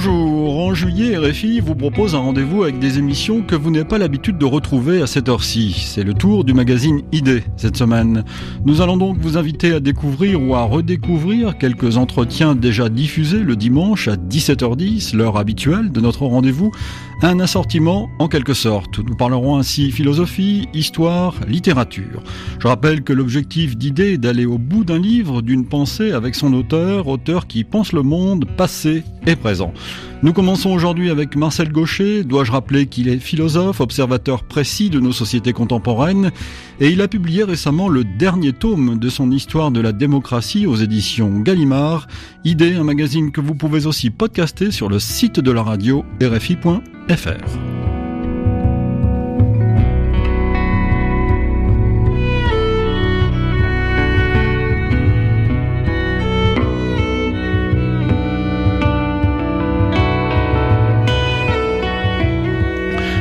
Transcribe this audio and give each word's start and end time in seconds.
Bonjour, 0.00 0.60
en 0.60 0.74
juillet, 0.74 1.18
RFI 1.18 1.57
vous 1.60 1.74
propose 1.74 2.14
un 2.14 2.18
rendez-vous 2.18 2.62
avec 2.62 2.78
des 2.78 2.98
émissions 2.98 3.42
que 3.42 3.54
vous 3.54 3.70
n'avez 3.70 3.84
pas 3.84 3.98
l'habitude 3.98 4.38
de 4.38 4.44
retrouver 4.44 5.02
à 5.02 5.06
cette 5.06 5.28
heure-ci. 5.28 5.72
C'est 5.86 6.04
le 6.04 6.14
tour 6.14 6.44
du 6.44 6.54
magazine 6.54 7.02
ID 7.12 7.42
cette 7.56 7.76
semaine. 7.76 8.24
Nous 8.64 8.80
allons 8.80 8.96
donc 8.96 9.18
vous 9.18 9.36
inviter 9.36 9.72
à 9.72 9.80
découvrir 9.80 10.42
ou 10.42 10.54
à 10.54 10.64
redécouvrir 10.64 11.58
quelques 11.58 11.96
entretiens 11.96 12.54
déjà 12.54 12.88
diffusés 12.88 13.40
le 13.40 13.56
dimanche 13.56 14.08
à 14.08 14.16
17h10, 14.16 15.16
l'heure 15.16 15.36
habituelle 15.36 15.90
de 15.90 16.00
notre 16.00 16.26
rendez-vous, 16.26 16.70
un 17.22 17.40
assortiment 17.40 18.08
en 18.18 18.28
quelque 18.28 18.54
sorte. 18.54 19.00
Nous 19.00 19.16
parlerons 19.16 19.56
ainsi 19.56 19.90
philosophie, 19.90 20.68
histoire, 20.72 21.34
littérature. 21.48 22.22
Je 22.60 22.68
rappelle 22.68 23.02
que 23.02 23.12
l'objectif 23.12 23.76
d'ID 23.76 24.00
est 24.00 24.18
d'aller 24.18 24.46
au 24.46 24.58
bout 24.58 24.84
d'un 24.84 24.98
livre, 24.98 25.42
d'une 25.42 25.66
pensée 25.66 26.12
avec 26.12 26.34
son 26.34 26.52
auteur, 26.52 27.08
auteur 27.08 27.46
qui 27.46 27.64
pense 27.64 27.92
le 27.92 28.02
monde 28.02 28.46
passé 28.56 29.02
et 29.26 29.34
présent. 29.34 29.72
Nous 30.22 30.32
commençons 30.32 30.70
aujourd'hui 30.70 31.10
avec 31.10 31.36
Marcel 31.48 31.72
Gaucher. 31.72 32.24
Dois-je 32.24 32.52
rappeler 32.52 32.88
qu'il 32.88 33.08
est 33.08 33.18
philosophe, 33.18 33.80
observateur 33.80 34.44
précis 34.44 34.90
de 34.90 35.00
nos 35.00 35.12
sociétés 35.12 35.54
contemporaines 35.54 36.30
et 36.78 36.90
il 36.90 37.00
a 37.00 37.08
publié 37.08 37.42
récemment 37.42 37.88
le 37.88 38.04
dernier 38.04 38.52
tome 38.52 38.98
de 38.98 39.08
son 39.08 39.30
histoire 39.30 39.70
de 39.70 39.80
la 39.80 39.92
démocratie 39.92 40.66
aux 40.66 40.76
éditions 40.76 41.40
Gallimard. 41.40 42.06
Idée, 42.44 42.74
un 42.74 42.84
magazine 42.84 43.32
que 43.32 43.40
vous 43.40 43.54
pouvez 43.54 43.86
aussi 43.86 44.10
podcaster 44.10 44.70
sur 44.70 44.90
le 44.90 44.98
site 44.98 45.40
de 45.40 45.50
la 45.50 45.62
radio 45.62 46.04
rfi.fr. 46.22 47.77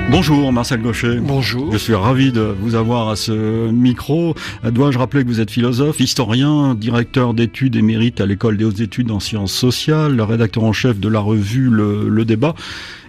Bonjour 0.09 0.53
Marcel 0.53 0.81
Gaucher. 0.81 1.19
Bonjour. 1.22 1.69
Je 1.73 1.77
suis 1.77 1.94
ravi 1.94 2.31
de 2.31 2.55
vous 2.61 2.75
avoir 2.75 3.09
à 3.09 3.17
ce 3.17 3.69
micro. 3.69 4.36
Dois-je 4.63 4.97
rappeler 4.97 5.23
que 5.23 5.27
vous 5.27 5.41
êtes 5.41 5.52
philosophe, 5.52 6.00
historien, 6.00 6.75
directeur 6.75 7.33
d'études 7.33 7.75
émérite 7.75 8.22
à 8.22 8.25
l'école 8.25 8.55
des 8.55 8.63
hautes 8.63 8.80
études 8.80 9.11
en 9.11 9.19
sciences 9.19 9.52
sociales, 9.52 10.22
rédacteur 10.22 10.63
en 10.63 10.72
chef 10.72 10.97
de 11.02 11.09
la 11.09 11.19
revue 11.19 11.69
Le, 11.69 12.08
le 12.08 12.23
Débat 12.23 12.55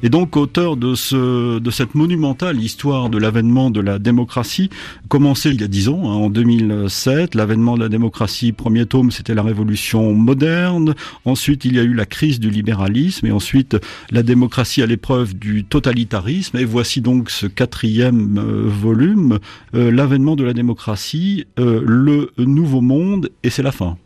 et 0.03 0.09
donc 0.09 0.37
auteur 0.37 0.77
de, 0.77 0.95
ce, 0.95 1.59
de 1.59 1.71
cette 1.71 1.95
monumentale 1.95 2.61
histoire 2.61 3.11
de 3.11 3.19
l'avènement 3.19 3.71
de 3.71 3.81
la 3.81 3.99
démocratie, 3.99 4.71
commencé 5.09 5.51
il 5.51 5.61
y 5.61 5.65
a 5.65 5.69
dix 5.69 5.89
ans, 5.89 6.01
hein, 6.05 6.15
en 6.15 6.31
2007. 6.31 7.35
L'avènement 7.35 7.77
de 7.77 7.83
la 7.83 7.89
démocratie, 7.89 8.53
premier 8.53 8.87
tome, 8.87 9.11
c'était 9.11 9.35
la 9.35 9.43
révolution 9.43 10.13
moderne. 10.15 10.95
Ensuite, 11.25 11.65
il 11.65 11.75
y 11.75 11.79
a 11.79 11.83
eu 11.83 11.95
la 11.95 12.07
crise 12.07 12.39
du 12.41 12.51
libéralisme 12.51 13.27
et 13.27 13.33
ensuite 13.33 13.77
la 14.11 14.23
démocratie 14.23 14.83
à 14.83 14.87
l'épreuve 14.87 15.37
du 15.37 15.65
totalitarisme. 15.65 16.59
Et 16.59 16.65
voici 16.65 16.88
donc 16.97 17.31
ce 17.31 17.47
quatrième 17.47 18.39
euh, 18.39 18.65
volume, 18.67 19.39
euh, 19.75 19.91
l'avènement 19.91 20.37
de 20.37 20.45
la 20.45 20.53
démocratie, 20.53 21.47
euh, 21.59 21.83
le 21.85 22.33
nouveau 22.39 22.81
monde, 22.81 23.31
et 23.43 23.51
c'est 23.51 23.63
la 23.63 23.73
fin. 23.73 23.97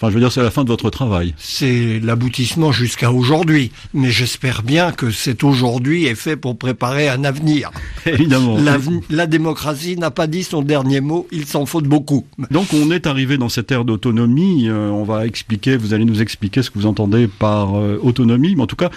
Enfin, 0.00 0.08
je 0.08 0.14
veux 0.14 0.20
dire, 0.20 0.32
c'est 0.32 0.42
la 0.42 0.50
fin 0.50 0.64
de 0.64 0.68
votre 0.70 0.88
travail. 0.88 1.34
C'est 1.36 2.00
l'aboutissement 2.02 2.72
jusqu'à 2.72 3.12
aujourd'hui. 3.12 3.70
Mais 3.92 4.10
j'espère 4.10 4.62
bien 4.62 4.92
que 4.92 5.10
cet 5.10 5.44
aujourd'hui 5.44 6.06
est 6.06 6.14
fait 6.14 6.36
pour 6.36 6.56
préparer 6.56 7.10
un 7.10 7.22
avenir. 7.22 7.70
Évidemment. 8.06 8.56
La, 8.56 8.78
la 9.10 9.26
démocratie 9.26 9.98
n'a 9.98 10.10
pas 10.10 10.26
dit 10.26 10.42
son 10.42 10.62
dernier 10.62 11.02
mot, 11.02 11.28
il 11.32 11.44
s'en 11.44 11.66
faut 11.66 11.82
beaucoup. 11.82 12.24
Donc 12.50 12.68
on 12.72 12.90
est 12.90 13.06
arrivé 13.06 13.36
dans 13.36 13.50
cette 13.50 13.70
ère 13.72 13.84
d'autonomie. 13.84 14.70
Euh, 14.70 14.88
on 14.88 15.04
va 15.04 15.26
expliquer, 15.26 15.76
vous 15.76 15.92
allez 15.92 16.06
nous 16.06 16.22
expliquer 16.22 16.62
ce 16.62 16.70
que 16.70 16.78
vous 16.78 16.86
entendez 16.86 17.28
par 17.28 17.78
euh, 17.78 17.98
autonomie. 18.00 18.54
Mais 18.56 18.62
en 18.62 18.66
tout 18.66 18.76
cas, 18.76 18.88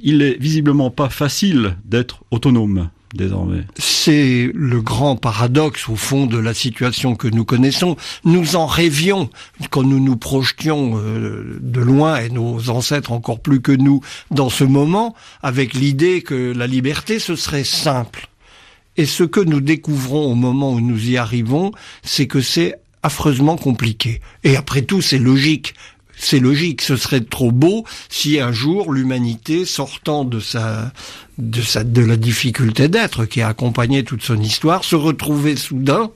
il 0.00 0.22
est 0.22 0.38
visiblement 0.40 0.90
pas 0.90 1.08
facile 1.08 1.76
d'être 1.84 2.24
autonome 2.30 2.90
désormais. 3.14 3.64
C'est 3.76 4.50
le 4.54 4.80
grand 4.80 5.16
paradoxe 5.16 5.88
au 5.88 5.96
fond 5.96 6.26
de 6.26 6.38
la 6.38 6.54
situation 6.54 7.14
que 7.14 7.28
nous 7.28 7.44
connaissons. 7.44 7.96
Nous 8.24 8.56
en 8.56 8.66
rêvions 8.66 9.30
quand 9.70 9.82
nous 9.82 10.00
nous 10.00 10.16
projetions 10.16 10.92
euh, 10.96 11.58
de 11.60 11.80
loin 11.80 12.18
et 12.18 12.30
nos 12.30 12.70
ancêtres 12.70 13.12
encore 13.12 13.40
plus 13.40 13.60
que 13.60 13.72
nous 13.72 14.00
dans 14.30 14.50
ce 14.50 14.64
moment 14.64 15.14
avec 15.42 15.74
l'idée 15.74 16.22
que 16.22 16.52
la 16.52 16.66
liberté 16.66 17.18
ce 17.18 17.36
serait 17.36 17.64
simple. 17.64 18.28
Et 18.96 19.06
ce 19.06 19.24
que 19.24 19.40
nous 19.40 19.60
découvrons 19.60 20.30
au 20.30 20.34
moment 20.34 20.72
où 20.72 20.80
nous 20.80 21.10
y 21.10 21.16
arrivons, 21.16 21.72
c'est 22.02 22.26
que 22.26 22.42
c'est 22.42 22.74
affreusement 23.02 23.56
compliqué. 23.56 24.20
Et 24.44 24.56
après 24.56 24.82
tout, 24.82 25.00
c'est 25.00 25.18
logique 25.18 25.74
c'est 26.16 26.38
logique. 26.38 26.82
Ce 26.82 26.96
serait 26.96 27.20
trop 27.20 27.52
beau 27.52 27.84
si 28.08 28.40
un 28.40 28.52
jour 28.52 28.92
l'humanité, 28.92 29.64
sortant 29.64 30.24
de 30.24 30.40
sa, 30.40 30.92
de 31.38 31.60
sa, 31.60 31.84
de 31.84 32.02
la 32.02 32.16
difficulté 32.16 32.88
d'être 32.88 33.24
qui 33.24 33.40
a 33.40 33.48
accompagné 33.48 34.04
toute 34.04 34.22
son 34.22 34.40
histoire, 34.40 34.84
se 34.84 34.96
retrouvait 34.96 35.56
soudain, 35.56 36.10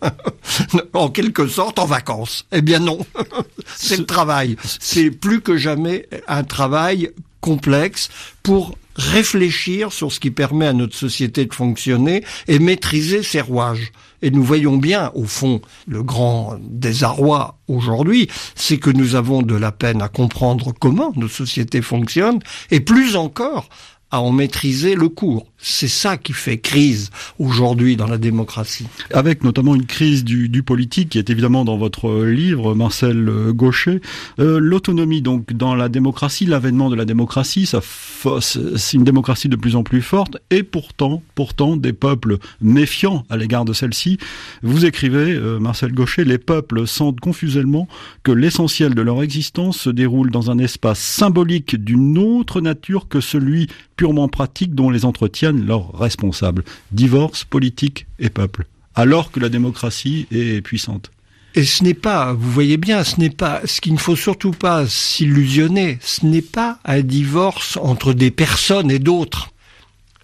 en 0.93 1.09
quelque 1.09 1.47
sorte, 1.47 1.79
en 1.79 1.87
vacances. 1.87 2.47
Eh 2.53 2.63
bien 2.63 2.79
non. 2.79 2.99
c'est 3.77 3.97
le 3.97 4.07
travail. 4.07 4.57
C'est 4.81 5.11
plus 5.11 5.41
que 5.41 5.57
jamais 5.57 6.09
un 6.29 6.45
travail 6.45 7.11
complexe 7.41 8.09
pour 8.43 8.77
réfléchir 8.97 9.93
sur 9.93 10.11
ce 10.11 10.21
qui 10.21 10.31
permet 10.31 10.67
à 10.67 10.73
notre 10.73 10.97
société 10.97 11.45
de 11.45 11.55
fonctionner 11.55 12.25
et 12.49 12.59
maîtriser 12.59 13.23
ses 13.23 13.41
rouages. 13.41 13.93
Et 14.23 14.31
nous 14.31 14.43
voyons 14.43 14.77
bien, 14.77 15.11
au 15.15 15.25
fond, 15.25 15.61
le 15.87 16.03
grand 16.03 16.57
désarroi 16.61 17.59
aujourd'hui, 17.69 18.29
c'est 18.55 18.79
que 18.79 18.91
nous 18.91 19.15
avons 19.15 19.43
de 19.43 19.55
la 19.55 19.73
peine 19.73 20.03
à 20.03 20.09
comprendre 20.09 20.73
comment 20.79 21.13
nos 21.17 21.29
sociétés 21.29 21.83
fonctionnent, 21.83 22.41
et 22.71 22.81
plus 22.81 23.17
encore 23.17 23.69
à 24.11 24.21
en 24.21 24.31
maîtriser 24.33 24.95
le 24.95 25.09
cours. 25.09 25.47
C'est 25.69 25.89
ça 25.89 26.17
qui 26.17 26.33
fait 26.33 26.59
crise 26.59 27.11
aujourd'hui 27.41 27.97
dans 27.97 28.07
la 28.07 28.19
démocratie. 28.19 28.87
Avec 29.13 29.43
notamment 29.43 29.75
une 29.75 29.85
crise 29.85 30.23
du, 30.23 30.63
politique 30.63 31.09
qui 31.09 31.19
est 31.19 31.29
évidemment 31.29 31.65
dans 31.65 31.77
votre 31.77 32.25
livre, 32.25 32.77
Marcel 32.77 33.29
Gaucher. 33.51 34.01
Euh, 34.39 34.61
L'autonomie 34.61 35.23
donc 35.23 35.53
dans 35.53 35.75
la 35.75 35.89
démocratie, 35.89 36.47
l'avènement 36.47 36.89
de 36.89 36.95
la 36.95 37.05
démocratie, 37.05 37.67
c'est 37.67 38.97
une 38.97 39.03
démocratie 39.03 39.49
de 39.49 39.57
plus 39.57 39.75
en 39.75 39.83
plus 39.83 40.03
forte 40.03 40.39
et 40.51 40.63
pourtant, 40.63 41.21
pourtant 41.35 41.77
des 41.77 41.93
peuples 41.93 42.39
méfiants 42.61 43.25
à 43.29 43.37
l'égard 43.37 43.65
de 43.65 43.73
celle-ci. 43.73 44.19
Vous 44.63 44.87
écrivez, 44.87 45.33
euh, 45.33 45.59
Marcel 45.59 45.93
Gaucher, 45.93 46.25
les 46.25 46.39
peuples 46.39 46.87
sentent 46.87 47.19
confusément 47.19 47.89
que 48.23 48.31
l'essentiel 48.31 48.95
de 48.95 49.03
leur 49.03 49.21
existence 49.21 49.79
se 49.79 49.91
déroule 49.91 50.31
dans 50.31 50.49
un 50.49 50.59
espace 50.59 51.01
symbolique 51.01 51.75
d'une 51.75 52.19
autre 52.19 52.61
nature 52.61 53.09
que 53.09 53.21
celui 53.21 53.67
purement 53.97 54.29
pratique 54.29 54.75
dont 54.75 54.91
les 54.91 55.05
entretiennent 55.05 55.56
leurs 55.65 55.97
responsables. 55.99 56.65
Divorce, 56.93 57.45
politique 57.45 58.07
et 58.19 58.31
peuple. 58.31 58.67
Alors 58.95 59.31
que 59.31 59.41
la 59.41 59.49
démocratie 59.49 60.27
est 60.31 60.61
puissante. 60.63 61.11
Et 61.55 61.65
ce 61.65 61.83
n'est 61.83 61.95
pas, 61.95 62.35
vous 62.35 62.51
voyez 62.51 62.77
bien, 62.77 63.03
ce 63.03 63.19
n'est 63.19 63.31
pas, 63.31 63.63
ce 63.65 63.81
qu'il 63.81 63.95
ne 63.95 63.99
faut 63.99 64.15
surtout 64.15 64.51
pas 64.51 64.87
s'illusionner, 64.87 65.99
ce 66.03 66.27
n'est 66.27 66.43
pas 66.43 66.79
un 66.85 67.01
divorce 67.01 67.79
entre 67.79 68.13
des 68.13 68.31
personnes 68.31 68.91
et 68.91 68.99
d'autres. 68.99 69.53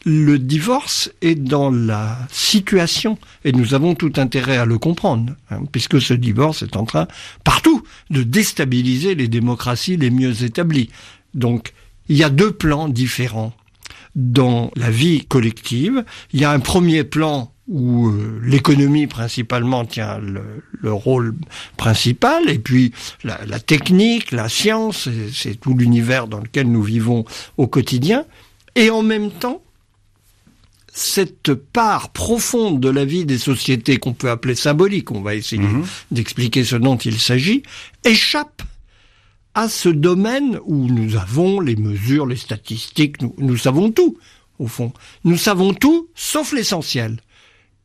Le 0.04 0.38
divorce 0.38 1.10
est 1.22 1.36
dans 1.36 1.70
la 1.70 2.18
situation, 2.30 3.16
et 3.44 3.52
nous 3.52 3.72
avons 3.72 3.94
tout 3.94 4.12
intérêt 4.16 4.58
à 4.58 4.66
le 4.66 4.76
comprendre, 4.76 5.32
hein, 5.50 5.60
puisque 5.72 6.02
ce 6.02 6.12
divorce 6.12 6.62
est 6.62 6.76
en 6.76 6.84
train, 6.84 7.08
partout, 7.44 7.82
de 8.10 8.22
déstabiliser 8.22 9.14
les 9.14 9.28
démocraties 9.28 9.96
les 9.96 10.10
mieux 10.10 10.42
établies. 10.44 10.90
Donc, 11.32 11.72
il 12.10 12.16
y 12.16 12.24
a 12.24 12.30
deux 12.30 12.52
plans 12.52 12.88
différents 12.88 13.54
dans 14.14 14.70
la 14.76 14.90
vie 14.90 15.24
collective. 15.26 16.04
Il 16.32 16.40
y 16.40 16.44
a 16.44 16.50
un 16.50 16.60
premier 16.60 17.04
plan 17.04 17.52
où 17.68 18.08
euh, 18.08 18.40
l'économie 18.44 19.06
principalement 19.06 19.84
tient 19.84 20.18
le, 20.18 20.42
le, 20.72 20.92
rôle 20.92 21.34
principal, 21.76 22.50
et 22.50 22.58
puis 22.58 22.92
la, 23.22 23.40
la 23.46 23.60
technique, 23.60 24.32
la 24.32 24.48
science, 24.48 25.08
c'est 25.32 25.60
tout 25.60 25.74
l'univers 25.74 26.26
dans 26.26 26.40
lequel 26.40 26.70
nous 26.70 26.82
vivons 26.82 27.24
au 27.56 27.68
quotidien, 27.68 28.24
et 28.74 28.90
en 28.90 29.02
même 29.02 29.30
temps, 29.30 29.62
cette 30.92 31.54
part 31.54 32.10
profonde 32.10 32.80
de 32.80 32.88
la 32.90 33.04
vie 33.04 33.24
des 33.24 33.38
sociétés 33.38 33.96
qu'on 33.96 34.12
peut 34.12 34.30
appeler 34.30 34.54
symbolique, 34.54 35.10
on 35.10 35.22
va 35.22 35.34
essayer 35.34 35.62
mmh. 35.62 35.86
d'expliquer 36.10 36.64
ce 36.64 36.76
dont 36.76 36.96
il 36.96 37.18
s'agit, 37.18 37.62
échappe 38.04 38.62
à 39.54 39.68
ce 39.68 39.88
domaine 39.88 40.58
où 40.64 40.86
nous 40.86 41.16
avons 41.16 41.60
les 41.60 41.76
mesures, 41.76 42.26
les 42.26 42.36
statistiques, 42.36 43.16
nous, 43.38 43.56
savons 43.56 43.90
tout, 43.90 44.16
au 44.58 44.66
fond. 44.66 44.92
Nous 45.24 45.36
savons 45.36 45.74
tout, 45.74 46.08
sauf 46.14 46.52
l'essentiel. 46.52 47.20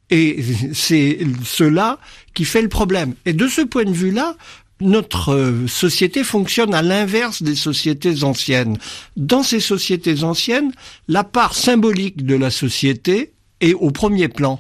Et 0.09 0.41
c'est 0.73 1.19
cela 1.43 1.99
qui 2.33 2.45
fait 2.45 2.61
le 2.61 2.69
problème. 2.69 3.15
Et 3.25 3.33
de 3.33 3.47
ce 3.47 3.61
point 3.61 3.83
de 3.83 3.91
vue-là, 3.91 4.37
notre 4.79 5.33
euh, 5.33 5.67
société 5.67 6.23
fonctionne 6.23 6.73
à 6.73 6.81
l'inverse 6.81 7.43
des 7.43 7.55
sociétés 7.55 8.23
anciennes. 8.23 8.77
Dans 9.17 9.43
ces 9.43 9.59
sociétés 9.59 10.23
anciennes, 10.23 10.71
la 11.07 11.23
part 11.23 11.55
symbolique 11.55 12.25
de 12.25 12.35
la 12.35 12.51
société 12.51 13.33
est 13.59 13.73
au 13.73 13.91
premier 13.91 14.27
plan. 14.27 14.59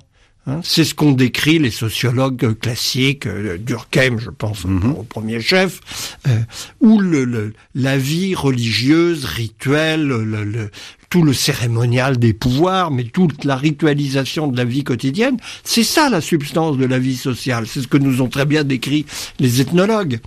Hein, 0.49 0.61
c'est 0.63 0.85
ce 0.85 0.95
qu'ont 0.95 1.11
décrit 1.11 1.59
les 1.59 1.71
sociologues 1.71 2.57
classiques, 2.57 3.27
euh, 3.27 3.57
Durkheim, 3.57 4.17
je 4.17 4.29
pense, 4.29 4.63
mhm. 4.63 4.93
au 4.93 5.03
premier 5.03 5.41
chef, 5.41 5.81
euh, 6.25 6.39
où 6.79 6.99
le, 6.99 7.53
la 7.75 7.97
vie 7.97 8.33
religieuse, 8.33 9.25
rituelle, 9.25 10.07
le, 10.07 10.71
tout 11.09 11.21
le 11.21 11.33
cérémonial 11.33 12.17
des 12.17 12.31
pouvoirs, 12.31 12.91
mais 12.91 13.03
toute 13.03 13.43
la 13.43 13.57
ritualisation 13.57 14.47
de 14.47 14.55
la 14.55 14.63
vie 14.63 14.85
quotidienne, 14.85 15.35
c'est 15.65 15.83
ça 15.83 16.09
la 16.09 16.21
substance 16.21 16.77
de 16.77 16.85
la 16.85 16.99
vie 16.99 17.17
sociale. 17.17 17.67
C'est 17.67 17.81
ce 17.81 17.87
que 17.87 17.97
nous 17.97 18.21
ont 18.21 18.29
très 18.29 18.45
bien 18.45 18.63
décrit 18.63 19.05
les 19.39 19.59
ethnologues. 19.59 20.19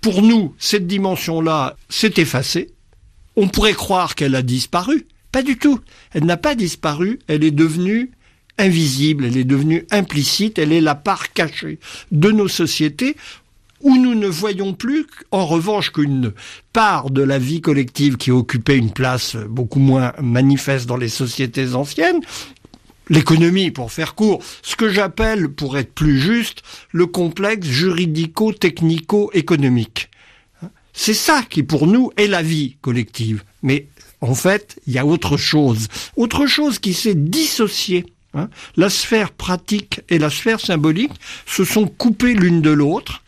Pour 0.00 0.22
nous, 0.22 0.56
cette 0.58 0.88
dimension-là 0.88 1.76
s'est 1.88 2.14
effacée. 2.16 2.72
On 3.36 3.46
pourrait 3.46 3.74
croire 3.74 4.16
qu'elle 4.16 4.34
a 4.34 4.42
disparu. 4.42 5.06
Pas 5.30 5.44
du 5.44 5.56
tout. 5.56 5.78
Elle 6.12 6.24
n'a 6.24 6.36
pas 6.36 6.56
disparu. 6.56 7.20
Elle 7.28 7.44
est 7.44 7.52
devenue 7.52 8.10
invisible, 8.58 9.24
elle 9.24 9.36
est 9.36 9.44
devenue 9.44 9.86
implicite, 9.90 10.58
elle 10.58 10.72
est 10.72 10.80
la 10.80 10.94
part 10.94 11.32
cachée 11.32 11.78
de 12.10 12.30
nos 12.30 12.48
sociétés 12.48 13.16
où 13.82 13.96
nous 13.96 14.14
ne 14.14 14.28
voyons 14.28 14.74
plus, 14.74 15.06
en 15.30 15.46
revanche, 15.46 15.90
qu'une 15.90 16.32
part 16.72 17.10
de 17.10 17.22
la 17.22 17.38
vie 17.38 17.60
collective 17.60 18.16
qui 18.16 18.30
occupait 18.30 18.78
une 18.78 18.92
place 18.92 19.36
beaucoup 19.36 19.80
moins 19.80 20.14
manifeste 20.20 20.86
dans 20.86 20.96
les 20.96 21.08
sociétés 21.08 21.74
anciennes, 21.74 22.20
l'économie, 23.08 23.72
pour 23.72 23.92
faire 23.92 24.14
court, 24.14 24.42
ce 24.62 24.76
que 24.76 24.88
j'appelle, 24.88 25.48
pour 25.48 25.76
être 25.76 25.92
plus 25.92 26.18
juste, 26.20 26.62
le 26.92 27.06
complexe 27.06 27.66
juridico-technico-économique. 27.66 30.08
C'est 30.92 31.14
ça 31.14 31.42
qui, 31.48 31.64
pour 31.64 31.86
nous, 31.86 32.10
est 32.16 32.28
la 32.28 32.42
vie 32.42 32.76
collective. 32.80 33.44
Mais 33.62 33.86
en 34.20 34.34
fait, 34.34 34.80
il 34.86 34.92
y 34.92 34.98
a 34.98 35.06
autre 35.06 35.36
chose. 35.36 35.88
Autre 36.16 36.46
chose 36.46 36.78
qui 36.78 36.94
s'est 36.94 37.14
dissociée 37.14 38.06
Hein. 38.34 38.48
la 38.76 38.88
sphère 38.88 39.30
pratique 39.30 40.00
et 40.08 40.18
la 40.18 40.30
sphère 40.30 40.58
symbolique 40.58 41.12
se 41.46 41.64
sont 41.64 41.86
coupées 41.86 42.34
l'une 42.34 42.62
de 42.62 42.70
l'autre. 42.70 43.22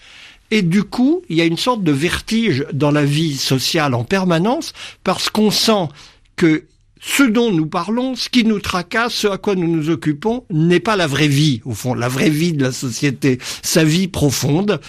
Et 0.51 0.63
du 0.63 0.83
coup, 0.83 1.23
il 1.29 1.37
y 1.37 1.41
a 1.41 1.45
une 1.45 1.59
sorte 1.59 1.83
de 1.83 1.93
vertige 1.93 2.65
dans 2.73 2.91
la 2.91 3.05
vie 3.05 3.37
sociale 3.37 3.95
en 3.95 4.05
permanence 4.05 4.73
parce 5.03 5.29
qu'on 5.29 5.51
sent 5.51 5.89
que 6.37 6.65
ce 7.07 7.23
dont 7.23 7.53
nous 7.53 7.67
parlons, 7.67 8.15
ce 8.15 8.29
qui 8.31 8.45
nous 8.45 8.61
tracasse, 8.61 9.13
ce 9.13 9.29
à 9.29 9.37
quoi 9.37 9.55
nous 9.55 9.69
nous 9.69 9.91
occupons, 9.91 10.45
n'est 10.51 10.81
pas 10.81 10.97
la 10.97 11.07
vraie 11.07 11.29
vie, 11.29 11.61
au 11.65 11.73
fond, 11.73 11.93
la 11.93 12.09
vraie 12.09 12.31
vie 12.31 12.55
de 12.55 12.63
la 12.63 12.73
société, 12.73 13.39
sa 13.63 13.85
vie 13.85 14.09
profonde. 14.09 14.81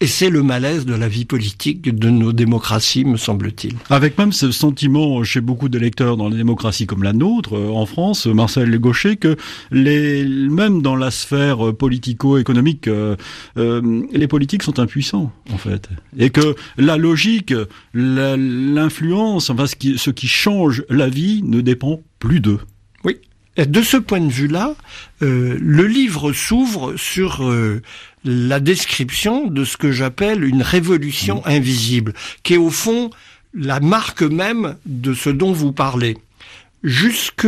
Et 0.00 0.06
c'est 0.06 0.30
le 0.30 0.42
malaise 0.42 0.86
de 0.86 0.94
la 0.94 1.08
vie 1.08 1.24
politique 1.24 1.94
de 1.94 2.10
nos 2.10 2.32
démocraties, 2.32 3.04
me 3.04 3.16
semble-t-il. 3.16 3.74
Avec 3.90 4.18
même 4.18 4.32
ce 4.32 4.50
sentiment 4.50 5.22
chez 5.22 5.40
beaucoup 5.40 5.68
d'électeurs 5.68 6.16
dans 6.16 6.28
les 6.28 6.36
démocraties 6.36 6.86
comme 6.86 7.04
la 7.04 7.12
nôtre, 7.12 7.56
euh, 7.56 7.70
en 7.70 7.86
France, 7.86 8.26
Marcel 8.26 8.76
Gaucher, 8.78 9.16
que 9.16 9.36
les, 9.70 10.24
même 10.24 10.82
dans 10.82 10.96
la 10.96 11.10
sphère 11.10 11.74
politico-économique, 11.74 12.88
euh, 12.88 13.16
euh, 13.56 14.02
les 14.12 14.26
politiques 14.26 14.64
sont 14.64 14.80
impuissants, 14.80 15.32
en 15.52 15.58
fait. 15.58 15.88
Et 16.18 16.30
que 16.30 16.56
la 16.76 16.96
logique, 16.96 17.54
l'influence, 17.94 19.50
enfin 19.50 19.66
ce 19.66 19.76
qui, 19.76 19.96
ce 19.96 20.10
qui 20.10 20.26
change 20.26 20.84
la 20.90 21.08
vie 21.08 21.42
ne 21.44 21.60
dépend 21.60 22.00
plus 22.18 22.40
d'eux. 22.40 22.60
Oui. 23.04 23.18
Et 23.56 23.66
de 23.66 23.82
ce 23.82 23.96
point 23.96 24.20
de 24.20 24.32
vue-là, 24.32 24.74
le 25.20 25.86
livre 25.86 26.32
s'ouvre 26.32 26.96
sur 26.96 27.40
la 28.24 28.60
description 28.60 29.46
de 29.46 29.64
ce 29.64 29.76
que 29.76 29.92
j'appelle 29.92 30.44
une 30.44 30.62
révolution 30.62 31.42
mmh. 31.44 31.50
invisible, 31.50 32.14
qui 32.42 32.54
est 32.54 32.58
au 32.58 32.70
fond 32.70 33.10
la 33.54 33.80
marque 33.80 34.22
même 34.22 34.76
de 34.86 35.14
ce 35.14 35.30
dont 35.30 35.52
vous 35.52 35.72
parlez. 35.72 36.16
Jusque 36.82 37.46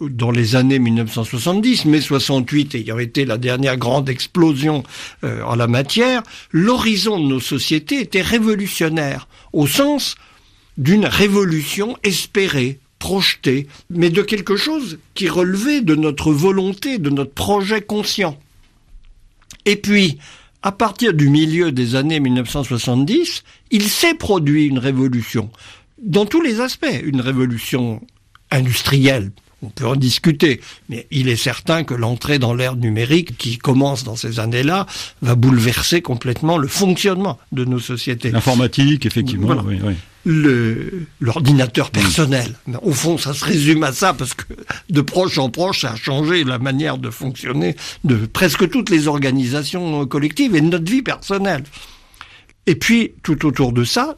dans 0.00 0.32
les 0.32 0.56
années 0.56 0.80
1970, 0.80 1.84
mai 1.84 2.00
68 2.00 2.74
ayant 2.74 2.98
été 2.98 3.24
la 3.24 3.38
dernière 3.38 3.76
grande 3.76 4.08
explosion 4.08 4.82
euh, 5.22 5.40
en 5.42 5.54
la 5.54 5.68
matière, 5.68 6.22
l'horizon 6.50 7.20
de 7.20 7.28
nos 7.28 7.40
sociétés 7.40 8.00
était 8.00 8.22
révolutionnaire, 8.22 9.28
au 9.52 9.68
sens 9.68 10.16
d'une 10.78 11.06
révolution 11.06 11.96
espérée, 12.02 12.80
projetée, 12.98 13.68
mais 13.88 14.10
de 14.10 14.22
quelque 14.22 14.56
chose 14.56 14.98
qui 15.14 15.28
relevait 15.28 15.80
de 15.80 15.94
notre 15.94 16.32
volonté, 16.32 16.98
de 16.98 17.10
notre 17.10 17.34
projet 17.34 17.82
conscient. 17.82 18.36
Et 19.64 19.76
puis, 19.76 20.18
à 20.62 20.72
partir 20.72 21.12
du 21.14 21.28
milieu 21.28 21.72
des 21.72 21.94
années 21.94 22.20
1970, 22.20 23.42
il 23.70 23.88
s'est 23.88 24.14
produit 24.14 24.66
une 24.66 24.78
révolution, 24.78 25.50
dans 25.98 26.26
tous 26.26 26.40
les 26.40 26.60
aspects, 26.60 27.00
une 27.04 27.20
révolution 27.20 28.00
industrielle. 28.50 29.32
On 29.62 29.70
peut 29.70 29.86
en 29.86 29.96
discuter, 29.96 30.60
mais 30.88 31.06
il 31.10 31.28
est 31.28 31.36
certain 31.36 31.84
que 31.84 31.94
l'entrée 31.94 32.38
dans 32.38 32.54
l'ère 32.54 32.76
numérique, 32.76 33.36
qui 33.38 33.58
commence 33.58 34.04
dans 34.04 34.16
ces 34.16 34.40
années-là, 34.40 34.86
va 35.22 35.34
bouleverser 35.34 36.02
complètement 36.02 36.58
le 36.58 36.68
fonctionnement 36.68 37.38
de 37.52 37.64
nos 37.64 37.78
sociétés. 37.78 38.30
L'informatique, 38.30 39.06
effectivement. 39.06 39.62
Oui, 39.64 39.78
oui 39.82 39.94
le 40.24 41.06
l'ordinateur 41.20 41.90
personnel. 41.90 42.54
Au 42.82 42.92
fond, 42.92 43.18
ça 43.18 43.34
se 43.34 43.44
résume 43.44 43.82
à 43.82 43.92
ça 43.92 44.14
parce 44.14 44.34
que 44.34 44.44
de 44.90 45.00
proche 45.00 45.38
en 45.38 45.50
proche, 45.50 45.82
ça 45.82 45.92
a 45.92 45.96
changé 45.96 46.44
la 46.44 46.58
manière 46.58 46.98
de 46.98 47.10
fonctionner 47.10 47.76
de 48.04 48.14
presque 48.26 48.68
toutes 48.70 48.90
les 48.90 49.08
organisations 49.08 50.06
collectives 50.06 50.54
et 50.54 50.60
de 50.60 50.66
notre 50.66 50.90
vie 50.90 51.02
personnelle. 51.02 51.64
Et 52.66 52.76
puis, 52.76 53.12
tout 53.22 53.44
autour 53.46 53.72
de 53.72 53.84
ça, 53.84 54.16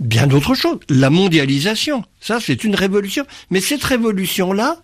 bien 0.00 0.26
d'autres 0.26 0.54
choses. 0.54 0.78
La 0.88 1.10
mondialisation, 1.10 2.04
ça 2.20 2.38
c'est 2.40 2.64
une 2.64 2.74
révolution. 2.74 3.24
Mais 3.50 3.60
cette 3.60 3.84
révolution-là, 3.84 4.82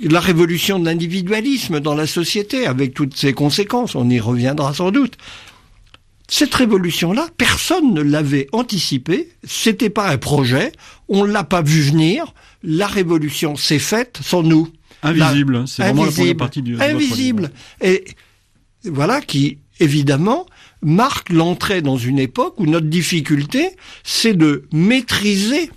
la 0.00 0.20
révolution 0.20 0.78
de 0.78 0.84
l'individualisme 0.84 1.80
dans 1.80 1.94
la 1.94 2.06
société, 2.06 2.66
avec 2.66 2.94
toutes 2.94 3.16
ses 3.16 3.32
conséquences, 3.32 3.94
on 3.94 4.08
y 4.10 4.20
reviendra 4.20 4.74
sans 4.74 4.90
doute, 4.90 5.16
cette 6.28 6.54
révolution-là, 6.54 7.28
personne 7.38 7.94
ne 7.94 8.02
l'avait 8.02 8.48
anticipée, 8.52 9.28
c'était 9.44 9.90
pas 9.90 10.08
un 10.10 10.18
projet, 10.18 10.72
on 11.08 11.24
l'a 11.24 11.44
pas 11.44 11.62
vu 11.62 11.82
venir, 11.82 12.34
la 12.62 12.88
révolution 12.88 13.54
s'est 13.56 13.78
faite 13.78 14.18
sans 14.22 14.42
nous. 14.42 14.68
Invisible, 15.02 15.68
c'est 15.68 15.82
vraiment 15.82 16.04
la 16.04 16.10
première 16.10 16.36
partie 16.36 16.62
du 16.62 16.80
Invisible. 16.80 17.50
Et 17.80 18.04
voilà 18.84 19.20
qui, 19.20 19.58
évidemment, 19.78 20.46
marque 20.82 21.30
l'entrée 21.30 21.82
dans 21.82 21.96
une 21.96 22.18
époque 22.18 22.54
où 22.58 22.66
notre 22.66 22.86
difficulté, 22.86 23.70
c'est 24.04 24.34
de 24.34 24.64
maîtriser 24.72 25.70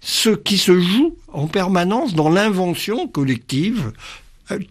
ce 0.00 0.30
qui 0.30 0.58
se 0.58 0.78
joue 0.78 1.16
en 1.32 1.46
permanence 1.46 2.14
dans 2.14 2.28
l'invention 2.28 3.08
collective 3.08 3.92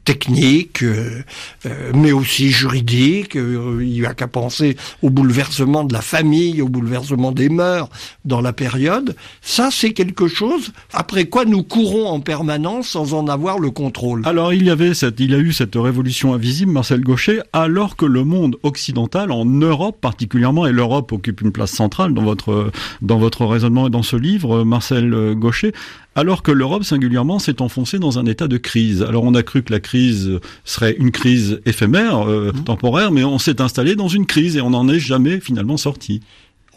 technique, 0.05 0.83
euh, 0.83 1.21
euh, 1.65 1.91
mais 1.93 2.11
aussi 2.11 2.49
juridique. 2.49 3.35
il 3.35 3.87
n'y 3.87 4.05
a 4.05 4.13
qu'à 4.13 4.27
penser 4.27 4.77
au 5.01 5.09
bouleversement 5.09 5.83
de 5.83 5.93
la 5.93 6.01
famille, 6.01 6.61
au 6.61 6.69
bouleversement 6.69 7.31
des 7.31 7.49
mœurs 7.49 7.89
dans 8.23 8.41
la 8.41 8.53
période. 8.53 9.15
Ça, 9.41 9.69
c'est 9.71 9.91
quelque 9.91 10.27
chose 10.27 10.71
après 10.93 11.25
quoi 11.25 11.45
nous 11.45 11.63
courons 11.63 12.07
en 12.07 12.19
permanence 12.19 12.89
sans 12.89 13.13
en 13.13 13.27
avoir 13.27 13.59
le 13.59 13.71
contrôle. 13.71 14.21
Alors, 14.25 14.53
il 14.53 14.63
y 14.63 14.69
avait 14.69 14.93
cette, 14.93 15.19
il 15.19 15.33
a 15.33 15.39
eu 15.39 15.51
cette 15.51 15.75
révolution 15.75 16.33
invisible, 16.33 16.71
Marcel 16.71 17.01
Gaucher, 17.01 17.41
alors 17.51 17.95
que 17.95 18.05
le 18.05 18.23
monde 18.23 18.57
occidental, 18.63 19.31
en 19.31 19.45
Europe 19.45 19.97
particulièrement, 19.99 20.65
et 20.65 20.71
l'Europe 20.71 21.11
occupe 21.11 21.41
une 21.41 21.51
place 21.51 21.71
centrale 21.71 22.13
dans 22.13 22.23
votre, 22.23 22.71
dans 23.01 23.17
votre 23.17 23.45
raisonnement 23.45 23.87
et 23.87 23.89
dans 23.89 24.03
ce 24.03 24.15
livre, 24.15 24.63
Marcel 24.63 25.35
Gaucher, 25.35 25.73
alors 26.15 26.41
que 26.41 26.51
l'Europe 26.51 26.83
singulièrement 26.83 27.39
s'est 27.39 27.61
enfoncée 27.61 27.99
dans 27.99 28.17
un 28.17 28.25
état 28.25 28.47
de 28.47 28.57
crise. 28.57 29.03
Alors 29.03 29.23
on 29.23 29.35
a 29.35 29.43
cru 29.43 29.63
que 29.63 29.73
la 29.73 29.81
crise 29.81 30.39
serait 30.63 30.95
une 30.97 31.11
crise 31.11 31.61
éphémère, 31.65 32.27
euh, 32.27 32.51
mmh. 32.53 32.63
temporaire, 32.63 33.11
mais 33.11 33.23
on 33.23 33.37
s'est 33.37 33.61
installé 33.61 33.95
dans 33.95 34.07
une 34.07 34.25
crise 34.25 34.55
et 34.55 34.61
on 34.61 34.71
n'en 34.71 34.87
est 34.87 34.99
jamais 34.99 35.39
finalement 35.39 35.77
sorti. 35.77 36.21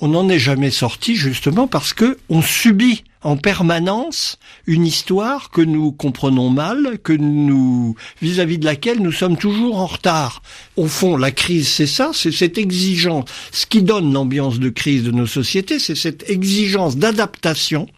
On 0.01 0.09
n'en 0.09 0.29
est 0.29 0.39
jamais 0.39 0.71
sorti 0.71 1.17
justement 1.17 1.67
parce 1.67 1.93
que 1.93 2.19
on 2.29 2.41
subit 2.41 3.03
en 3.23 3.37
permanence 3.37 4.39
une 4.67 4.87
histoire 4.87 5.51
que 5.51 5.61
nous 5.61 5.91
comprenons 5.91 6.51
mal, 6.51 6.99
que 7.03 7.13
nous 7.13 7.97
vis-à-vis 8.23 8.59
de 8.59 8.65
laquelle 8.65 9.01
nous 9.01 9.11
sommes 9.11 9.37
toujours 9.37 9.79
en 9.79 9.87
retard. 9.87 10.43
Au 10.77 10.87
fond, 10.87 11.17
la 11.17 11.33
crise, 11.33 11.69
c'est 11.69 11.89
ça, 11.89 12.11
c'est 12.15 12.31
cette 12.31 12.59
exigence. 12.59 13.29
Ce 13.51 13.67
qui 13.67 13.83
donne 13.83 14.13
l'ambiance 14.13 14.61
de 14.61 14.69
crise 14.69 15.03
de 15.03 15.11
nos 15.11 15.27
sociétés, 15.27 15.81
c'est 15.81 15.97
cette 15.97 16.31
exigence 16.31 16.97
d'adaptation 16.97 17.89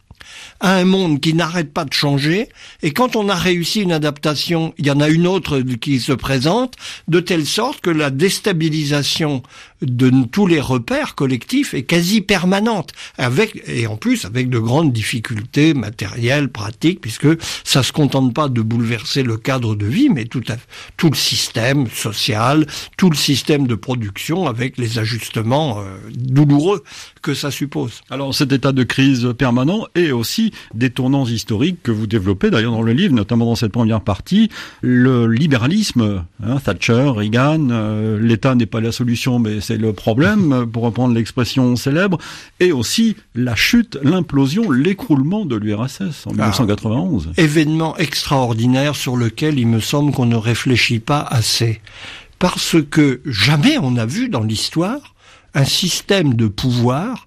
à 0.61 0.75
un 0.75 0.85
monde 0.85 1.21
qui 1.21 1.35
n'arrête 1.35 1.73
pas 1.73 1.85
de 1.85 1.93
changer. 1.93 2.49
Et 2.83 2.93
quand 2.93 3.17
on 3.17 3.29
a 3.29 3.35
réussi 3.35 3.81
une 3.81 3.93
adaptation, 3.93 4.75
il 4.79 4.87
y 4.87 4.91
en 4.91 5.01
a 5.01 5.09
une 5.09 5.27
autre 5.27 5.61
qui 5.81 6.01
se 6.01 6.13
présente, 6.13 6.75
de 7.09 7.21
telle 7.21 7.47
sorte 7.47 7.81
que 7.81 7.91
la 7.91 8.11
déstabilisation 8.11 9.43
de 9.81 10.11
tous 10.31 10.47
les 10.47 10.61
repères 10.61 11.15
collectifs 11.15 11.73
est 11.73 11.85
quasi 11.85 12.21
permanente, 12.21 12.93
avec 13.17 13.63
et 13.67 13.87
en 13.87 13.97
plus 13.97 14.27
avec 14.27 14.51
de 14.51 14.59
grandes 14.59 14.93
difficultés 14.93 15.73
matérielles, 15.73 16.51
pratiques, 16.51 17.01
puisque 17.01 17.29
ça 17.65 17.83
se 17.83 17.93
contente 17.93 18.35
pas 18.35 18.49
de 18.49 18.61
bouleverser 18.61 19.23
le 19.23 19.39
cadre 19.39 19.75
de 19.75 19.87
vie, 19.87 20.11
mais 20.11 20.27
tout, 20.27 20.43
le 21.03 21.17
système 21.17 21.89
social, 21.89 22.67
tout 22.99 23.09
le 23.09 23.17
système 23.17 23.67
de 23.67 23.75
production, 23.75 24.47
avec 24.47 24.77
les 24.77 24.99
ajustements 24.99 25.81
euh, 25.81 25.97
douloureux 26.15 26.85
que 27.23 27.33
ça 27.33 27.51
suppose. 27.51 28.03
Alors 28.11 28.35
cet 28.35 28.53
état 28.53 28.73
de 28.73 28.83
crise 28.83 29.33
permanent 29.39 29.87
est 29.95 30.11
et 30.11 30.50
des 30.75 30.91
tournants 30.91 31.27
historiques 31.27 31.83
que 31.83 31.91
vous 31.91 32.07
développez 32.07 32.51
d'ailleurs 32.51 32.73
dans 32.73 32.83
le 32.83 32.93
livre, 32.93 33.15
notamment 33.15 33.47
dans 33.47 33.55
cette 33.55 33.73
première 33.73 34.01
partie, 34.01 34.51
le 34.83 35.27
libéralisme, 35.27 36.25
hein, 36.45 36.57
Thatcher, 36.63 37.13
Reagan, 37.15 37.69
euh, 37.71 38.19
l'État 38.21 38.55
n'est 38.55 38.67
pas 38.67 38.81
la 38.81 38.93
solution 38.93 39.39
mais 39.39 39.61
c'est 39.61 39.77
le 39.77 39.93
problème, 39.93 40.67
pour 40.73 40.83
reprendre 40.83 41.15
l'expression 41.15 41.77
célèbre, 41.77 42.19
et 42.59 42.73
aussi 42.73 43.17
la 43.35 43.55
chute, 43.55 43.99
l'implosion, 44.03 44.71
l'écroulement 44.71 45.45
de 45.45 45.57
l'URSS 45.57 46.27
en 46.27 46.33
1991. 46.33 47.31
Ah, 47.31 47.41
événement 47.41 47.97
extraordinaire 47.97 48.97
sur 48.97 49.17
lequel 49.17 49.59
il 49.59 49.67
me 49.67 49.81
semble 49.81 50.13
qu'on 50.13 50.27
ne 50.27 50.37
réfléchit 50.37 51.01
pas 51.01 51.21
assez. 51.21 51.81
Parce 52.39 52.77
que 52.91 53.21
jamais 53.27 53.77
on 53.81 53.97
a 53.97 54.07
vu 54.07 54.29
dans 54.29 54.43
l'histoire 54.43 55.15
un 55.55 55.65
système 55.65 56.35
de 56.35 56.47
pouvoir 56.47 57.27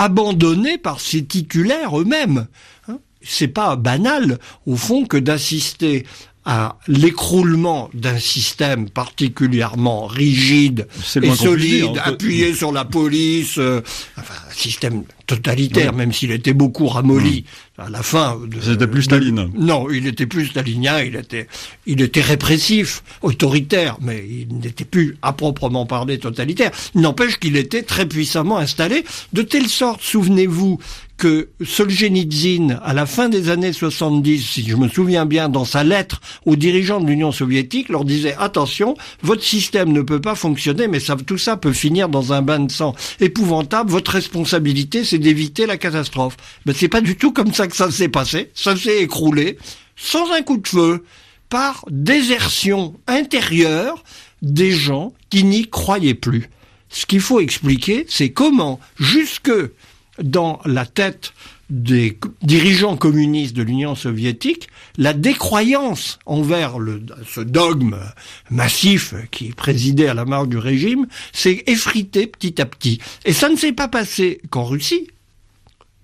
abandonné 0.00 0.78
par 0.78 0.98
ses 0.98 1.26
titulaires 1.26 2.00
eux-mêmes. 2.00 2.46
Hein. 2.88 3.00
C'est 3.20 3.48
pas 3.48 3.76
banal, 3.76 4.38
au 4.64 4.74
fond, 4.74 5.04
que 5.04 5.18
d'assister 5.18 6.06
à 6.44 6.78
l'écroulement 6.88 7.90
d'un 7.92 8.18
système 8.18 8.88
particulièrement 8.88 10.06
rigide 10.06 10.88
et 11.22 11.34
solide, 11.34 12.00
appuyé 12.02 12.54
sur 12.60 12.72
la 12.72 12.84
police, 12.86 13.58
euh, 13.58 13.82
enfin, 14.16 14.34
un 14.48 14.54
système 14.54 15.04
totalitaire, 15.26 15.92
même 15.92 16.12
s'il 16.12 16.30
était 16.30 16.54
beaucoup 16.54 16.88
ramolli 16.88 17.44
à 17.78 17.90
la 17.90 18.02
fin. 18.02 18.38
C'était 18.62 18.86
plus 18.86 19.02
Staline. 19.02 19.50
non, 19.54 19.90
il 19.90 20.06
était 20.06 20.26
plus 20.26 20.46
stalinien, 20.46 21.00
il 21.02 21.14
était, 21.14 21.46
il 21.86 22.00
était 22.00 22.20
répressif, 22.20 23.02
autoritaire, 23.22 23.98
mais 24.00 24.24
il 24.28 24.58
n'était 24.58 24.84
plus 24.84 25.16
à 25.22 25.32
proprement 25.32 25.86
parler 25.86 26.18
totalitaire. 26.18 26.70
N'empêche 26.94 27.38
qu'il 27.38 27.56
était 27.56 27.82
très 27.82 28.06
puissamment 28.06 28.58
installé, 28.58 29.04
de 29.32 29.42
telle 29.42 29.68
sorte, 29.68 30.00
souvenez-vous, 30.02 30.80
que 31.20 31.50
Solzhenitsyn, 31.62 32.80
à 32.82 32.94
la 32.94 33.04
fin 33.04 33.28
des 33.28 33.50
années 33.50 33.74
70, 33.74 34.42
si 34.42 34.66
je 34.66 34.74
me 34.74 34.88
souviens 34.88 35.26
bien, 35.26 35.50
dans 35.50 35.66
sa 35.66 35.84
lettre 35.84 36.22
aux 36.46 36.56
dirigeants 36.56 36.98
de 36.98 37.06
l'Union 37.06 37.30
soviétique, 37.30 37.90
leur 37.90 38.06
disait 38.06 38.34
attention, 38.38 38.96
votre 39.22 39.42
système 39.42 39.92
ne 39.92 40.00
peut 40.00 40.22
pas 40.22 40.34
fonctionner, 40.34 40.88
mais 40.88 40.98
tout 41.26 41.36
ça 41.36 41.58
peut 41.58 41.74
finir 41.74 42.08
dans 42.08 42.32
un 42.32 42.40
bain 42.40 42.60
de 42.60 42.72
sang 42.72 42.94
épouvantable. 43.20 43.90
Votre 43.90 44.12
responsabilité, 44.12 45.04
c'est 45.04 45.18
d'éviter 45.18 45.66
la 45.66 45.76
catastrophe. 45.76 46.38
Mais 46.64 46.72
c'est 46.72 46.88
pas 46.88 47.02
du 47.02 47.16
tout 47.16 47.32
comme 47.32 47.52
ça 47.52 47.68
que 47.68 47.76
ça 47.76 47.90
s'est 47.90 48.08
passé. 48.08 48.50
Ça 48.54 48.74
s'est 48.74 49.02
écroulé 49.02 49.58
sans 49.96 50.32
un 50.32 50.40
coup 50.40 50.56
de 50.56 50.66
feu, 50.66 51.04
par 51.50 51.84
désertion 51.90 52.94
intérieure 53.06 54.02
des 54.40 54.70
gens 54.70 55.12
qui 55.28 55.44
n'y 55.44 55.68
croyaient 55.68 56.14
plus. 56.14 56.48
Ce 56.88 57.04
qu'il 57.04 57.20
faut 57.20 57.40
expliquer, 57.40 58.06
c'est 58.08 58.30
comment, 58.30 58.80
jusque 58.98 59.52
dans 60.22 60.60
la 60.64 60.86
tête 60.86 61.32
des 61.70 62.18
dirigeants 62.42 62.96
communistes 62.96 63.54
de 63.54 63.62
l'Union 63.62 63.94
soviétique 63.94 64.68
la 64.98 65.12
décroyance 65.12 66.18
envers 66.26 66.78
le, 66.78 67.02
ce 67.26 67.40
dogme 67.40 67.96
massif 68.50 69.14
qui 69.30 69.50
présidait 69.50 70.08
à 70.08 70.14
la 70.14 70.24
marge 70.24 70.48
du 70.48 70.58
régime 70.58 71.06
s'est 71.32 71.62
effrité 71.66 72.26
petit 72.26 72.60
à 72.60 72.66
petit. 72.66 73.00
Et 73.24 73.32
ça 73.32 73.48
ne 73.48 73.56
s'est 73.56 73.72
pas 73.72 73.88
passé 73.88 74.40
qu'en 74.50 74.64
Russie, 74.64 75.06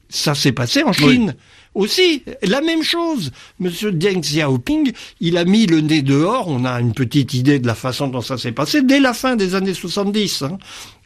ça 0.08 0.35
s'est 0.35 0.52
passé 0.52 0.82
en 0.82 0.92
Chine. 0.92 1.35
Aussi, 1.75 2.23
la 2.42 2.62
même 2.62 2.82
chose. 2.82 3.32
Monsieur 3.61 3.92
Deng 3.92 4.20
Xiaoping, 4.20 4.92
il 5.20 5.37
a 5.37 5.44
mis 5.44 5.66
le 5.66 5.82
nez 5.82 6.00
dehors. 6.00 6.49
On 6.49 6.64
a 6.64 6.80
une 6.80 6.94
petite 6.94 7.35
idée 7.35 7.58
de 7.58 7.66
la 7.66 7.75
façon 7.75 8.08
dont 8.08 8.23
ça 8.23 8.38
s'est 8.38 8.52
passé 8.52 8.80
dès 8.80 8.99
la 8.99 9.12
fin 9.12 9.37
des 9.37 9.54
années 9.54 9.75
70. 9.75 10.42
Hein. 10.42 10.56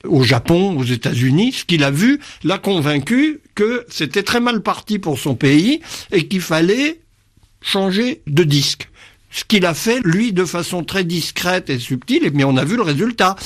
Au 0.06 0.22
Japon, 0.22 0.78
aux 0.78 0.84
États-Unis, 0.84 1.52
ce 1.52 1.64
qu'il 1.64 1.84
a 1.84 1.90
vu 1.90 2.20
l'a 2.42 2.58
convaincu 2.58 3.40
que 3.54 3.84
c'était 3.88 4.22
très 4.22 4.40
mal 4.40 4.62
parti 4.62 4.98
pour 4.98 5.18
son 5.18 5.34
pays 5.34 5.80
et 6.10 6.26
qu'il 6.26 6.40
fallait 6.40 7.00
changer 7.60 8.22
de 8.26 8.42
disque. 8.42 8.88
Ce 9.30 9.44
qu'il 9.44 9.66
a 9.66 9.74
fait, 9.74 10.00
lui, 10.02 10.32
de 10.32 10.44
façon 10.44 10.82
très 10.82 11.04
discrète 11.04 11.70
et 11.70 11.78
subtile, 11.78 12.30
mais 12.34 12.44
on 12.44 12.56
a 12.56 12.64
vu 12.64 12.76
le 12.76 12.82
résultat. 12.82 13.36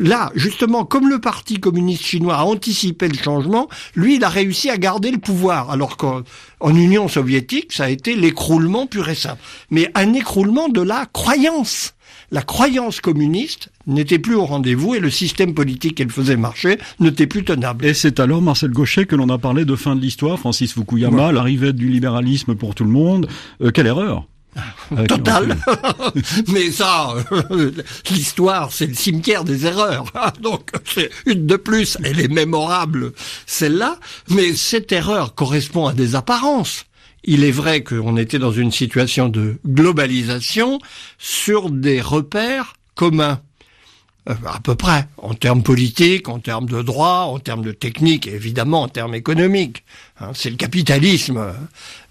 Là, 0.00 0.32
justement, 0.34 0.84
comme 0.84 1.08
le 1.08 1.20
Parti 1.20 1.60
communiste 1.60 2.04
chinois 2.04 2.36
a 2.36 2.44
anticipé 2.44 3.08
le 3.08 3.16
changement, 3.16 3.68
lui, 3.94 4.16
il 4.16 4.24
a 4.24 4.28
réussi 4.28 4.70
à 4.70 4.76
garder 4.76 5.10
le 5.10 5.18
pouvoir, 5.18 5.70
alors 5.70 5.96
qu'en 5.96 6.24
Union 6.74 7.06
soviétique, 7.06 7.72
ça 7.72 7.84
a 7.84 7.88
été 7.88 8.16
l'écroulement 8.16 8.86
pur 8.86 9.08
et 9.08 9.14
simple. 9.14 9.40
Mais 9.70 9.90
un 9.94 10.14
écroulement 10.14 10.68
de 10.68 10.80
la 10.80 11.06
croyance. 11.06 11.94
La 12.30 12.42
croyance 12.42 13.00
communiste 13.00 13.70
n'était 13.88 14.18
plus 14.18 14.36
au 14.36 14.44
rendez-vous 14.44 14.94
et 14.94 15.00
le 15.00 15.10
système 15.10 15.54
politique 15.54 15.96
qu'elle 15.96 16.10
faisait 16.10 16.36
marcher 16.36 16.78
n'était 17.00 17.26
plus 17.26 17.44
tenable. 17.44 17.84
Et 17.84 17.94
c'est 17.94 18.20
alors, 18.20 18.40
Marcel 18.40 18.70
Gauchet, 18.70 19.06
que 19.06 19.16
l'on 19.16 19.28
a 19.30 19.38
parlé 19.38 19.64
de 19.64 19.74
fin 19.74 19.96
de 19.96 20.00
l'histoire, 20.00 20.38
Francis 20.38 20.74
Fukuyama, 20.74 21.32
l'arrivée 21.32 21.72
du 21.72 21.88
libéralisme 21.88 22.54
pour 22.54 22.74
tout 22.74 22.84
le 22.84 22.90
monde. 22.90 23.28
Euh, 23.62 23.70
quelle 23.70 23.86
erreur 23.86 24.26
Total. 25.06 25.56
Mais 26.48 26.70
ça, 26.70 27.14
l'histoire, 28.10 28.72
c'est 28.72 28.86
le 28.86 28.94
cimetière 28.94 29.44
des 29.44 29.66
erreurs. 29.66 30.06
Donc, 30.42 30.70
c'est 30.84 31.10
une 31.26 31.46
de 31.46 31.56
plus. 31.56 31.96
Elle 32.02 32.20
est 32.20 32.32
mémorable, 32.32 33.12
celle-là. 33.46 33.98
Mais 34.30 34.54
cette 34.54 34.90
erreur 34.90 35.34
correspond 35.34 35.86
à 35.86 35.92
des 35.92 36.16
apparences. 36.16 36.86
Il 37.24 37.44
est 37.44 37.52
vrai 37.52 37.82
qu'on 37.82 38.16
était 38.16 38.38
dans 38.38 38.52
une 38.52 38.72
situation 38.72 39.28
de 39.28 39.58
globalisation 39.66 40.78
sur 41.18 41.70
des 41.70 42.00
repères 42.00 42.74
communs. 42.94 43.40
Euh, 44.28 44.34
à 44.46 44.60
peu 44.60 44.74
près, 44.74 45.06
en 45.16 45.32
termes 45.32 45.62
politiques, 45.62 46.28
en 46.28 46.38
termes 46.38 46.68
de 46.68 46.82
droit, 46.82 47.28
en 47.30 47.38
termes 47.38 47.62
de 47.62 47.72
technique, 47.72 48.26
et 48.26 48.34
évidemment 48.34 48.82
en 48.82 48.88
termes 48.88 49.14
économiques. 49.14 49.84
Hein, 50.20 50.32
c'est 50.34 50.50
le 50.50 50.56
capitalisme 50.56 51.54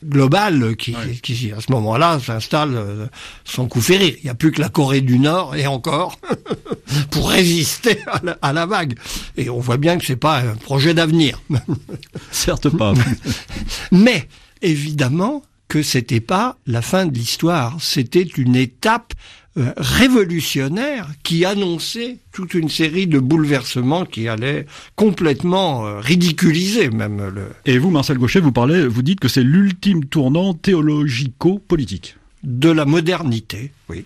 global 0.03 0.75
qui, 0.77 0.95
qui 1.21 1.51
à 1.51 1.61
ce 1.61 1.71
moment-là, 1.71 2.19
s'installe 2.19 2.75
euh, 2.75 3.05
sans 3.45 3.67
coup 3.67 3.81
férir. 3.81 4.15
Il 4.17 4.23
n'y 4.23 4.29
a 4.29 4.35
plus 4.35 4.51
que 4.51 4.61
la 4.61 4.69
Corée 4.69 5.01
du 5.01 5.19
Nord, 5.19 5.55
et 5.55 5.67
encore, 5.67 6.19
pour 7.11 7.29
résister 7.29 7.99
à 8.41 8.53
la, 8.53 8.65
vague. 8.65 8.97
Et 9.35 9.49
on 9.49 9.59
voit 9.59 9.77
bien 9.77 9.97
que 9.97 10.05
c'est 10.05 10.15
pas 10.15 10.39
un 10.39 10.55
projet 10.55 10.95
d'avenir. 10.95 11.41
Certes 12.31 12.69
pas. 12.69 12.93
Mais, 13.91 14.27
évidemment, 14.63 15.43
que 15.67 15.83
c'était 15.83 16.21
pas 16.21 16.57
la 16.65 16.81
fin 16.81 17.05
de 17.05 17.13
l'histoire, 17.13 17.77
c'était 17.79 18.23
une 18.23 18.55
étape 18.55 19.13
euh, 19.57 19.73
révolutionnaire 19.77 21.07
qui 21.23 21.43
annonçait 21.43 22.17
toute 22.31 22.53
une 22.53 22.69
série 22.69 23.07
de 23.07 23.19
bouleversements 23.19 24.05
qui 24.05 24.27
allaient 24.27 24.67
complètement 24.95 25.85
euh, 25.85 25.99
ridiculiser 25.99 26.89
même 26.89 27.29
le. 27.33 27.47
Et 27.65 27.77
vous, 27.77 27.89
Marcel 27.89 28.17
Gauchet, 28.17 28.39
vous 28.39 28.51
parlez, 28.51 28.85
vous 28.85 29.01
dites 29.01 29.19
que 29.19 29.27
c'est 29.27 29.43
l'ultime 29.43 30.05
tournant 30.05 30.53
théologico-politique. 30.53 32.17
De 32.43 32.69
la 32.69 32.85
modernité, 32.85 33.71
oui. 33.89 34.05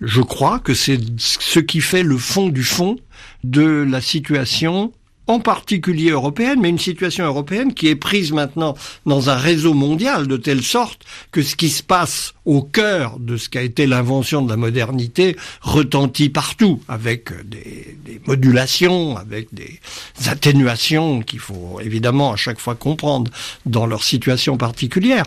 Je 0.00 0.20
crois 0.20 0.58
que 0.58 0.74
c'est 0.74 1.00
ce 1.16 1.58
qui 1.60 1.80
fait 1.80 2.02
le 2.02 2.18
fond 2.18 2.48
du 2.48 2.62
fond 2.62 2.96
de 3.44 3.86
la 3.88 4.00
situation 4.00 4.92
en 5.28 5.40
particulier 5.40 6.10
européenne, 6.10 6.58
mais 6.60 6.70
une 6.70 6.78
situation 6.78 7.24
européenne 7.24 7.74
qui 7.74 7.88
est 7.88 7.96
prise 7.96 8.32
maintenant 8.32 8.74
dans 9.04 9.28
un 9.28 9.36
réseau 9.36 9.74
mondial 9.74 10.26
de 10.26 10.38
telle 10.38 10.62
sorte 10.62 11.04
que 11.30 11.42
ce 11.42 11.54
qui 11.54 11.68
se 11.68 11.82
passe 11.82 12.34
au 12.46 12.62
cœur 12.62 13.18
de 13.20 13.36
ce 13.36 13.50
qu'a 13.50 13.60
été 13.60 13.86
l'invention 13.86 14.40
de 14.40 14.48
la 14.48 14.56
modernité 14.56 15.36
retentit 15.60 16.30
partout, 16.30 16.80
avec 16.88 17.30
des, 17.46 17.98
modulations, 18.26 19.18
avec 19.18 19.48
des 19.52 19.78
atténuations 20.26 21.20
qu'il 21.20 21.40
faut 21.40 21.78
évidemment 21.80 22.32
à 22.32 22.36
chaque 22.36 22.58
fois 22.58 22.74
comprendre 22.74 23.30
dans 23.66 23.86
leur 23.86 24.04
situation 24.04 24.56
particulière. 24.56 25.24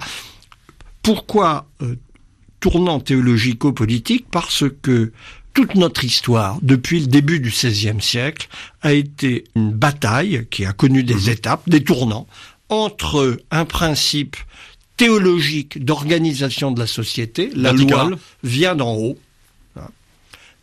Pourquoi 1.04 1.68
euh, 1.84 1.96
tournant 2.60 3.00
théologico-politique? 3.00 4.26
Parce 4.32 4.64
que 4.82 5.12
toute 5.54 5.76
notre 5.76 6.04
histoire, 6.04 6.60
depuis 6.62 7.02
le 7.02 7.08
début 7.08 7.40
du 7.40 7.50
XVIe 7.50 8.02
siècle, 8.02 8.48
a 8.82 8.94
été 8.94 9.44
une 9.56 9.72
bataille 9.72 10.48
qui 10.50 10.66
a 10.66 10.74
connu 10.74 11.04
des 11.04 11.16
mhm. 11.16 11.30
étapes, 11.30 11.70
des 11.70 11.84
tournants, 11.84 12.28
entre 12.70 13.38
un 13.52 13.66
principe 13.66 14.38
théologique 14.98 15.84
d'organisation 15.84 16.72
de 16.72 16.80
la 16.80 16.88
société, 16.88 17.50
la 17.56 17.74
loi 17.74 18.12
vient 18.44 18.76
d'en 18.76 18.94
haut, 18.94 19.18
hein, 19.76 19.90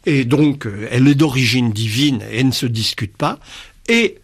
et 0.06 0.24
donc 0.24 0.66
euh, 0.66 0.88
elle 0.90 1.08
est 1.08 1.14
d'origine 1.14 1.72
divine 1.72 2.22
et 2.30 2.44
ne 2.44 2.52
se 2.52 2.66
discute 2.66 3.16
pas, 3.16 3.40
et 3.88 4.18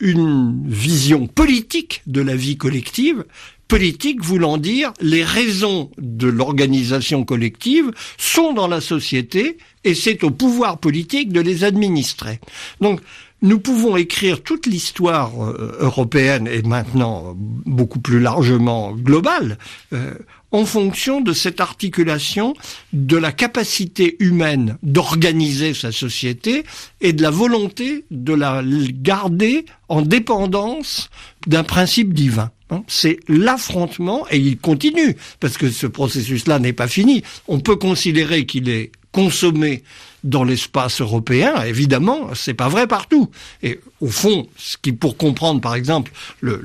une 0.00 0.66
vision 0.66 1.26
politique 1.26 2.02
de 2.06 2.22
la 2.22 2.34
vie 2.34 2.56
collective 2.56 3.24
politique 3.70 4.20
voulant 4.20 4.58
dire 4.58 4.92
les 5.00 5.22
raisons 5.22 5.92
de 5.96 6.26
l'organisation 6.26 7.24
collective 7.24 7.92
sont 8.18 8.52
dans 8.52 8.66
la 8.66 8.80
société 8.80 9.58
et 9.84 9.94
c'est 9.94 10.24
au 10.24 10.32
pouvoir 10.32 10.78
politique 10.78 11.32
de 11.32 11.40
les 11.40 11.62
administrer. 11.62 12.40
Donc, 12.80 13.00
nous 13.42 13.60
pouvons 13.60 13.96
écrire 13.96 14.42
toute 14.42 14.66
l'histoire 14.66 15.30
euh, 15.42 15.76
européenne 15.78 16.48
et 16.48 16.62
maintenant 16.62 17.34
beaucoup 17.38 18.00
plus 18.00 18.18
largement 18.18 18.92
globale 18.92 19.56
euh, 19.92 20.14
en 20.50 20.64
fonction 20.64 21.20
de 21.20 21.32
cette 21.32 21.60
articulation 21.60 22.54
de 22.92 23.16
la 23.16 23.30
capacité 23.30 24.16
humaine 24.18 24.78
d'organiser 24.82 25.74
sa 25.74 25.92
société 25.92 26.64
et 27.00 27.12
de 27.12 27.22
la 27.22 27.30
volonté 27.30 28.04
de 28.10 28.34
la 28.34 28.62
garder 29.00 29.64
en 29.88 30.02
dépendance 30.02 31.08
d'un 31.46 31.62
principe 31.62 32.12
divin. 32.12 32.50
Hein, 32.70 32.82
c'est 32.86 33.18
l'affrontement, 33.28 34.26
et 34.30 34.38
il 34.38 34.58
continue, 34.58 35.16
parce 35.40 35.58
que 35.58 35.70
ce 35.70 35.86
processus-là 35.86 36.58
n'est 36.58 36.72
pas 36.72 36.88
fini. 36.88 37.22
On 37.48 37.60
peut 37.60 37.76
considérer 37.76 38.46
qu'il 38.46 38.68
est 38.68 38.92
consommé 39.12 39.82
dans 40.22 40.44
l'espace 40.44 41.00
européen, 41.00 41.62
évidemment, 41.64 42.28
c'est 42.34 42.54
pas 42.54 42.68
vrai 42.68 42.86
partout. 42.86 43.30
Et 43.62 43.80
au 44.00 44.08
fond, 44.08 44.46
ce 44.56 44.76
qui, 44.80 44.92
pour 44.92 45.16
comprendre, 45.16 45.60
par 45.60 45.74
exemple, 45.74 46.12
le, 46.40 46.60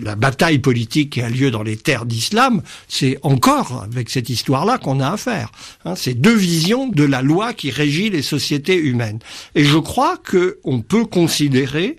la 0.00 0.14
bataille 0.14 0.60
politique 0.60 1.10
qui 1.10 1.20
a 1.20 1.28
lieu 1.28 1.50
dans 1.50 1.64
les 1.64 1.76
terres 1.76 2.06
d'islam, 2.06 2.62
c'est 2.88 3.18
encore 3.22 3.82
avec 3.82 4.08
cette 4.08 4.30
histoire-là 4.30 4.78
qu'on 4.78 5.00
a 5.00 5.10
affaire. 5.10 5.50
Hein, 5.84 5.96
c'est 5.96 6.14
deux 6.14 6.34
visions 6.34 6.88
de 6.88 7.04
la 7.04 7.22
loi 7.22 7.52
qui 7.52 7.70
régit 7.70 8.08
les 8.08 8.22
sociétés 8.22 8.76
humaines. 8.76 9.18
Et 9.54 9.64
je 9.64 9.78
crois 9.78 10.16
que 10.16 10.58
on 10.62 10.80
peut 10.80 11.04
considérer 11.04 11.98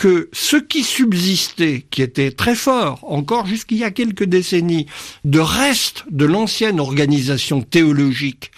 que 0.00 0.30
ce 0.32 0.56
qui 0.56 0.82
subsistait, 0.82 1.84
qui 1.90 2.00
était 2.00 2.30
très 2.30 2.54
fort, 2.54 3.00
encore 3.02 3.44
jusqu'il 3.44 3.76
y 3.76 3.84
a 3.84 3.90
quelques 3.90 4.24
décennies, 4.24 4.86
de 5.26 5.40
reste 5.40 6.04
de 6.10 6.24
l'ancienne 6.24 6.80
organisation 6.80 7.60
théologique 7.60 8.50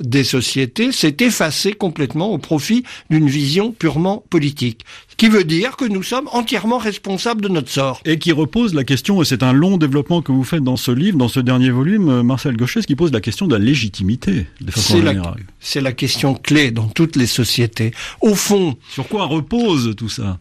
des 0.00 0.22
sociétés 0.22 0.92
s'est 0.92 1.16
effacé 1.18 1.72
complètement 1.72 2.30
au 2.30 2.38
profit 2.38 2.84
d'une 3.10 3.28
vision 3.28 3.72
purement 3.72 4.22
politique. 4.30 4.84
Ce 5.08 5.16
qui 5.16 5.28
veut 5.28 5.42
dire 5.42 5.76
que 5.76 5.84
nous 5.84 6.04
sommes 6.04 6.28
entièrement 6.30 6.78
responsables 6.78 7.40
de 7.40 7.48
notre 7.48 7.70
sort. 7.70 8.00
Et 8.04 8.20
qui 8.20 8.30
repose 8.30 8.72
la 8.72 8.84
question, 8.84 9.20
et 9.20 9.24
c'est 9.24 9.42
un 9.42 9.52
long 9.52 9.78
développement 9.78 10.22
que 10.22 10.30
vous 10.30 10.44
faites 10.44 10.62
dans 10.62 10.76
ce 10.76 10.92
livre, 10.92 11.18
dans 11.18 11.26
ce 11.26 11.40
dernier 11.40 11.70
volume, 11.70 12.08
euh, 12.08 12.22
Marcel 12.22 12.56
Gauchet, 12.56 12.82
qui 12.82 12.94
pose 12.94 13.10
la 13.10 13.20
question 13.20 13.48
de 13.48 13.56
la 13.56 13.64
légitimité, 13.64 14.46
de 14.60 14.70
façon 14.70 14.98
générale. 14.98 15.44
C'est 15.58 15.80
la 15.80 15.92
question 15.92 16.34
clé 16.34 16.70
dans 16.70 16.86
toutes 16.86 17.16
les 17.16 17.26
sociétés. 17.26 17.90
Au 18.20 18.36
fond... 18.36 18.76
Sur 18.90 19.08
quoi 19.08 19.24
repose 19.24 19.96
tout 19.96 20.08
ça? 20.08 20.38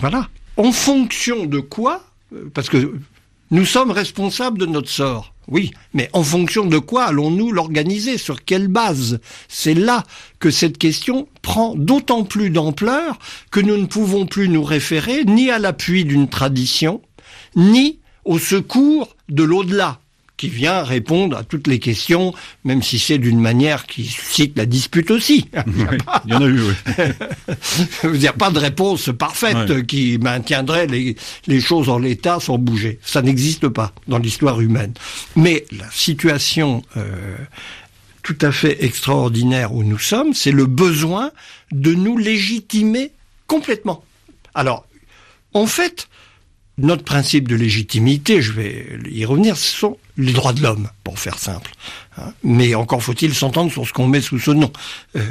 Voilà. 0.00 0.28
En 0.56 0.72
fonction 0.72 1.46
de 1.46 1.58
quoi 1.58 2.04
euh, 2.34 2.50
Parce 2.52 2.68
que 2.68 2.94
nous 3.50 3.64
sommes 3.64 3.90
responsables 3.90 4.58
de 4.58 4.66
notre 4.66 4.90
sort. 4.90 5.34
Oui, 5.48 5.72
mais 5.92 6.08
en 6.12 6.22
fonction 6.22 6.66
de 6.66 6.78
quoi 6.78 7.04
allons-nous 7.04 7.50
l'organiser 7.50 8.16
Sur 8.16 8.44
quelle 8.44 8.68
base? 8.68 9.20
C'est 9.48 9.74
là 9.74 10.04
que 10.38 10.50
cette 10.50 10.78
question 10.78 11.28
prend 11.42 11.74
d'autant 11.74 12.24
plus 12.24 12.50
d'ampleur 12.50 13.18
que 13.50 13.60
nous 13.60 13.76
ne 13.76 13.86
pouvons 13.86 14.26
plus 14.26 14.48
nous 14.48 14.62
référer 14.62 15.24
ni 15.24 15.50
à 15.50 15.58
l'appui 15.58 16.04
d'une 16.04 16.28
tradition, 16.28 17.02
ni 17.56 17.98
au 18.24 18.38
secours 18.38 19.16
de 19.28 19.42
l'au-delà 19.42 19.98
qui 20.42 20.48
vient 20.48 20.82
répondre 20.82 21.36
à 21.36 21.44
toutes 21.44 21.68
les 21.68 21.78
questions, 21.78 22.34
même 22.64 22.82
si 22.82 22.98
c'est 22.98 23.18
d'une 23.18 23.38
manière 23.38 23.86
qui 23.86 24.04
suscite 24.06 24.58
la 24.58 24.66
dispute 24.66 25.12
aussi. 25.12 25.48
il 26.24 26.32
y 26.32 26.34
en 26.34 26.42
a 26.42 26.46
eu, 26.46 26.60
oui. 26.62 26.74
Il 28.12 28.18
n'y 28.18 28.26
a 28.26 28.32
pas 28.32 28.50
de 28.50 28.58
réponse 28.58 29.10
parfaite 29.16 29.86
qui 29.86 30.18
maintiendrait 30.18 30.88
les, 30.88 31.14
les 31.46 31.60
choses 31.60 31.88
en 31.88 31.96
l'état 31.96 32.40
sans 32.40 32.58
bouger. 32.58 32.98
Ça 33.04 33.22
n'existe 33.22 33.68
pas 33.68 33.92
dans 34.08 34.18
l'histoire 34.18 34.60
humaine. 34.60 34.94
Mais 35.36 35.64
la 35.70 35.88
situation 35.92 36.82
euh, 36.96 37.36
tout 38.24 38.38
à 38.40 38.50
fait 38.50 38.84
extraordinaire 38.84 39.72
où 39.72 39.84
nous 39.84 40.00
sommes, 40.00 40.34
c'est 40.34 40.50
le 40.50 40.66
besoin 40.66 41.30
de 41.70 41.94
nous 41.94 42.18
légitimer 42.18 43.12
complètement. 43.46 44.02
Alors, 44.54 44.88
en 45.54 45.66
fait, 45.66 46.08
notre 46.78 47.04
principe 47.04 47.46
de 47.46 47.54
légitimité, 47.54 48.42
je 48.42 48.50
vais 48.50 48.98
y 49.08 49.24
revenir, 49.24 49.56
ce 49.56 49.76
sont 49.76 49.98
les 50.16 50.32
droits 50.32 50.52
de 50.52 50.62
l'homme, 50.62 50.88
pour 51.04 51.18
faire 51.18 51.38
simple. 51.38 51.72
Hein. 52.18 52.32
Mais 52.42 52.74
encore 52.74 53.02
faut-il 53.02 53.34
s'entendre 53.34 53.70
sur 53.70 53.86
ce 53.86 53.92
qu'on 53.92 54.06
met 54.06 54.20
sous 54.20 54.38
ce 54.38 54.50
nom. 54.50 54.72
Euh, 55.16 55.24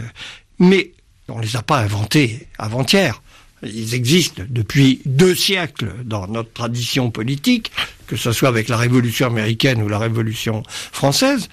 mais 0.60 0.92
on 1.28 1.40
les 1.40 1.56
a 1.56 1.62
pas 1.62 1.80
inventés 1.80 2.48
avant-hier. 2.58 3.22
Ils 3.64 3.94
existent 3.94 4.44
depuis 4.50 5.02
deux 5.06 5.36
siècles 5.36 5.94
dans 6.04 6.28
notre 6.28 6.52
tradition 6.52 7.12
politique, 7.12 7.72
que 8.08 8.16
ce 8.16 8.32
soit 8.32 8.50
avec 8.50 8.70
la 8.70 8.78
Révolution 8.78 9.28
américaine 9.28 9.82
ou 9.84 9.88
la 9.88 10.00
Révolution 10.00 10.64
française, 10.92 11.48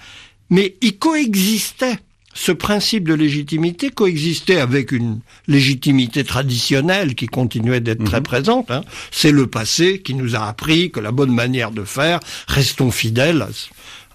mais 0.49 0.75
ils 0.81 0.97
coexistaient 0.97 1.99
ce 2.39 2.53
principe 2.53 3.05
de 3.05 3.13
légitimité 3.13 3.89
coexistait 3.89 4.61
avec 4.61 4.93
une 4.93 5.19
légitimité 5.47 6.23
traditionnelle 6.23 7.13
qui 7.13 7.25
continuait 7.25 7.81
d'être 7.81 8.05
très 8.05 8.21
mhm. 8.21 8.23
présente. 8.23 8.71
Hein. 8.71 8.85
C'est 9.11 9.33
le 9.33 9.45
passé 9.47 10.01
qui 10.01 10.13
nous 10.13 10.37
a 10.37 10.47
appris 10.47 10.89
que 10.89 11.01
la 11.01 11.11
bonne 11.11 11.33
manière 11.33 11.71
de 11.71 11.83
faire, 11.83 12.21
restons 12.47 12.91
fidèles 12.91 13.45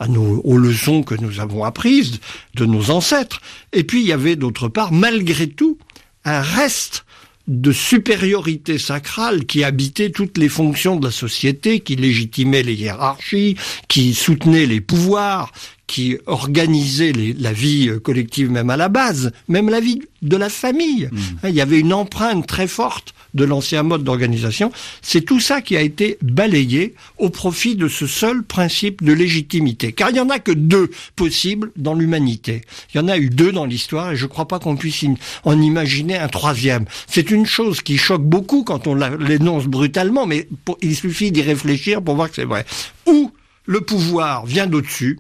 à 0.01 0.09
nos, 0.09 0.41
aux 0.43 0.57
leçons 0.57 1.03
que 1.03 1.15
nous 1.15 1.39
avons 1.39 1.65
apprises 1.65 2.21
de 2.55 2.65
nos 2.65 2.91
ancêtres. 2.91 3.43
Et 3.75 3.85
puis 3.85 4.01
il 4.01 4.07
y 4.07 4.13
avait 4.13 4.37
d'autre 4.37 4.69
part, 4.69 4.91
malgré 4.91 5.47
tout, 5.47 5.77
un 6.25 6.41
reste 6.41 7.05
de 7.47 7.73
supériorité 7.73 8.79
sacrale 8.79 9.45
qui 9.45 9.65
habitait 9.65 10.09
toutes 10.09 10.39
les 10.39 10.49
fonctions 10.49 10.97
de 10.97 11.05
la 11.05 11.13
société, 11.13 11.81
qui 11.81 11.95
légitimait 11.95 12.63
les 12.63 12.75
hiérarchies, 12.75 13.59
qui 13.87 14.15
soutenait 14.15 14.65
les 14.65 14.81
pouvoirs, 14.81 15.53
qui 15.87 16.17
organisait 16.27 17.13
la 17.39 17.53
vie 17.53 17.91
collective 18.03 18.51
même 18.51 18.71
à 18.71 18.77
la 18.77 18.89
base, 18.89 19.33
même 19.49 19.69
la 19.69 19.81
vie 19.81 20.01
de 20.23 20.37
la 20.37 20.49
famille. 20.49 21.09
Mmh. 21.11 21.19
Hein, 21.43 21.49
il 21.49 21.55
y 21.55 21.61
avait 21.61 21.81
une 21.81 21.93
empreinte 21.93 22.47
très 22.47 22.67
forte 22.67 23.15
de 23.35 23.45
l'ancien 23.45 23.83
mode 23.83 24.05
d'organisation. 24.05 24.73
C'est 25.03 25.23
tout 25.23 25.41
ça 25.41 25.61
qui 25.61 25.77
a 25.77 25.83
été 25.83 26.19
balayé 26.23 26.95
au 27.19 27.31
profit 27.31 27.77
de 27.77 27.89
ce 27.89 28.07
seul 28.07 28.43
principe 28.43 29.03
de 29.03 29.13
légitimité. 29.13 29.93
Car 29.93 30.11
il 30.11 30.15
n'y 30.15 30.21
en 30.21 30.31
a 30.31 30.39
que 30.39 30.53
deux 30.53 30.91
possibles 31.17 31.73
dans 31.77 31.95
l'humanité. 31.95 32.63
Il 32.93 32.99
y 32.99 33.01
en 33.01 33.09
a 33.09 33.19
eu 33.19 33.31
deux 33.31 33.53
dans 33.53 33.67
l'histoire 33.67 34.13
et 34.13 34.17
je 34.17 34.25
ne 34.25 34.29
crois 34.29 34.49
pas 34.49 34.59
qu'on 34.59 34.77
puisse 34.77 35.05
en 35.45 35.61
imaginer 35.61 36.17
un 36.17 36.29
troisième. 36.29 36.85
C'est 37.09 37.31
une 37.31 37.47
chose 37.47 37.83
qui 37.83 37.99
choque 37.99 38.25
beaucoup 38.25 38.63
quand 38.63 38.87
on 38.87 38.95
l'énonce 38.95 39.67
brutalement, 39.67 40.27
mais 40.27 40.49
il 40.81 40.95
suffit 40.95 41.33
d'y 41.33 41.43
réfléchir 41.43 42.03
pour 42.03 42.15
voir 42.15 42.29
que 42.29 42.37
c'est 42.37 42.45
vrai. 42.45 42.65
Ou 43.07 43.33
le 43.67 43.81
pouvoir 43.81 44.47
vient 44.47 44.67
d'au-dessus, 44.67 45.19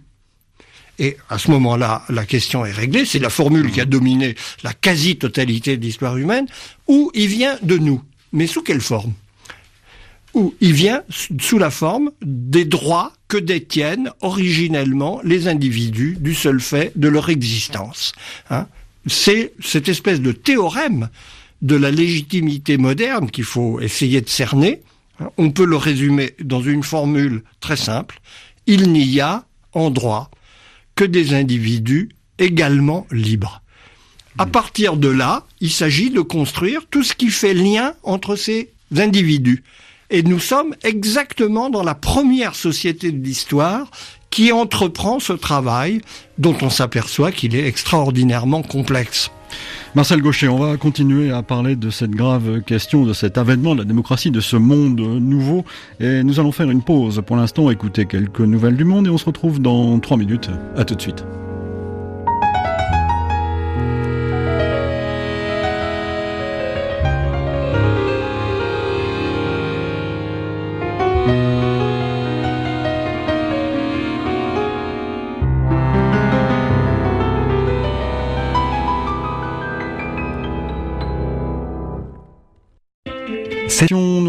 et 0.98 1.16
à 1.28 1.38
ce 1.38 1.50
moment-là, 1.50 2.04
la 2.09 2.24
question 2.24 2.64
est 2.64 2.72
réglée. 2.72 3.04
C'est 3.04 3.18
la 3.18 3.30
formule 3.30 3.70
qui 3.70 3.80
a 3.80 3.85
dominé 3.85 4.35
la 4.62 4.72
quasi-totalité 4.72 5.76
de 5.76 5.83
l'histoire 5.83 6.16
humaine. 6.16 6.46
Ou 6.87 7.11
il 7.14 7.26
vient 7.26 7.59
de 7.62 7.78
nous. 7.78 8.02
Mais 8.33 8.46
sous 8.46 8.62
quelle 8.62 8.80
forme 8.80 9.12
Ou 10.35 10.54
il 10.61 10.72
vient 10.72 11.02
sous 11.40 11.59
la 11.59 11.70
forme 11.70 12.11
des 12.22 12.64
droits 12.64 13.12
que 13.28 13.37
détiennent 13.37 14.11
originellement 14.20 15.20
les 15.24 15.48
individus 15.48 16.16
du 16.20 16.35
seul 16.35 16.61
fait 16.61 16.92
de 16.96 17.09
leur 17.09 17.28
existence. 17.28 18.12
Hein 18.50 18.68
C'est 19.07 19.52
cette 19.61 19.88
espèce 19.88 20.20
de 20.20 20.33
théorème 20.33 21.09
de 21.62 21.76
la 21.76 21.90
légitimité 21.90 22.76
moderne 22.76 23.30
qu'il 23.30 23.44
faut 23.44 23.80
essayer 23.80 24.20
de 24.20 24.28
cerner. 24.28 24.83
Hein. 25.18 25.30
On 25.38 25.50
peut 25.50 25.64
le 25.64 25.76
résumer 25.76 26.35
dans 26.40 26.61
une 26.61 26.83
formule 26.83 27.42
très 27.61 27.76
simple. 27.76 28.20
Il 28.66 28.92
n'y 28.92 29.20
a 29.20 29.44
en 29.72 29.90
droit 29.90 30.30
que 30.94 31.04
des 31.04 31.35
individus 31.35 32.11
également 32.38 33.07
libres. 33.11 33.62
À 34.38 34.46
partir 34.46 34.96
de 34.96 35.09
là, 35.09 35.46
il 35.61 35.70
s'agit 35.70 36.11
de 36.11 36.20
construire 36.20 36.87
tout 36.90 37.04
ce 37.04 37.14
qui 37.14 37.30
fait 37.30 37.54
lien 37.54 37.94
entre 38.02 38.35
ces 38.35 38.70
individus. 38.96 39.62
Et 40.11 40.22
nous 40.22 40.40
sommes 40.40 40.74
exactement 40.83 41.70
dans 41.70 41.83
la 41.83 41.94
première 41.94 42.54
société 42.54 43.12
de 43.12 43.24
l'histoire 43.24 43.90
qui 44.30 44.50
entreprend 44.50 45.20
ce 45.20 45.33
travail 45.33 46.00
dont 46.38 46.57
on 46.62 46.70
s'aperçoit 46.70 47.30
qu'il 47.30 47.54
est 47.54 47.66
extraordinairement 47.66 48.62
complexe. 48.62 49.30
Marcel 49.95 50.21
Gaucher, 50.23 50.49
on 50.49 50.59
va 50.59 50.77
continuer 50.77 51.31
à 51.31 51.43
parler 51.43 51.77
de 51.77 51.90
cette 51.90 52.11
grave 52.11 52.62
question, 52.62 53.05
de 53.05 53.12
cet 53.12 53.38
avènement 53.38 53.75
de 53.75 53.81
la 53.81 53.85
démocratie, 53.85 54.31
de 54.31 54.40
ce 54.40 54.57
monde 54.57 55.01
nouveau. 55.01 55.64
Et 56.01 56.23
nous 56.23 56.40
allons 56.40 56.53
faire 56.53 56.71
une 56.71 56.83
pause 56.83 57.23
pour 57.25 57.37
l'instant, 57.37 57.71
écouter 57.71 58.07
quelques 58.07 58.40
nouvelles 58.40 58.77
du 58.77 58.85
monde 58.85 59.07
et 59.07 59.11
on 59.11 59.19
se 59.19 59.27
retrouve 59.27 59.61
dans 59.61 59.99
trois 60.01 60.17
minutes. 60.17 60.51
À 60.77 60.85
tout 60.85 60.95
de 60.95 61.01
suite. 61.01 61.25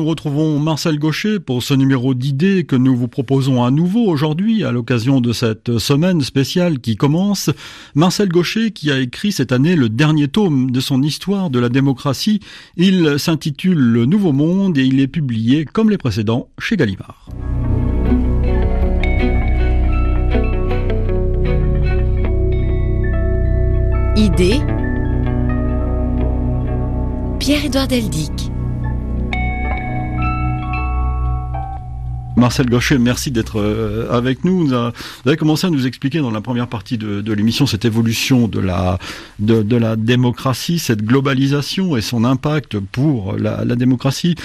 Nous 0.06 0.12
retrouvons 0.12 0.60
Marcel 0.60 1.00
Gaucher 1.00 1.40
pour 1.40 1.64
ce 1.64 1.74
numéro 1.74 2.14
d'idées 2.14 2.64
que 2.64 2.76
nous 2.76 2.96
vous 2.96 3.08
proposons 3.08 3.64
à 3.64 3.72
nouveau 3.72 4.06
aujourd'hui 4.06 4.64
à 4.64 4.72
l'occasion 4.72 5.20
de 5.20 5.34
cette 5.34 5.80
semaine 5.80 6.22
spéciale 6.22 6.78
qui 6.78 6.96
commence. 6.96 7.50
Marcel 7.96 8.30
Gaucher 8.30 8.70
qui 8.70 8.92
a 8.92 9.00
écrit 9.00 9.32
cette 9.32 9.52
année 9.52 9.76
le 9.76 9.90
dernier 9.90 10.28
tome 10.28 10.70
de 10.70 10.80
son 10.80 11.02
histoire 11.02 11.50
de 11.50 11.58
la 11.58 11.70
démocratie. 11.70 12.40
Il 12.78 13.18
s'intitule 13.18 13.80
Le 13.80 14.06
Nouveau 14.06 14.32
Monde 14.32 14.78
et 14.78 14.86
il 14.86 15.00
est 15.00 15.08
publié 15.08 15.66
comme 15.66 15.90
les 15.90 15.98
précédents 15.98 16.50
chez 16.60 16.78
Gallimard. 16.78 17.28
Idée 24.16 24.60
Pierre-Édouard 27.40 27.88
Deldic 27.88 28.52
Marcel 32.38 32.70
Gaucher, 32.70 32.98
merci 32.98 33.32
d'être 33.32 33.60
euh, 33.60 34.12
avec 34.12 34.44
nous. 34.44 34.68
Vous 34.68 34.74
avez 34.74 35.38
commencé 35.38 35.68
à 35.68 35.70
nous 35.70 35.88
expliquer 35.88 36.20
dans 36.20 36.32
la 36.32 36.42
première 36.42 36.68
partie 36.68 36.98
de, 36.98 37.34
l'émission 37.34 37.66
cette 37.66 37.86
évolution 37.86 38.48
de 38.48 38.60
la, 38.60 39.00
de, 39.40 39.76
la 39.76 39.96
démocratie, 39.96 40.80
cette 40.80 41.04
globalisation 41.04 41.96
et 41.96 42.02
son 42.02 42.24
impact 42.24 42.80
pour 42.80 43.38
la, 43.38 43.64
la 43.64 43.76
démocratie. 43.76 44.36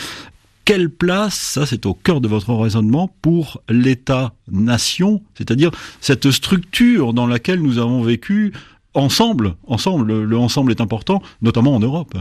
Quelle 0.64 0.88
place, 0.88 1.34
ça 1.34 1.66
c'est 1.66 1.84
au 1.84 1.94
cœur 1.94 2.20
de 2.20 2.28
votre 2.28 2.54
raisonnement, 2.54 3.12
pour 3.22 3.60
l'État-nation, 3.68 5.22
c'est-à-dire 5.34 5.72
cette 6.00 6.30
structure 6.30 7.12
dans 7.12 7.26
laquelle 7.26 7.60
nous 7.60 7.78
avons 7.78 8.02
vécu 8.02 8.52
ensemble, 8.94 9.56
ensemble, 9.66 10.22
le 10.22 10.38
ensemble 10.38 10.70
est 10.70 10.80
important, 10.80 11.22
notamment 11.42 11.74
en 11.74 11.80
Europe. 11.80 12.16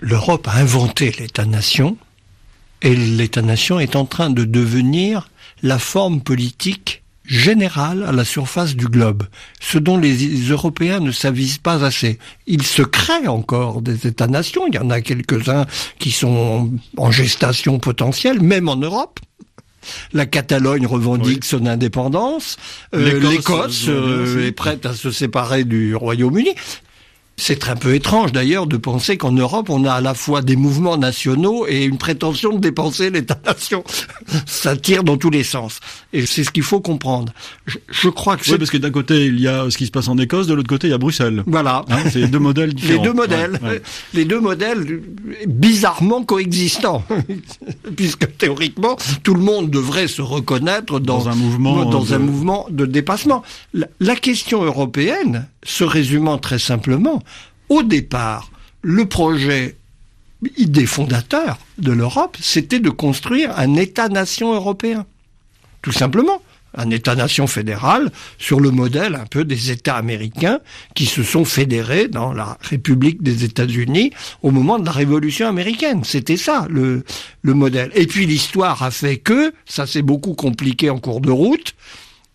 L'Europe 0.00 0.46
a 0.48 0.58
inventé 0.58 1.12
l'État-nation, 1.18 1.96
et 2.82 2.94
l'État-nation 2.94 3.80
est 3.80 3.96
en 3.96 4.04
train 4.04 4.30
de 4.30 4.44
devenir 4.44 5.28
la 5.62 5.78
forme 5.78 6.20
politique 6.20 7.02
générale 7.28 8.04
à 8.04 8.12
la 8.12 8.24
surface 8.24 8.74
du 8.74 8.86
globe, 8.86 9.24
ce 9.60 9.78
dont 9.78 9.98
les 9.98 10.48
Européens 10.48 11.00
ne 11.00 11.12
s'avisent 11.12 11.58
pas 11.58 11.84
assez. 11.84 12.18
Il 12.46 12.62
se 12.62 12.82
crée 12.82 13.28
encore 13.28 13.82
des 13.82 14.06
États-nations, 14.06 14.66
il 14.66 14.74
y 14.74 14.78
en 14.78 14.90
a 14.90 15.02
quelques-uns 15.02 15.66
qui 15.98 16.10
sont 16.10 16.72
en 16.96 17.10
gestation 17.10 17.78
potentielle, 17.78 18.40
même 18.40 18.68
en 18.68 18.76
Europe. 18.76 19.20
La 20.12 20.26
Catalogne 20.26 20.86
revendique 20.86 21.44
son 21.44 21.66
indépendance. 21.66 22.56
Euh, 22.94 23.20
L'Écosse 23.20 23.86
euh, 23.88 24.46
est 24.46 24.52
prête 24.52 24.84
à 24.86 24.94
se 24.94 25.10
séparer 25.10 25.64
du 25.64 25.94
Royaume-Uni. 25.94 26.54
C'est 27.40 27.68
un 27.68 27.76
peu 27.76 27.94
étrange 27.94 28.32
d'ailleurs 28.32 28.66
de 28.66 28.76
penser 28.76 29.16
qu'en 29.16 29.30
Europe, 29.30 29.70
on 29.70 29.84
a 29.84 29.92
à 29.92 30.00
la 30.00 30.14
fois 30.14 30.42
des 30.42 30.56
mouvements 30.56 30.96
nationaux 30.98 31.66
et 31.68 31.84
une 31.84 31.96
prétention 31.96 32.52
de 32.52 32.58
dépenser 32.58 33.10
l'État-nation. 33.10 33.84
Ça 34.46 34.76
tire 34.76 35.04
dans 35.04 35.16
tous 35.16 35.30
les 35.30 35.44
sens. 35.44 35.78
Et 36.12 36.26
c'est 36.26 36.42
ce 36.42 36.50
qu'il 36.50 36.64
faut 36.64 36.80
comprendre. 36.80 37.32
Je, 37.90 38.08
crois 38.08 38.36
que 38.36 38.50
Oui, 38.50 38.58
parce 38.58 38.70
que 38.70 38.76
d'un 38.76 38.90
côté, 38.90 39.26
il 39.26 39.40
y 39.40 39.46
a 39.46 39.70
ce 39.70 39.78
qui 39.78 39.86
se 39.86 39.92
passe 39.92 40.08
en 40.08 40.18
Écosse, 40.18 40.48
de 40.48 40.54
l'autre 40.54 40.68
côté, 40.68 40.88
il 40.88 40.90
y 40.90 40.94
a 40.94 40.98
Bruxelles. 40.98 41.44
Voilà. 41.46 41.84
Hein, 41.90 42.10
c'est 42.10 42.26
deux 42.26 42.40
modèles 42.40 42.74
différents. 42.74 43.02
Les 43.02 43.08
deux 43.08 43.14
modèles. 43.14 43.60
Les 44.14 44.24
deux 44.24 44.40
modèles 44.40 45.00
bizarrement 45.46 46.24
coexistants. 46.24 47.04
Puisque 47.96 48.36
théoriquement, 48.36 48.96
tout 49.22 49.34
le 49.34 49.42
monde 49.42 49.70
devrait 49.70 50.08
se 50.08 50.22
reconnaître 50.22 50.98
dans, 50.98 51.28
un 51.28 51.36
mouvement, 51.36 51.84
dans 51.84 52.02
de... 52.02 52.14
un 52.14 52.18
mouvement 52.18 52.66
de 52.68 52.84
dépassement. 52.84 53.44
la 53.72 54.16
question 54.16 54.64
européenne, 54.64 55.46
se 55.62 55.84
résumant 55.84 56.38
très 56.38 56.58
simplement, 56.58 57.22
au 57.68 57.82
départ, 57.82 58.50
le 58.82 59.06
projet 59.06 59.76
idée 60.56 60.86
fondateur 60.86 61.58
de 61.78 61.92
l'Europe, 61.92 62.36
c'était 62.40 62.80
de 62.80 62.90
construire 62.90 63.58
un 63.58 63.74
État-nation 63.74 64.54
européen. 64.54 65.06
Tout 65.82 65.92
simplement. 65.92 66.42
Un 66.74 66.90
État-nation 66.90 67.46
fédéral 67.46 68.12
sur 68.38 68.60
le 68.60 68.70
modèle 68.70 69.14
un 69.14 69.24
peu 69.24 69.44
des 69.44 69.70
États 69.70 69.96
américains 69.96 70.60
qui 70.94 71.06
se 71.06 71.22
sont 71.22 71.46
fédérés 71.46 72.08
dans 72.08 72.34
la 72.34 72.58
République 72.60 73.22
des 73.22 73.42
États-Unis 73.42 74.12
au 74.42 74.50
moment 74.50 74.78
de 74.78 74.84
la 74.84 74.92
Révolution 74.92 75.48
américaine. 75.48 76.04
C'était 76.04 76.36
ça 76.36 76.66
le, 76.68 77.04
le 77.40 77.54
modèle. 77.54 77.90
Et 77.94 78.06
puis 78.06 78.26
l'histoire 78.26 78.82
a 78.82 78.90
fait 78.90 79.16
que, 79.16 79.54
ça 79.64 79.86
s'est 79.86 80.02
beaucoup 80.02 80.34
compliqué 80.34 80.90
en 80.90 80.98
cours 80.98 81.22
de 81.22 81.30
route, 81.30 81.74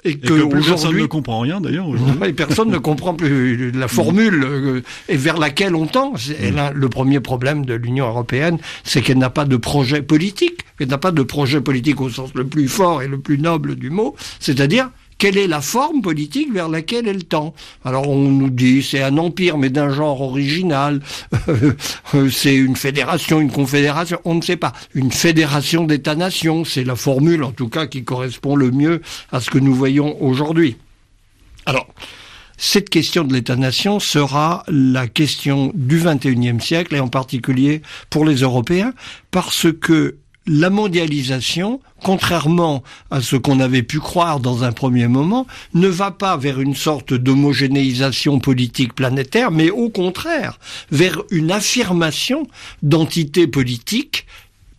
et 0.06 0.18
que, 0.18 0.46
personne 0.46 0.98
ne 0.98 1.06
comprend 1.06 1.40
rien 1.40 1.62
d'ailleurs. 1.62 1.88
Et 2.26 2.34
personne 2.34 2.70
ne 2.70 2.78
comprend 2.78 3.14
plus 3.14 3.72
la 3.72 3.88
formule 3.88 4.44
euh, 4.44 4.82
et 5.08 5.18
vers 5.18 5.38
laquelle 5.38 5.76
on 5.76 5.86
tend. 5.86 6.14
Et 6.42 6.52
là, 6.52 6.72
le 6.74 6.90
premier 6.90 7.20
problème 7.20 7.66
de 7.66 7.74
l'Union 7.74 8.08
européenne, 8.08 8.58
c'est 8.84 9.02
qu'elle 9.02 9.18
n'a 9.18 9.30
pas 9.30 9.46
de 9.46 9.58
projet 9.58 10.02
politique. 10.02 10.62
Elle 10.80 10.90
n'a 10.90 10.98
pas 10.98 11.12
de 11.12 11.24
projet 11.24 11.62
politique 11.62 12.02
au 12.02 12.10
sens 12.10 12.32
le 12.34 12.46
plus 12.46 12.68
fort 12.68 13.02
et 13.02 13.08
le 13.08 13.20
plus 13.20 13.38
noble 13.38 13.76
du 13.76 13.90
mot, 13.90 14.16
c'est-à-dire 14.40 14.90
quelle 15.24 15.38
est 15.38 15.48
la 15.48 15.62
forme 15.62 16.02
politique 16.02 16.52
vers 16.52 16.68
laquelle 16.68 17.08
elle 17.08 17.24
tend 17.24 17.54
Alors 17.86 18.10
on 18.10 18.28
nous 18.28 18.50
dit 18.50 18.84
c'est 18.84 19.02
un 19.02 19.18
empire 19.18 19.58
mais 19.58 19.70
d'un 19.70 19.90
genre 19.90 20.20
original, 20.20 21.00
euh, 21.48 22.30
c'est 22.30 22.54
une 22.54 22.76
fédération, 22.76 23.40
une 23.40 23.50
confédération, 23.50 24.20
on 24.26 24.36
ne 24.36 24.42
sait 24.42 24.58
pas. 24.58 24.74
Une 24.94 25.14
fédération 25.14 25.86
d'États-nations, 25.86 26.66
c'est 26.66 26.84
la 26.84 26.98
formule 26.98 27.46
en 27.46 27.54
tout 27.54 27.70
cas 27.70 27.88
qui 27.88 28.04
correspond 28.04 28.58
le 28.58 28.72
mieux 28.72 29.02
à 29.32 29.40
ce 29.40 29.50
que 29.50 29.60
nous 29.60 29.74
voyons 29.74 30.22
aujourd'hui. 30.22 30.76
Alors, 31.66 31.88
cette 32.58 32.90
question 32.90 33.24
de 33.24 33.32
l'État-nation 33.32 34.02
sera 34.02 34.66
la 34.68 35.08
question 35.08 35.72
du 35.74 36.02
XXIe 36.04 36.60
siècle 36.60 36.96
et 36.96 37.00
en 37.00 37.08
particulier 37.08 37.82
pour 38.10 38.26
les 38.26 38.42
Européens 38.42 38.94
parce 39.32 39.68
que 39.72 40.18
la 40.46 40.70
mondialisation, 40.70 41.80
contrairement 42.04 42.84
à 43.12 43.22
ce 43.22 43.36
qu'on 43.36 43.60
avait 43.60 43.84
pu 43.84 44.00
croire 44.00 44.40
dans 44.40 44.64
un 44.64 44.72
premier 44.72 45.08
moment, 45.08 45.48
ne 45.74 45.88
va 45.88 46.12
pas 46.12 46.36
vers 46.38 46.60
une 46.60 46.76
sorte 46.76 47.14
d'homogénéisation 47.14 48.40
politique 48.40 48.94
planétaire, 48.94 49.52
mais 49.52 49.70
au 49.70 49.90
contraire, 49.90 50.60
vers 50.92 51.22
une 51.32 51.52
affirmation 51.52 52.48
d'entités 52.82 53.48
politiques 53.48 54.26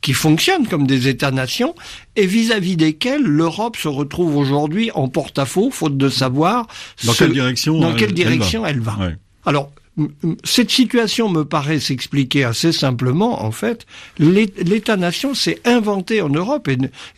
qui 0.03 0.13
fonctionnent 0.13 0.69
comme 0.69 0.87
des 0.87 1.09
États-nations 1.09 1.75
et 2.15 2.27
vis-à-vis 2.27 2.77
desquels 2.77 3.23
l'Europe 3.23 3.79
se 3.79 3.89
retrouve 3.89 4.37
aujourd'hui 4.37 4.91
en 4.95 5.09
porte-à-faux, 5.09 5.71
faute 5.71 5.97
de 5.97 6.11
savoir 6.11 6.67
dans 7.05 7.15
quelle 7.15 7.33
direction, 7.33 7.79
dans 7.79 7.95
quelle 7.95 8.13
direction 8.13 8.67
elle 8.67 8.81
va. 8.81 8.99
Alors, 9.47 9.71
cette 10.43 10.71
situation 10.71 11.29
me 11.29 11.45
paraît 11.45 11.79
s'expliquer 11.79 12.45
assez 12.45 12.73
simplement, 12.73 13.45
en 13.45 13.53
fait. 13.53 13.87
L'État-nation 14.19 15.35
s'est 15.35 15.61
inventé 15.65 16.21
en 16.21 16.29
Europe 16.29 16.69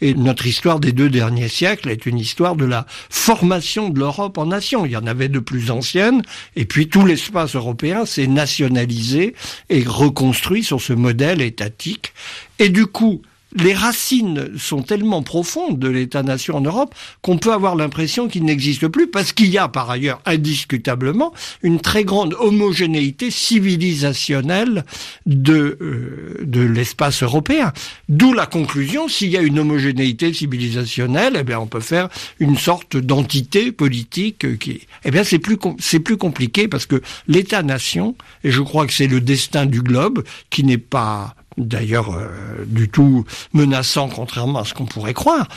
et, 0.01 0.15
notre 0.15 0.47
histoire 0.47 0.79
des 0.79 0.93
deux 0.93 1.09
derniers 1.09 1.49
siècles 1.49 1.89
est 1.89 2.07
une 2.07 2.19
histoire 2.19 2.55
de 2.55 2.67
la 2.67 2.87
formation 3.09 3.89
de 3.89 3.99
l'Europe 3.99 4.37
en 4.39 4.47
nation. 4.47 4.85
Il 4.85 4.93
y 4.93 4.97
en 4.97 5.07
avait 5.07 5.29
de 5.29 5.39
plus 5.39 5.71
anciennes 5.71 6.23
et 6.55 6.67
puis 6.67 6.89
tout 6.89 7.07
l'espace 7.07 7.57
européen 7.57 8.05
s'est 8.05 8.27
nationalisé 8.27 9.35
et 9.71 9.83
reconstruit 9.87 10.63
sur 10.63 10.81
ce 10.81 10.93
modèle 10.93 11.41
étatique. 11.41 12.13
Et 12.59 12.69
du 12.69 12.87
coup, 12.87 13.23
les 13.57 13.75
racines 13.75 14.51
sont 14.59 14.83
tellement 14.83 15.23
profondes 15.23 15.79
de 15.79 15.89
l'État-nation 15.89 16.57
en 16.57 16.61
Europe 16.61 16.95
qu'on 17.23 17.39
peut 17.39 17.53
avoir 17.53 17.75
l'impression 17.75 18.29
qu'il 18.29 18.45
n'existe 18.45 18.87
plus 18.89 19.09
parce 19.09 19.33
qu'il 19.33 19.49
y 19.49 19.59
a 19.59 19.69
par 19.69 19.91
ailleurs 19.91 20.21
indiscutablement 20.27 21.33
une 21.63 21.81
très 21.81 22.05
grande 22.05 22.35
homogénéité 22.39 23.31
civilisationnelle 23.31 24.85
de, 25.25 25.79
euh, 25.81 26.39
de 26.43 26.61
l'espace 26.61 27.23
européen. 27.23 27.73
D'où 28.09 28.33
la 28.33 28.47
conclusion, 28.47 29.09
s'il 29.09 29.31
y 29.31 29.37
a 29.37 29.43
une 29.43 29.59
homogénéité 29.59 30.33
civilisationnelle, 30.33 31.37
eh 31.39 31.43
bien 31.43 31.59
on 31.59 31.67
peut 31.67 31.81
faire 31.81 32.09
une 32.39 32.59
sorte 32.59 32.97
d'entité 32.97 33.73
politique 33.73 34.59
qui, 34.59 34.87
eh 35.05 35.11
bien 35.11 35.25
c'est 35.25 35.39
plus, 35.39 35.57
c'est 35.79 36.01
plus 36.01 36.19
compliqué 36.19 36.69
parce 36.69 36.87
que 36.87 37.01
l'État-nation, 37.27 38.15
et 38.45 38.51
je 38.51 38.61
crois 38.61 38.87
que 38.87 38.93
c'est 38.93 39.07
le 39.07 39.21
destin 39.21 39.67
du 39.67 39.81
globe, 39.81 40.25
qui 40.51 40.63
n'est 40.65 40.79
pas 40.79 41.35
d'ailleurs 41.59 42.15
euh, 42.15 42.65
du 42.67 42.89
tout 42.89 43.25
menaçant 43.53 44.09
contrairement 44.09 44.61
à 44.61 44.65
ce 44.65 44.75
qu'on 44.75 44.87
pourrait 44.87 45.15
croire. 45.15 45.49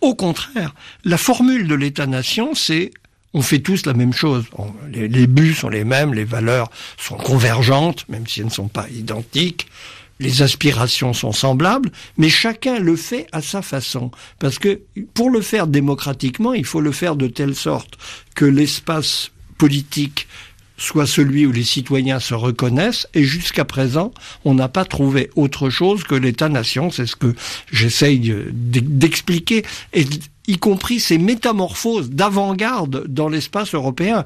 Au 0.00 0.14
contraire, 0.14 0.74
la 1.04 1.16
formule 1.16 1.66
de 1.66 1.74
l'État-nation, 1.74 2.54
c'est 2.54 2.90
on 3.34 3.42
fait 3.42 3.60
tous 3.60 3.86
la 3.86 3.94
même 3.94 4.12
chose. 4.12 4.46
les, 4.90 5.08
les, 5.08 5.26
buts 5.26 5.54
sont 5.54 5.68
les 5.68 5.84
mêmes, 5.84 6.14
les 6.14 6.24
valeurs 6.24 6.70
sont 6.96 7.16
convergentes, 7.16 8.08
même 8.08 8.26
si 8.26 8.40
elles 8.40 8.46
ne 8.46 8.50
sont 8.50 8.68
pas 8.68 8.88
identiques. 8.90 9.68
Les 10.20 10.42
aspirations 10.42 11.12
sont 11.12 11.32
semblables, 11.32 11.92
mais 12.16 12.28
chacun 12.28 12.80
le 12.80 12.96
fait 12.96 13.28
à 13.30 13.40
sa 13.40 13.62
façon. 13.62 14.10
Parce 14.40 14.58
que 14.58 14.80
pour 15.14 15.30
le 15.30 15.40
faire 15.40 15.68
démocratiquement, 15.68 16.54
il 16.54 16.64
faut 16.64 16.80
le 16.80 16.90
faire 16.90 17.14
de 17.14 17.28
telle 17.28 17.54
sorte 17.54 17.98
que 18.34 18.44
l'espace 18.44 19.30
politique 19.58 20.26
soit 20.78 21.06
celui 21.06 21.44
où 21.44 21.52
les 21.52 21.64
citoyens 21.64 22.20
se 22.20 22.34
reconnaissent, 22.34 23.06
et 23.12 23.24
jusqu'à 23.24 23.66
présent, 23.66 24.12
on 24.44 24.54
n'a 24.54 24.68
pas 24.68 24.86
trouvé 24.86 25.28
autre 25.36 25.68
chose 25.68 26.04
que 26.04 26.14
l'État-nation, 26.14 26.90
c'est 26.90 27.06
ce 27.06 27.16
que 27.16 27.34
j'essaye 27.70 28.32
d'expliquer, 28.52 29.64
y 30.46 30.56
compris 30.56 30.98
ces 30.98 31.18
métamorphoses 31.18 32.10
d'avant-garde 32.10 33.06
dans 33.06 33.28
l'espace 33.28 33.74
européen. 33.74 34.24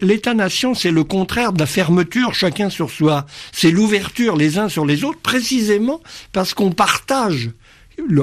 L'État-nation, 0.00 0.74
c'est 0.74 0.92
le 0.92 1.02
contraire 1.02 1.52
de 1.52 1.58
la 1.58 1.66
fermeture, 1.66 2.34
chacun 2.34 2.70
sur 2.70 2.90
soi. 2.90 3.26
C'est 3.50 3.72
l'ouverture 3.72 4.36
les 4.36 4.58
uns 4.58 4.68
sur 4.68 4.86
les 4.86 5.02
autres, 5.02 5.18
précisément 5.18 6.00
parce 6.32 6.54
qu'on 6.54 6.70
partage 6.70 7.50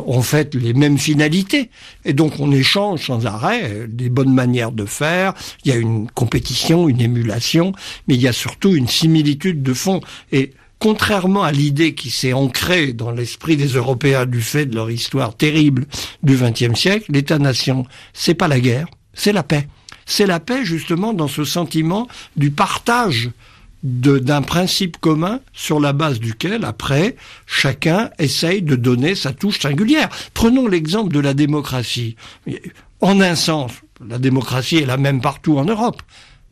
en 0.08 0.22
fait 0.22 0.56
les 0.56 0.74
mêmes 0.74 0.98
finalités. 0.98 1.70
Et 2.06 2.14
donc 2.14 2.40
on 2.40 2.52
échange 2.52 3.06
sans 3.06 3.26
arrêt 3.26 3.62
euh, 3.64 3.88
des 3.88 4.10
bonnes 4.10 4.34
manières 4.34 4.72
de 4.72 4.86
faire, 4.86 5.34
il 5.64 5.72
y 5.72 5.76
a 5.76 5.78
une 5.78 6.10
compétition, 6.12 6.90
une 6.90 7.02
émulation, 7.02 7.74
mais 8.08 8.16
il 8.16 8.22
y 8.22 8.28
a 8.28 8.34
surtout 8.34 8.76
une 8.76 8.88
similitude 8.88 9.64
de 9.64 9.74
fond. 9.74 10.02
Et 10.32 10.52
contrairement 10.80 11.44
à 11.44 11.52
l'idée 11.52 11.94
qui 11.94 12.10
s'est 12.10 12.34
ancrée 12.34 12.94
dans 12.94 13.12
l'esprit 13.12 13.58
des 13.58 13.68
Européens 13.68 14.26
du 14.26 14.42
fait 14.42 14.66
de 14.66 14.76
leur 14.76 14.90
histoire 14.90 15.36
terrible 15.36 15.86
du 16.24 16.36
XXe 16.36 16.80
siècle, 16.80 17.12
l'État-nation, 17.12 17.86
c'est 18.14 18.34
pas 18.34 18.48
la 18.48 18.60
guerre, 18.60 18.88
c'est 19.14 19.34
la 19.34 19.44
paix. 19.44 19.68
C'est 20.06 20.26
la 20.26 20.40
paix 20.40 20.66
justement 20.66 21.14
dans 21.14 21.28
ce 21.28 21.44
sentiment 21.44 22.08
du 22.36 22.50
partage 22.50 23.30
d'un 23.84 24.42
principe 24.42 24.98
commun 24.98 25.40
sur 25.54 25.80
la 25.80 25.94
base 25.94 26.20
duquel, 26.20 26.66
après, 26.66 27.16
chacun 27.46 28.10
essaye 28.20 28.62
de 28.62 28.76
donner 28.76 29.16
sa 29.16 29.32
touche 29.32 29.60
singulière. 29.60 30.10
Prenons 30.34 30.68
l'exemple 30.68 31.14
de 31.14 31.20
la 31.20 31.34
démocratie. 31.34 32.16
En 33.02 33.22
un 33.22 33.36
sens, 33.36 33.72
la 34.06 34.18
démocratie 34.18 34.78
est 34.78 34.86
la 34.86 34.98
même 34.98 35.22
partout 35.22 35.58
en 35.58 35.66
Europe. 35.66 36.02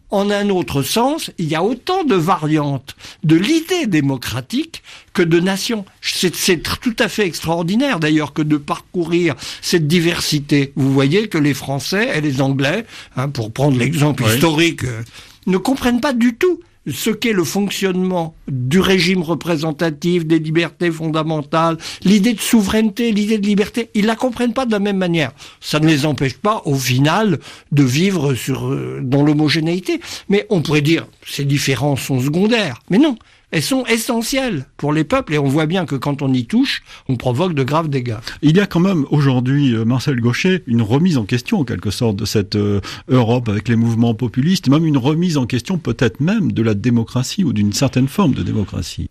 En 0.09 0.29
un 0.31 0.47
autre 0.49 0.83
sens, 0.83 1.31
il 1.37 1.49
y 1.49 1.55
a 1.55 1.63
autant 1.63 2.05
de 2.05 2.15
variantes 2.15 2.95
de 3.25 3.35
l'idée 3.35 3.87
démocratique 3.87 4.81
que 5.11 5.21
de 5.21 5.41
nations. 5.41 5.83
C'est 6.01 6.63
tout 6.79 6.95
à 6.97 7.09
fait 7.09 7.25
extraordinaire 7.25 7.99
d'ailleurs 7.99 8.31
que 8.31 8.41
de 8.41 8.55
parcourir 8.55 9.35
cette 9.61 9.85
diversité. 9.85 10.71
Vous 10.77 10.93
voyez 10.93 11.27
que 11.27 11.37
les 11.37 11.53
Français 11.53 12.17
et 12.17 12.21
les 12.21 12.41
Anglais, 12.41 12.85
hein, 13.17 13.27
pour 13.27 13.51
prendre 13.51 13.77
l'exemple 13.77 14.23
historique, 14.23 14.85
euh, 14.85 15.03
ne 15.45 15.57
comprennent 15.57 15.99
pas 15.99 16.13
du 16.13 16.35
tout 16.35 16.61
ce 16.91 17.09
qu'est 17.09 17.33
le 17.33 17.43
fonctionnement 17.43 18.35
du 18.47 18.79
régime 18.79 19.21
représentatif, 19.21 20.25
des 20.25 20.39
libertés 20.39 20.91
fondamentales, 20.91 21.77
l'idée 22.03 22.33
de 22.33 22.39
souveraineté, 22.39 23.11
l'idée 23.11 23.37
de 23.37 23.45
liberté, 23.45 23.89
ils 23.93 24.05
la 24.05 24.15
comprennent 24.15 24.53
pas 24.53 24.65
de 24.65 24.71
la 24.71 24.79
même 24.79 24.97
manière. 24.97 25.31
Ça 25.59 25.79
ne 25.79 25.87
les 25.87 26.05
empêche 26.05 26.35
pas, 26.35 26.61
au 26.65 26.75
final, 26.75 27.39
de 27.71 27.83
vivre 27.83 28.33
sur, 28.33 28.67
euh, 28.67 28.99
dans 29.01 29.23
l'homogénéité. 29.23 29.99
Mais 30.29 30.45
on 30.49 30.61
pourrait 30.61 30.81
dire, 30.81 31.07
ces 31.25 31.45
différences 31.45 32.01
sont 32.01 32.21
secondaires. 32.21 32.81
Mais 32.89 32.97
non 32.97 33.17
elles 33.51 33.63
sont 33.63 33.85
essentielles 33.85 34.65
pour 34.75 34.91
les 34.91 35.03
peuples 35.03 35.33
et 35.33 35.37
on 35.37 35.47
voit 35.47 35.65
bien 35.65 35.85
que 35.85 35.95
quand 35.95 36.21
on 36.21 36.33
y 36.33 36.45
touche, 36.45 36.83
on 37.07 37.15
provoque 37.15 37.53
de 37.53 37.63
graves 37.63 37.89
dégâts. 37.89 38.17
Il 38.41 38.57
y 38.57 38.59
a 38.59 38.67
quand 38.67 38.79
même 38.79 39.05
aujourd'hui, 39.09 39.73
euh, 39.73 39.85
Marcel 39.85 40.19
Gaucher, 40.19 40.63
une 40.67 40.81
remise 40.81 41.17
en 41.17 41.25
question 41.25 41.59
en 41.59 41.63
quelque 41.63 41.91
sorte 41.91 42.17
de 42.17 42.25
cette 42.25 42.55
euh, 42.55 42.81
Europe 43.07 43.47
avec 43.47 43.69
les 43.69 43.75
mouvements 43.75 44.13
populistes, 44.13 44.67
même 44.67 44.85
une 44.85 44.97
remise 44.97 45.37
en 45.37 45.45
question 45.45 45.77
peut-être 45.77 46.19
même 46.19 46.51
de 46.51 46.61
la 46.61 46.73
démocratie 46.73 47.43
ou 47.43 47.53
d'une 47.53 47.73
certaine 47.73 48.07
forme 48.07 48.33
de 48.33 48.43
démocratie. 48.43 49.09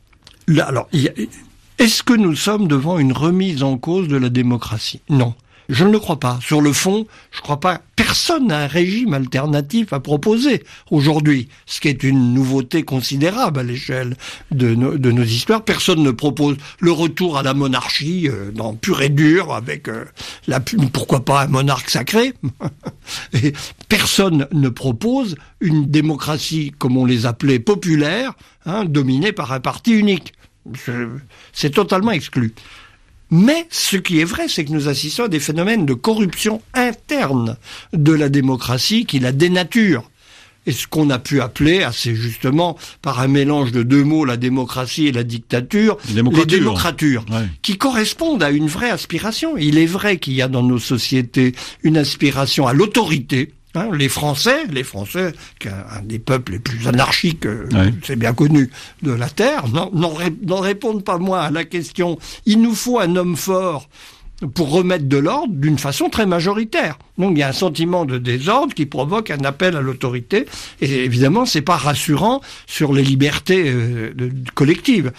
Là, 0.49 0.67
alors, 0.67 0.89
est-ce 1.79 2.03
que 2.03 2.15
nous 2.15 2.37
sommes 2.37 2.69
devant 2.69 2.99
une 2.99 3.13
remise 3.13 3.63
en 3.63 3.79
cause 3.79 4.07
de 4.09 4.17
la 4.17 4.29
démocratie? 4.29 5.01
Non. 5.09 5.35
Je 5.69 5.85
ne 5.85 5.91
le 5.91 5.99
crois 5.99 6.21
pas. 6.21 6.39
Sur 6.43 6.61
le 6.61 6.73
fond, 6.73 7.07
je 7.33 7.39
ne 7.39 7.43
crois 7.43 7.61
pas. 7.61 7.81
Personne 7.97 8.49
n'a 8.49 8.59
un 8.59 8.67
régime 8.67 9.15
alternatif 9.15 9.93
à 9.93 10.01
proposer 10.01 10.63
aujourd'hui, 10.91 11.49
ce 11.65 11.81
qui 11.81 11.89
est 11.89 12.03
une 12.03 12.35
nouveauté 12.35 12.83
considérable 12.83 13.59
à 13.61 13.63
l'échelle 13.63 14.17
de, 14.51 14.75
nos 14.75 15.25
histoires. 15.25 15.65
Personne 15.65 16.03
ne 16.03 16.11
propose 16.11 16.57
le 16.81 16.93
retour 16.93 17.39
à 17.39 17.43
la 17.43 17.55
monarchie 17.55 18.29
euh, 18.29 18.51
dans 18.53 18.75
pur 18.75 19.03
et 19.03 19.09
dur, 19.09 19.55
avec 19.55 19.89
euh, 19.89 20.05
la 20.47 20.61
pourquoi 20.61 21.25
pas 21.25 21.43
un 21.43 21.49
monarque 21.49 21.91
sacré. 21.91 22.35
et 23.33 23.53
personne 23.89 24.47
ne 24.53 24.69
propose 24.69 25.37
une 25.61 25.87
démocratie, 25.87 26.73
comme 26.79 26.97
on 26.97 27.07
les 27.07 27.27
appelait, 27.27 27.59
populaire, 27.59 28.35
hein, 28.67 28.85
dominée 28.85 29.33
par 29.33 29.53
un 29.53 29.61
parti 29.61 29.93
unique. 29.93 30.35
C'est 31.53 31.71
totalement 31.71 32.11
exclu. 32.11 32.53
Mais 33.31 33.67
ce 33.71 33.97
qui 33.97 34.21
est 34.21 34.25
vrai, 34.25 34.47
c'est 34.49 34.65
que 34.65 34.73
nous 34.73 34.89
assistons 34.89 35.25
à 35.25 35.29
des 35.29 35.41
phénomènes 35.41 35.85
de 35.85 35.95
corruption 35.95 36.63
interne 36.75 37.57
de 37.93 38.13
la 38.13 38.29
démocratie 38.29 39.05
qui 39.05 39.19
la 39.19 39.33
dénature. 39.33 40.09
Et 40.69 40.73
ce 40.73 40.89
qu'on 40.89 41.11
a 41.11 41.21
pu 41.21 41.41
appeler 41.41 41.85
assez 41.85 42.15
justement 42.17 42.77
par 43.01 43.21
un 43.21 43.29
mélange 43.29 43.71
de 43.71 43.85
deux 43.85 44.03
mots, 44.03 44.25
la 44.25 44.37
démocratie 44.37 45.07
et 45.07 45.13
la 45.13 45.23
dictature, 45.23 45.97
les 46.09 46.15
démocratures, 46.15 47.25
qui 47.63 47.79
correspondent 47.79 48.43
à 48.43 48.51
une 48.51 48.67
vraie 48.67 48.91
aspiration. 48.91 49.57
Il 49.57 49.79
est 49.79 49.87
vrai 49.87 50.19
qu'il 50.19 50.35
y 50.35 50.43
a 50.43 50.49
dans 50.49 50.65
nos 50.65 50.81
sociétés 50.81 51.55
une 51.85 51.97
aspiration 51.97 52.67
à 52.67 52.73
l'autorité, 52.73 53.53
Hein, 53.77 53.91
les 53.93 54.09
Français, 54.09 54.65
les 54.71 54.85
Français, 54.85 55.33
qui 55.59 55.69
un 55.69 56.03
des 56.03 56.19
peuples 56.19 56.53
les 56.53 56.59
plus 56.59 56.89
anarchiques, 56.89 57.45
euh, 57.45 57.69
c'est 58.03 58.17
bien 58.17 58.33
connu, 58.33 58.71
de 59.03 59.13
la 59.13 59.29
Terre, 59.29 59.65
n'en 59.69 60.61
répondent 60.61 61.05
pas 61.05 61.19
moins 61.19 61.41
à 61.41 61.51
la 61.51 61.65
question 61.65 62.19
«il 62.47 62.63
nous 62.63 62.75
faut 62.75 62.99
un 62.99 63.17
homme 63.17 63.37
fort» 63.37 63.89
pour 64.55 64.71
remettre 64.71 65.07
de 65.07 65.17
l'ordre 65.17 65.53
d'une 65.55 65.79
façon 65.79 66.09
très 66.09 66.27
majoritaire. 66.27 66.99
Donc 67.19 67.33
il 67.33 67.39
y 67.39 67.43
a 67.43 67.49
un 67.49 67.53
sentiment 67.53 68.05
de 68.05 68.19
désordre 68.19 68.75
qui 68.75 68.85
provoque 68.85 69.31
un 69.31 69.45
appel 69.45 69.77
à 69.77 69.81
l'autorité 69.81 70.47
et 70.83 71.05
évidemment 71.05 71.47
c'est 71.47 71.63
pas 71.63 71.77
rassurant 71.77 72.43
sur 72.67 72.93
les 72.93 73.03
libertés 73.03 73.65
euh, 73.67 74.13
collectives. 74.55 75.13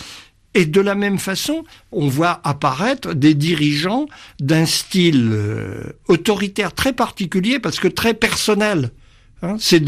Et 0.58 0.66
de 0.66 0.82
la 0.82 0.96
même 0.96 1.20
façon, 1.20 1.66
on 1.92 2.08
voit 2.08 2.42
apparaître 2.44 3.14
des 3.14 3.36
dirigeants 3.36 4.08
d'un 4.40 4.66
style 4.66 5.30
euh, 5.32 5.84
autoritaire 6.08 6.74
très 6.74 6.94
particulier 6.94 7.60
parce 7.60 7.80
que 7.80 7.88
très 7.88 8.16
personnel. 8.16 8.90
Hein. 9.44 9.56
c'est 9.60 9.84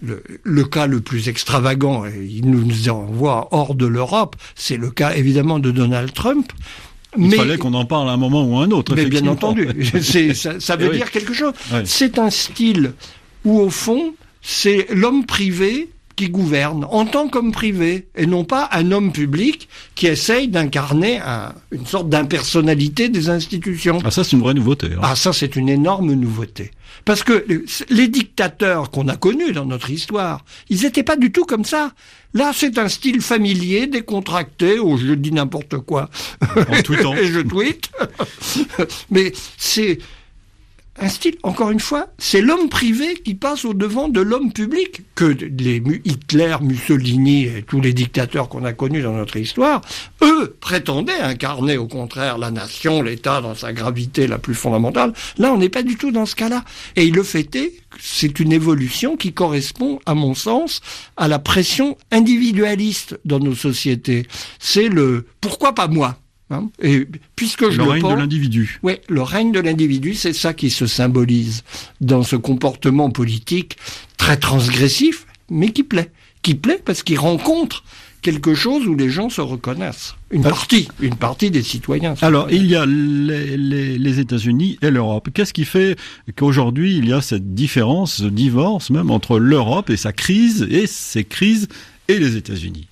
le, 0.00 0.64
cas 0.64 0.86
le 0.86 1.00
plus 1.00 1.28
extravagant, 1.28 2.06
et 2.06 2.24
il 2.24 2.48
nous 2.48 2.88
envoie 2.88 3.48
hors 3.50 3.74
de 3.74 3.84
l'Europe, 3.84 4.36
c'est 4.54 4.76
le 4.76 4.92
cas 4.92 5.16
évidemment 5.16 5.58
de 5.58 5.72
Donald 5.72 6.12
Trump. 6.12 6.52
Il 7.18 7.34
fallait 7.34 7.58
qu'on 7.58 7.74
en 7.74 7.84
parle 7.84 8.08
à 8.08 8.12
un 8.12 8.16
moment 8.16 8.44
ou 8.44 8.60
à 8.60 8.62
un 8.62 8.70
autre. 8.70 8.94
Mais 8.94 9.06
bien 9.06 9.26
entendu, 9.26 9.68
ça, 10.34 10.60
ça, 10.60 10.76
veut 10.76 10.90
eh 10.92 10.96
dire 10.98 11.10
quelque 11.10 11.34
chose. 11.34 11.52
C'est 11.84 12.20
un 12.20 12.30
style 12.30 12.92
où 13.44 13.58
au 13.58 13.70
fond, 13.70 14.14
c'est 14.40 14.86
l'homme 14.92 15.26
privé 15.26 15.88
qui 16.16 16.28
gouverne 16.28 16.86
en 16.90 17.04
tant 17.06 17.28
qu'homme 17.28 17.52
privé 17.52 18.08
et 18.16 18.26
non 18.26 18.44
pas 18.44 18.68
un 18.72 18.92
homme 18.92 19.12
public 19.12 19.68
qui 19.94 20.06
essaye 20.06 20.48
d'incarner 20.48 21.20
une 21.70 21.86
sorte 21.86 22.08
d'impersonnalité 22.08 23.08
des 23.08 23.28
institutions. 23.28 23.98
Ah 24.04 24.10
ça 24.10 24.24
c'est 24.24 24.32
une 24.32 24.42
vraie 24.42 24.54
nouveauté. 24.54 24.88
Hein. 24.94 25.00
Ah 25.02 25.16
ça 25.16 25.32
c'est 25.32 25.56
une 25.56 25.68
énorme 25.68 26.12
nouveauté. 26.12 26.70
Parce 27.04 27.24
que 27.24 27.44
les 27.90 28.08
dictateurs 28.08 28.90
qu'on 28.90 29.08
a 29.08 29.16
connus 29.16 29.52
dans 29.52 29.64
notre 29.64 29.90
histoire, 29.90 30.44
ils 30.68 30.82
n'étaient 30.82 31.02
pas 31.02 31.16
du 31.16 31.32
tout 31.32 31.44
comme 31.44 31.64
ça. 31.64 31.92
Là, 32.34 32.52
c'est 32.54 32.78
un 32.78 32.88
style 32.88 33.20
familier, 33.20 33.86
décontracté, 33.86 34.78
où 34.78 34.96
je 34.96 35.12
dis 35.12 35.32
n'importe 35.32 35.78
quoi. 35.78 36.08
En 36.56 36.82
tweetant. 36.82 37.14
et 37.16 37.26
je 37.26 37.40
tweete. 37.40 37.90
Mais 39.10 39.32
c'est, 39.56 39.98
un 40.98 41.08
style, 41.08 41.36
encore 41.42 41.70
une 41.70 41.80
fois, 41.80 42.08
c'est 42.18 42.42
l'homme 42.42 42.68
privé 42.68 43.14
qui 43.14 43.34
passe 43.34 43.64
au 43.64 43.72
devant 43.72 44.08
de 44.08 44.20
l'homme 44.20 44.52
public 44.52 45.02
que 45.14 45.24
les 45.24 45.82
Hitler, 46.04 46.56
Mussolini 46.60 47.44
et 47.44 47.62
tous 47.62 47.80
les 47.80 47.94
dictateurs 47.94 48.48
qu'on 48.48 48.64
a 48.64 48.74
connus 48.74 49.02
dans 49.02 49.14
notre 49.14 49.36
histoire, 49.36 49.80
eux 50.22 50.54
prétendaient 50.60 51.20
incarner 51.20 51.78
au 51.78 51.88
contraire 51.88 52.36
la 52.36 52.50
nation, 52.50 53.00
l'État 53.00 53.40
dans 53.40 53.54
sa 53.54 53.72
gravité 53.72 54.26
la 54.26 54.38
plus 54.38 54.54
fondamentale. 54.54 55.14
Là, 55.38 55.52
on 55.52 55.58
n'est 55.58 55.70
pas 55.70 55.82
du 55.82 55.96
tout 55.96 56.12
dans 56.12 56.26
ce 56.26 56.36
cas-là. 56.36 56.62
Et 56.94 57.06
il 57.06 57.14
le 57.14 57.22
fêtait, 57.22 57.72
c'est 57.98 58.38
une 58.38 58.52
évolution 58.52 59.16
qui 59.16 59.32
correspond, 59.32 59.98
à 60.04 60.14
mon 60.14 60.34
sens, 60.34 60.82
à 61.16 61.26
la 61.26 61.38
pression 61.38 61.96
individualiste 62.10 63.18
dans 63.24 63.40
nos 63.40 63.54
sociétés. 63.54 64.26
C'est 64.58 64.88
le 64.88 65.26
pourquoi 65.40 65.74
pas 65.74 65.88
moi 65.88 66.18
Hein 66.52 66.68
et 66.82 67.08
puisque 67.34 67.70
je 67.70 67.78
le 67.78 67.84
règne 67.84 68.02
de 68.02 68.14
l'individu. 68.14 68.78
Oui, 68.82 68.94
le 69.08 69.22
règne 69.22 69.52
de 69.52 69.60
l'individu, 69.60 70.14
c'est 70.14 70.34
ça 70.34 70.52
qui 70.52 70.68
se 70.68 70.86
symbolise 70.86 71.64
dans 72.00 72.22
ce 72.22 72.36
comportement 72.36 73.10
politique 73.10 73.78
très 74.18 74.36
transgressif, 74.36 75.26
mais 75.48 75.70
qui 75.70 75.82
plaît. 75.82 76.10
Qui 76.42 76.54
plaît 76.54 76.82
parce 76.84 77.02
qu'il 77.02 77.18
rencontre 77.18 77.84
quelque 78.20 78.54
chose 78.54 78.86
où 78.86 78.94
les 78.94 79.08
gens 79.08 79.30
se 79.30 79.40
reconnaissent. 79.40 80.14
Une 80.30 80.42
partie, 80.42 80.88
une 81.00 81.16
partie 81.16 81.50
des 81.50 81.62
citoyens. 81.62 82.14
Alors, 82.20 82.50
il 82.50 82.66
y 82.66 82.76
a 82.76 82.84
les, 82.86 83.56
les, 83.56 83.98
les 83.98 84.20
États-Unis 84.20 84.78
et 84.82 84.90
l'Europe. 84.90 85.30
Qu'est-ce 85.32 85.52
qui 85.52 85.64
fait 85.64 85.96
qu'aujourd'hui, 86.36 86.96
il 86.96 87.08
y 87.08 87.12
a 87.12 87.20
cette 87.20 87.54
différence, 87.54 88.16
ce 88.16 88.24
divorce 88.24 88.90
même 88.90 89.10
entre 89.10 89.38
l'Europe 89.38 89.90
et 89.90 89.96
sa 89.96 90.12
crise, 90.12 90.66
et 90.70 90.86
ses 90.86 91.24
crises, 91.24 91.68
et 92.08 92.18
les 92.18 92.36
États-Unis? 92.36 92.86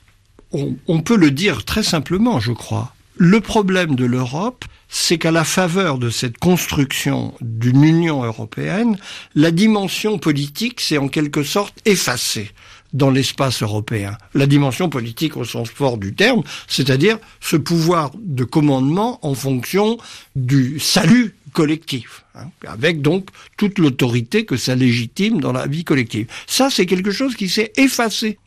On, 0.53 0.75
on 0.89 1.01
peut 1.01 1.17
le 1.17 1.31
dire 1.31 1.65
très 1.65 1.83
simplement, 1.85 2.41
je 2.41 2.53
crois. 2.53 2.95
Le 3.17 3.41
problème 3.41 3.97
de 3.97 4.05
l'Europe, 4.05 4.65
c'est 4.89 5.19
qu'à 5.19 5.31
la 5.31 5.45
faveur 5.45 5.99
de 5.99 6.11
cette 6.11 6.39
construction 6.39 7.35
d'une 7.41 7.85
Union 7.85 8.25
européenne, 8.25 8.99
la 9.35 9.51
dimension 9.51 10.19
politique 10.19 10.81
s'est 10.81 10.99
en 10.99 11.09
quelque 11.09 11.43
sorte 11.43 11.79
effacée 11.85 12.51
dans 12.93 13.11
l'espace 13.11 13.63
européen. 13.63 14.17
La 14.35 14.47
dimension 14.47 14.89
politique 14.89 15.37
au 15.37 15.45
sens 15.45 15.71
fort 15.71 15.97
du 15.97 16.15
terme, 16.15 16.43
c'est-à-dire 16.67 17.19
ce 17.41 17.57
pouvoir 17.57 18.11
de 18.19 18.45
commandement 18.45 19.25
en 19.25 19.35
fonction 19.35 19.99
du 20.35 20.81
salut 20.81 21.35
collectif, 21.53 22.25
hein, 22.35 22.51
avec 22.67 23.01
donc 23.01 23.29
toute 23.57 23.79
l'autorité 23.79 24.45
que 24.45 24.57
ça 24.57 24.75
légitime 24.75 25.41
dans 25.41 25.53
la 25.53 25.67
vie 25.67 25.85
collective. 25.85 26.27
Ça, 26.47 26.69
c'est 26.71 26.87
quelque 26.87 27.11
chose 27.11 27.37
qui 27.37 27.49
s'est 27.49 27.73
effacé 27.77 28.39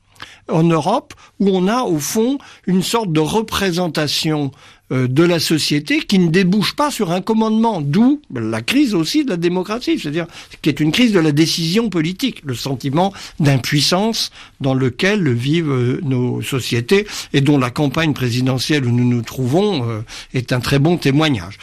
en 0.50 0.64
Europe 0.64 1.14
où 1.40 1.50
on 1.50 1.68
a 1.68 1.84
au 1.84 2.00
fond 2.00 2.38
une 2.68 2.84
sorte 2.84 3.12
de 3.12 3.20
représentation 3.20 4.52
euh, 4.92 5.08
de 5.08 5.24
la 5.24 5.40
société 5.40 6.02
qui 6.02 6.20
ne 6.20 6.30
débouche 6.30 6.76
pas 6.76 6.92
sur 6.92 7.12
un 7.12 7.22
commandement, 7.22 7.82
d'où 7.82 8.22
la 8.34 8.62
crise 8.62 8.94
aussi 8.94 9.24
de 9.24 9.30
la 9.30 9.38
démocratie, 9.38 9.98
c'est-à-dire 9.98 10.28
qui 10.62 10.70
est 10.70 10.80
une 10.80 10.92
crise 10.92 11.14
de 11.14 11.20
la 11.20 11.32
décision 11.32 11.90
politique, 11.90 12.42
le 12.44 12.54
sentiment 12.54 13.14
d'impuissance 13.40 14.32
dans 14.60 14.74
lequel 14.74 15.32
vivent 15.32 15.72
euh, 15.72 16.00
nos 16.04 16.42
sociétés 16.42 17.08
et 17.32 17.42
dont 17.42 17.58
la 17.58 17.70
campagne 17.70 18.14
présidentielle 18.14 18.86
où 18.86 18.92
nous 18.92 19.08
nous 19.08 19.22
trouvons 19.22 19.90
euh, 19.90 20.02
est 20.34 20.52
un 20.52 20.60
très 20.60 20.80
bon 20.80 20.98
témoignage. 20.98 21.58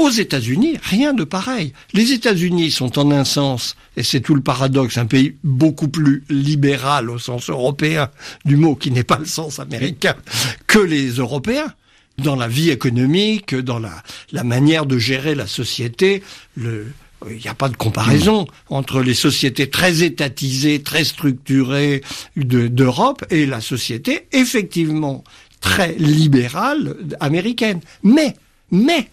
Aux 0.00 0.08
États-Unis, 0.08 0.78
rien 0.82 1.12
de 1.12 1.24
pareil. 1.24 1.74
Les 1.92 2.12
États-Unis 2.12 2.70
sont 2.70 2.98
en 2.98 3.10
un 3.10 3.26
sens, 3.26 3.76
et 3.98 4.02
c'est 4.02 4.22
tout 4.22 4.34
le 4.34 4.40
paradoxe, 4.40 4.96
un 4.96 5.04
pays 5.04 5.36
beaucoup 5.44 5.88
plus 5.88 6.24
libéral 6.30 7.10
au 7.10 7.18
sens 7.18 7.50
européen 7.50 8.08
du 8.46 8.56
mot, 8.56 8.76
qui 8.76 8.92
n'est 8.92 9.04
pas 9.04 9.18
le 9.18 9.26
sens 9.26 9.58
américain, 9.58 10.14
que 10.66 10.78
les 10.78 11.10
Européens 11.10 11.70
dans 12.16 12.34
la 12.34 12.48
vie 12.48 12.70
économique, 12.70 13.54
dans 13.54 13.78
la, 13.78 14.42
manière 14.42 14.86
de 14.86 14.96
gérer 14.96 15.34
la 15.34 15.46
société. 15.46 16.22
Il 16.56 16.86
n'y 17.28 17.48
a 17.48 17.54
pas 17.54 17.68
de 17.68 17.76
comparaison 17.76 18.46
entre 18.70 19.02
les 19.02 19.12
sociétés 19.12 19.68
très 19.68 20.02
étatisées, 20.02 20.82
très 20.82 21.04
structurées 21.04 22.00
d'Europe 22.36 23.26
et 23.28 23.44
la 23.44 23.60
société 23.60 24.28
effectivement 24.32 25.24
très 25.60 25.92
libérale 25.98 26.96
américaine. 27.20 27.80
Mais, 28.02 28.34
mais, 28.70 29.10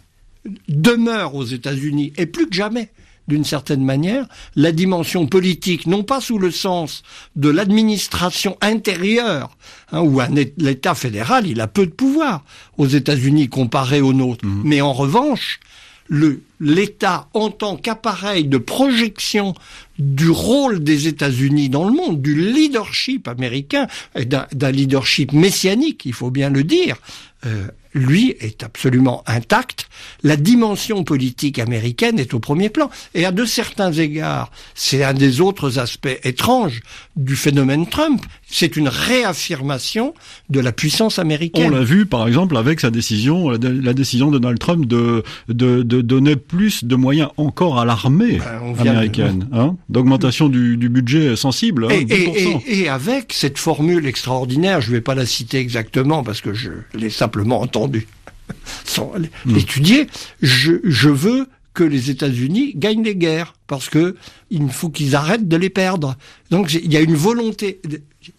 demeure 0.68 1.36
aux 1.36 1.46
États-Unis, 1.46 2.14
et 2.18 2.26
plus 2.26 2.48
que 2.48 2.56
jamais, 2.56 2.90
d'une 3.28 3.44
certaine 3.44 3.84
manière, 3.84 4.26
la 4.56 4.72
dimension 4.72 5.28
politique, 5.28 5.86
non 5.86 6.04
pas 6.04 6.22
sous 6.22 6.40
le 6.40 6.52
sens 6.52 7.04
de 7.36 7.50
l'administration 7.50 8.58
intérieure, 8.62 9.58
hein, 9.92 10.02
où 10.02 10.22
l'État 10.58 10.96
fédéral, 10.96 11.46
il 11.48 11.60
a 11.62 11.68
peu 11.68 11.86
de 11.86 11.92
pouvoir 11.92 12.44
aux 12.78 12.88
États-Unis 12.88 13.50
comparé 13.50 14.02
aux 14.02 14.14
nôtres, 14.14 14.46
mmh. 14.46 14.62
mais 14.64 14.82
en 14.82 14.94
revanche, 14.94 15.60
le 16.08 16.42
l'État 16.60 17.28
en 17.34 17.52
tant 17.52 17.76
qu'appareil 17.76 18.46
de 18.46 18.58
projection 18.58 19.54
du 20.00 20.30
rôle 20.30 20.84
des 20.84 21.08
États-Unis 21.08 21.70
dans 21.70 21.88
le 21.88 21.94
monde, 21.94 22.22
du 22.22 22.36
leadership 22.36 23.28
américain, 23.28 23.88
d'un 24.16 24.72
leadership 24.72 25.34
messianique, 25.34 26.06
il 26.06 26.14
faut 26.14 26.32
bien 26.32 26.50
le 26.50 26.64
dire, 26.64 26.98
euh, 27.46 27.68
lui 27.98 28.36
est 28.40 28.64
absolument 28.64 29.24
intact. 29.28 29.90
La 30.24 30.36
dimension 30.36 31.04
politique 31.04 31.60
américaine 31.60 32.20
est 32.20 32.34
au 32.34 32.40
premier 32.40 32.70
plan. 32.70 32.90
Et 33.14 33.26
à 33.26 33.32
de 33.32 33.46
certains 33.46 33.92
égards, 33.92 34.52
c'est 34.76 35.04
un 35.04 35.14
des 35.14 35.42
autres 35.42 35.80
aspects 35.80 36.20
étranges 36.24 36.82
du 37.16 37.36
phénomène 37.36 37.88
Trump. 37.88 38.24
C'est 38.50 38.78
une 38.78 38.88
réaffirmation 38.88 40.14
de 40.50 40.60
la 40.60 40.72
puissance 40.72 41.20
américaine. 41.20 41.68
On 41.74 41.76
l'a 41.76 41.84
vu, 41.84 42.06
par 42.06 42.28
exemple, 42.28 42.56
avec 42.56 42.80
sa 42.80 42.92
décision, 42.92 43.50
la 43.50 43.94
décision 43.94 44.32
de 44.32 44.40
Donald 44.40 44.60
Trump 44.60 44.86
de, 44.86 45.24
de, 45.50 45.84
de 45.84 46.02
donner 46.02 46.36
plus 46.36 46.84
de 46.84 46.96
moyens 46.96 47.30
encore 47.38 47.80
à 47.80 47.86
l'armée 47.86 48.40
ben, 48.40 48.76
américaine, 48.80 49.48
hein 49.52 49.76
d'augmentation 49.90 50.48
du, 50.48 50.78
du, 50.78 50.90
budget 50.90 51.36
sensible. 51.36 51.86
Hein, 51.86 52.06
et, 52.10 52.84
et, 52.84 52.90
avec 52.90 53.34
cette 53.34 53.58
formule 53.58 54.06
extraordinaire, 54.06 54.80
je 54.82 54.90
ne 54.90 54.96
vais 54.96 55.02
pas 55.02 55.16
la 55.16 55.26
citer 55.26 55.58
exactement 55.58 56.24
parce 56.24 56.42
que 56.42 56.54
je 56.54 56.72
l'ai 56.94 57.10
simplement 57.10 57.60
sans 58.86 59.14
hmm. 59.18 59.56
l'étudier, 59.56 60.08
je, 60.42 60.74
je 60.84 61.10
veux 61.10 61.48
que 61.74 61.84
les 61.84 62.10
États-Unis 62.10 62.74
gagnent 62.76 63.04
les 63.04 63.16
guerres 63.16 63.54
parce 63.68 63.88
que 63.90 64.16
il 64.50 64.68
faut 64.72 64.90
qu'ils 64.90 65.16
arrêtent 65.16 65.48
de 65.48 65.58
les 65.58 65.70
perdre. 65.70 66.16
Donc 66.50 66.74
il 66.74 66.92
y 66.92 66.98
a 66.98 67.02
une 67.02 67.16
volonté, 67.16 67.82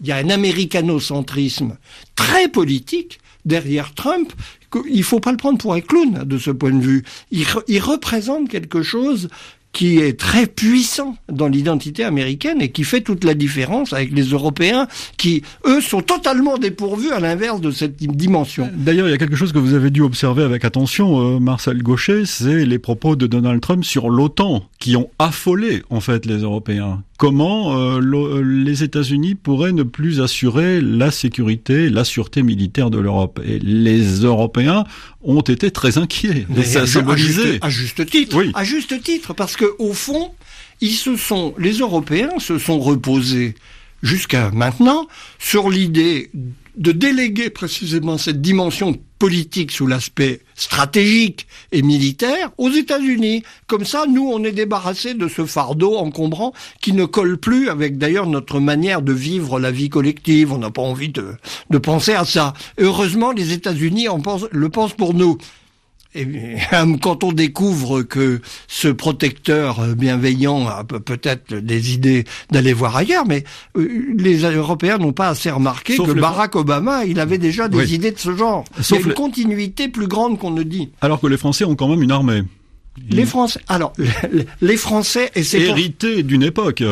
il 0.00 0.06
y 0.06 0.10
a 0.10 0.16
un 0.16 0.28
américanocentrisme 0.30 1.76
très 2.16 2.48
politique 2.48 3.20
derrière 3.44 3.94
Trump 3.94 4.32
il 4.88 5.02
faut 5.02 5.20
pas 5.20 5.30
le 5.30 5.36
prendre 5.36 5.58
pour 5.58 5.74
un 5.74 5.80
clown 5.80 6.24
de 6.24 6.38
ce 6.38 6.50
point 6.50 6.72
de 6.72 6.80
vue. 6.80 7.04
Il, 7.30 7.46
il 7.68 7.80
représente 7.80 8.48
quelque 8.48 8.82
chose 8.82 9.28
qui 9.72 9.98
est 9.98 10.18
très 10.18 10.46
puissant 10.46 11.16
dans 11.28 11.48
l'identité 11.48 12.04
américaine 12.04 12.60
et 12.60 12.70
qui 12.70 12.84
fait 12.84 13.00
toute 13.00 13.24
la 13.24 13.34
différence 13.34 13.92
avec 13.92 14.12
les 14.12 14.24
Européens 14.24 14.88
qui, 15.16 15.42
eux, 15.66 15.80
sont 15.80 16.00
totalement 16.00 16.58
dépourvus 16.58 17.12
à 17.12 17.20
l'inverse 17.20 17.60
de 17.60 17.70
cette 17.70 17.96
dimension. 17.96 18.70
D'ailleurs, 18.74 19.08
il 19.08 19.10
y 19.10 19.14
a 19.14 19.18
quelque 19.18 19.36
chose 19.36 19.52
que 19.52 19.58
vous 19.58 19.74
avez 19.74 19.90
dû 19.90 20.02
observer 20.02 20.42
avec 20.42 20.64
attention, 20.64 21.36
euh, 21.36 21.38
Marcel 21.38 21.82
Gaucher, 21.82 22.24
c'est 22.26 22.64
les 22.64 22.78
propos 22.78 23.16
de 23.16 23.26
Donald 23.26 23.60
Trump 23.60 23.84
sur 23.84 24.10
l'OTAN 24.10 24.64
qui 24.78 24.96
ont 24.96 25.10
affolé 25.18 25.82
en 25.90 26.00
fait 26.00 26.26
les 26.26 26.38
Européens 26.38 27.02
comment 27.18 27.76
euh, 27.76 28.00
euh, 28.00 28.40
les 28.42 28.84
États-Unis 28.84 29.34
pourraient 29.34 29.72
ne 29.72 29.82
plus 29.82 30.22
assurer 30.22 30.80
la 30.80 31.10
sécurité, 31.10 31.90
la 31.90 32.04
sûreté 32.04 32.42
militaire 32.42 32.90
de 32.90 32.98
l'Europe. 32.98 33.40
Et 33.44 33.58
les 33.58 34.20
Européens 34.20 34.84
ont 35.22 35.42
été 35.42 35.70
très 35.70 35.98
inquiets. 35.98 36.46
Mais 36.48 36.64
ça 36.64 36.82
à, 36.82 37.16
juste, 37.16 37.40
à 37.60 37.68
juste 37.68 38.06
titre. 38.06 38.36
Oui. 38.36 38.52
À 38.54 38.64
juste 38.64 39.02
titre, 39.02 39.34
parce 39.34 39.56
que 39.56 39.66
au 39.78 39.92
fond, 39.92 40.30
ils 40.80 40.94
se 40.94 41.16
sont, 41.16 41.54
les 41.58 41.78
Européens 41.78 42.38
se 42.38 42.56
sont 42.56 42.78
reposés 42.78 43.56
jusqu'à 44.02 44.50
maintenant 44.50 45.06
sur 45.38 45.70
l'idée 45.70 46.30
de 46.76 46.92
déléguer 46.92 47.50
précisément 47.50 48.18
cette 48.18 48.40
dimension 48.40 48.96
politique 49.18 49.72
sous 49.72 49.86
l'aspect 49.86 50.40
stratégique 50.54 51.48
et 51.72 51.82
militaire 51.82 52.50
aux 52.56 52.70
États-Unis. 52.70 53.42
Comme 53.66 53.84
ça, 53.84 54.04
nous, 54.08 54.30
on 54.32 54.44
est 54.44 54.52
débarrassé 54.52 55.14
de 55.14 55.26
ce 55.26 55.44
fardeau 55.44 55.96
encombrant 55.96 56.52
qui 56.80 56.92
ne 56.92 57.04
colle 57.04 57.36
plus 57.36 57.68
avec 57.68 57.98
d'ailleurs 57.98 58.28
notre 58.28 58.60
manière 58.60 59.02
de 59.02 59.12
vivre 59.12 59.58
la 59.58 59.72
vie 59.72 59.88
collective. 59.88 60.52
On 60.52 60.58
n'a 60.58 60.70
pas 60.70 60.82
envie 60.82 61.08
de, 61.08 61.34
de 61.70 61.78
penser 61.78 62.12
à 62.12 62.24
ça. 62.24 62.54
heureusement, 62.78 63.32
les 63.32 63.52
États-Unis 63.52 64.06
le 64.52 64.68
pensent 64.68 64.94
pour 64.94 65.14
nous. 65.14 65.38
Et 66.14 66.26
quand 67.02 67.24
on 67.24 67.32
découvre 67.32 68.02
que 68.02 68.40
ce 68.66 68.88
protecteur 68.88 69.94
bienveillant 69.94 70.66
a 70.66 70.84
peut-être 70.84 71.54
des 71.54 71.92
idées 71.94 72.24
d'aller 72.50 72.72
voir 72.72 72.96
ailleurs, 72.96 73.26
mais 73.26 73.44
euh, 73.76 74.14
les 74.16 74.42
Européens 74.42 74.98
n'ont 74.98 75.12
pas 75.12 75.28
assez 75.28 75.50
remarqué 75.50 75.96
que 75.96 76.12
Barack 76.12 76.56
Obama, 76.56 77.04
il 77.04 77.20
avait 77.20 77.38
déjà 77.38 77.68
des 77.68 77.94
idées 77.94 78.12
de 78.12 78.18
ce 78.18 78.34
genre. 78.34 78.64
Sauf 78.80 78.98
Il 78.98 79.02
y 79.02 79.04
a 79.04 79.08
une 79.08 79.14
continuité 79.14 79.88
plus 79.88 80.08
grande 80.08 80.38
qu'on 80.38 80.50
ne 80.50 80.62
dit. 80.62 80.90
Alors 81.00 81.20
que 81.20 81.26
les 81.26 81.36
Français 81.36 81.64
ont 81.64 81.76
quand 81.76 81.88
même 81.88 82.02
une 82.02 82.12
armée. 82.12 82.42
Les 83.10 83.26
Français, 83.26 83.60
alors 83.68 83.92
les 84.60 84.76
Français 84.76 85.30
et 85.34 85.42
c'est 85.42 85.60
hérité 85.60 86.22
d'une 86.22 86.42
époque. 86.42 86.82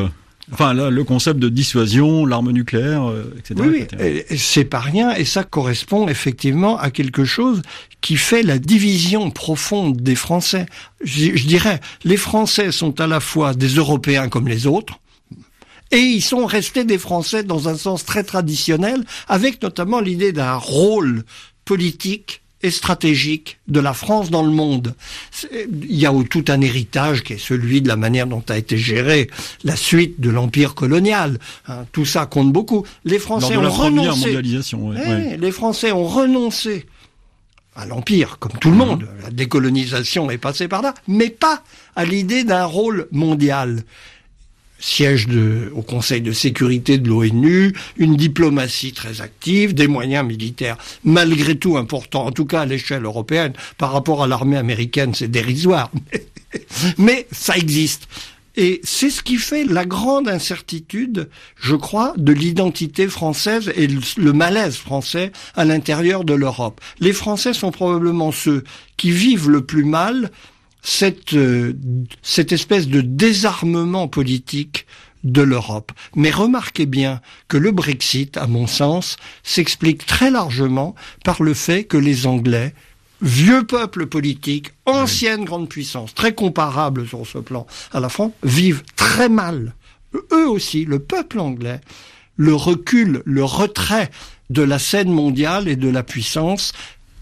Enfin, 0.53 0.75
là, 0.75 0.91
le 0.91 1.03
concept 1.03 1.41
de 1.41 1.49
dissuasion, 1.49 2.25
l'arme 2.25 2.53
nucléaire, 2.53 3.11
euh, 3.11 3.35
etc. 3.39 3.55
Oui, 3.59 3.87
oui. 3.99 4.23
c'est 4.39 4.65
pas 4.65 4.79
rien, 4.79 5.13
et 5.15 5.25
ça 5.25 5.43
correspond 5.43 6.09
effectivement 6.09 6.79
à 6.79 6.91
quelque 6.91 7.25
chose 7.25 7.63
qui 8.01 8.17
fait 8.17 8.43
la 8.43 8.59
division 8.59 9.31
profonde 9.31 9.97
des 9.97 10.15
Français. 10.15 10.67
Je, 11.03 11.35
je 11.35 11.47
dirais, 11.47 11.81
les 12.05 12.17
Français 12.17 12.71
sont 12.71 13.01
à 13.01 13.09
la 13.09 13.19
fois 13.19 13.55
des 13.55 13.75
Européens 13.75 14.29
comme 14.29 14.47
les 14.47 14.69
autres, 14.69 15.01
et 15.91 15.99
ils 15.99 16.23
sont 16.23 16.47
restés 16.47 16.85
des 16.85 16.99
Français 16.99 17.43
dans 17.43 17.69
un 17.69 17.77
sens 17.77 18.05
très 18.05 18.25
traditionnel, 18.25 19.05
avec 19.29 19.63
notamment 19.63 20.01
l'idée 20.01 20.33
d'un 20.33 20.57
rôle 20.57 21.25
politique 21.65 22.43
et 22.62 22.71
stratégique 22.71 23.59
de 23.69 23.81
la 23.81 23.92
France 23.92 24.31
dans 24.31 24.42
le 24.42 24.51
monde. 24.51 24.95
Il 25.53 25.95
y 25.95 26.07
a 26.07 26.12
tout 26.29 26.45
un 26.49 26.61
héritage 26.61 27.23
qui 27.23 27.35
est 27.35 27.38
celui 27.38 27.83
de 27.83 27.88
la 27.88 27.97
manière 27.97 28.27
dont 28.27 28.42
a 28.49 28.57
été 28.57 28.79
gérée 28.79 29.31
la 29.62 29.77
suite 29.77 30.21
de 30.21 30.31
l'empire 30.31 30.75
colonial. 30.75 31.38
Hein, 31.69 31.85
tout 31.92 32.05
ça 32.07 32.27
compte 32.27 32.53
beaucoup. 32.53 32.85
Les 33.05 33.19
Français 33.19 33.57
ont 33.57 33.71
renoncé. 33.71 34.38
Eh, 35.07 35.37
les 35.37 35.53
Français 35.53 35.92
ont 35.92 36.07
renoncé 36.07 36.87
à 37.77 37.85
l'empire, 37.85 38.38
comme 38.38 38.53
tout 38.53 38.71
le 38.71 38.77
mhm. 38.77 38.87
monde. 38.87 39.09
La 39.23 39.31
décolonisation 39.31 40.31
est 40.31 40.38
passée 40.38 40.66
par 40.66 40.83
là, 40.83 40.95
mais 41.07 41.29
pas 41.29 41.62
à 41.95 42.05
l'idée 42.05 42.42
d'un 42.42 42.64
rôle 42.64 43.07
mondial 43.12 43.83
siège 44.79 45.27
de, 45.27 45.73
au 45.75 45.83
Conseil 45.83 46.21
de 46.21 46.33
sécurité 46.33 46.99
de 46.99 47.09
l'ONU, 47.09 47.75
une 47.97 48.17
diplomatie 48.17 48.93
très 48.93 49.21
active, 49.21 49.75
des 49.75 49.87
moyens 49.87 50.27
militaires 50.27 50.77
malgré 51.05 51.57
tout 51.57 51.77
importants, 51.77 52.27
en 52.27 52.33
tout 52.33 52.47
cas 52.47 52.62
à 52.62 52.67
l'échelle 52.67 53.05
européenne, 53.05 53.53
par 53.79 53.93
rapport 53.93 54.23
à 54.23 54.27
l'armée 54.27 54.57
américaine, 54.57 55.15
c'est 55.15 55.31
dérisoire, 55.31 55.91
mais 56.99 57.27
ça 57.33 57.57
existe. 57.57 58.09
Et 58.59 58.81
c'est 58.85 59.11
ce 59.11 59.23
qui 59.23 59.37
fait 59.37 59.65
la 59.65 59.85
grande 59.85 60.29
incertitude, 60.29 61.29
je 61.57 61.77
crois, 61.77 62.15
de 62.17 62.33
l'identité 62.33 63.07
française 63.07 63.71
et 63.77 63.87
le 63.87 64.33
malaise 64.33 64.77
français 64.77 65.31
à 65.55 65.67
l'intérieur 65.67 66.25
de 66.25 66.33
l'Europe. 66.33 66.81
Les 66.99 67.12
Français 67.12 67.53
sont 67.53 67.71
probablement 67.71 68.33
ceux 68.33 68.65
qui 68.97 69.11
vivent 69.11 69.51
le 69.51 69.61
plus 69.61 69.85
mal 69.85 70.31
cette, 70.87 71.35
euh, 71.35 71.72
cette 72.22 72.53
espèce 72.53 72.87
de 72.87 73.01
désarmement 73.01 74.07
politique 74.07 74.87
de 75.25 75.42
l'Europe. 75.42 75.90
Mais 76.14 76.30
remarquez 76.30 76.87
bien 76.87 77.20
que 77.49 77.57
le 77.57 77.72
Brexit, 77.72 78.37
à 78.37 78.47
mon 78.47 78.68
sens, 78.68 79.16
s'explique 79.43 80.07
très 80.07 80.30
largement 80.30 80.95
par 81.24 81.43
le 81.43 81.55
fait 81.55 81.82
que 81.82 81.97
les 81.97 82.28
Anglais, 82.28 82.72
vieux 83.20 83.66
peuple 83.66 84.07
politique, 84.07 84.70
ancienne 84.84 85.45
grande 85.45 85.68
puissance, 85.68 86.14
très 86.14 86.34
comparable 86.34 87.09
sur 87.09 87.26
ce 87.26 87.39
plan 87.39 87.66
à 87.93 87.99
la 87.99 88.09
France, 88.09 88.30
vivent 88.45 88.84
très 88.95 89.28
mal. 89.28 89.74
Eux 90.32 90.49
aussi, 90.49 90.84
le 90.84 91.01
peuple 91.01 91.41
anglais, 91.41 91.80
le 92.37 92.55
recul, 92.55 93.22
le 93.24 93.43
retrait 93.43 94.09
de 94.51 94.62
la 94.62 94.78
scène 94.78 95.11
mondiale 95.11 95.66
et 95.66 95.74
de 95.74 95.89
la 95.89 96.05
puissance 96.05 96.72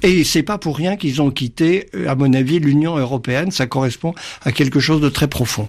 et 0.05 0.22
c'est 0.22 0.42
pas 0.42 0.59
pour 0.59 0.76
rien 0.76 0.96
qu'ils 0.96 1.22
ont 1.22 1.30
quitté, 1.30 1.88
euh, 1.94 2.09
à 2.09 2.14
mon 2.14 2.32
avis, 2.34 2.59
l'Union 2.59 2.96
européenne. 2.96 3.50
Ça 3.50 3.66
correspond 3.66 4.14
à 4.42 4.52
quelque 4.52 4.78
chose 4.78 5.00
de 5.00 5.09
très 5.09 5.28
profond. 5.28 5.68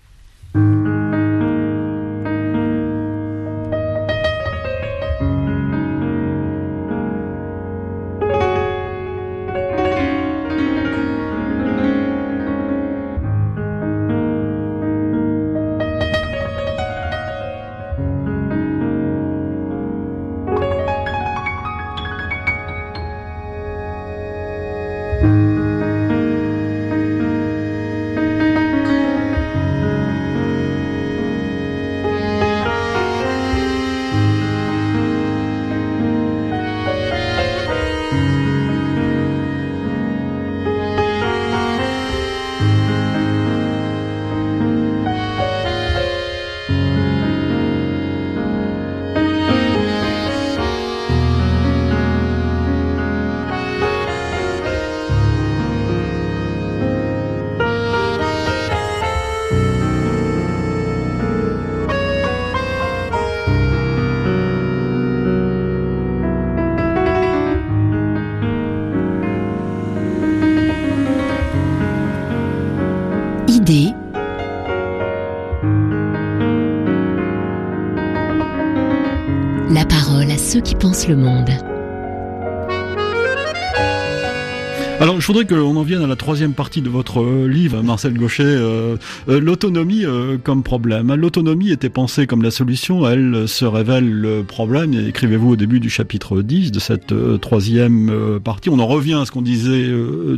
Alors, 85.06 85.22
je 85.22 85.28
voudrais 85.28 85.46
qu'on 85.46 85.76
en 85.76 85.84
vienne 85.84 86.02
à 86.02 86.08
la 86.08 86.16
troisième 86.16 86.54
partie 86.54 86.82
de 86.82 86.90
votre 86.90 87.22
euh, 87.22 87.48
livre, 87.48 87.84
Marcel 87.84 88.16
Gaucher, 88.16 88.42
euh, 88.44 88.98
euh, 89.30 89.40
l'autonomie 89.40 90.04
comme 90.44 90.64
problème. 90.64 91.14
L'autonomie 91.14 91.70
était 91.70 91.92
pensée 91.92 92.26
comme 92.26 92.42
la 92.42 92.50
solution, 92.50 93.08
elle 93.08 93.48
se 93.48 93.66
révèle 93.66 94.10
le 94.10 94.44
problème. 94.44 94.96
Écrivez-vous 94.96 95.52
au 95.52 95.56
début 95.56 95.80
du 95.80 95.92
chapitre 95.92 96.42
10 96.42 96.72
de 96.72 96.80
cette 96.80 97.14
troisième 97.40 98.40
partie. 98.44 98.72
On 98.72 98.80
en 98.80 98.88
revient 98.88 99.14
à 99.14 99.26
ce 99.26 99.32
qu'on 99.32 99.44
disait 99.44 99.92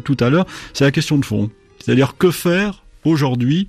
tout 0.03 0.18
à 0.20 0.30
l'heure. 0.30 0.45
C'est 0.74 0.84
la 0.84 0.91
question 0.91 1.18
de 1.18 1.24
fond. 1.24 1.49
C'est-à-dire 1.80 2.18
que 2.18 2.30
faire 2.30 2.84
aujourd'hui 3.05 3.68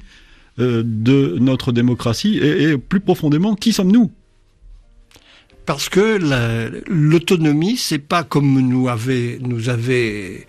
de 0.59 1.37
notre 1.39 1.71
démocratie 1.71 2.39
et, 2.39 2.77
plus 2.77 2.99
profondément, 2.99 3.55
qui 3.55 3.73
sommes-nous? 3.73 4.11
Parce 5.65 5.89
que 5.89 6.19
l'autonomie, 6.89 7.77
c'est 7.77 7.99
pas 7.99 8.25
comme 8.25 8.59
nous 8.59 8.89
avait, 8.89 9.39
nous 9.43 9.69
avait 9.69 10.47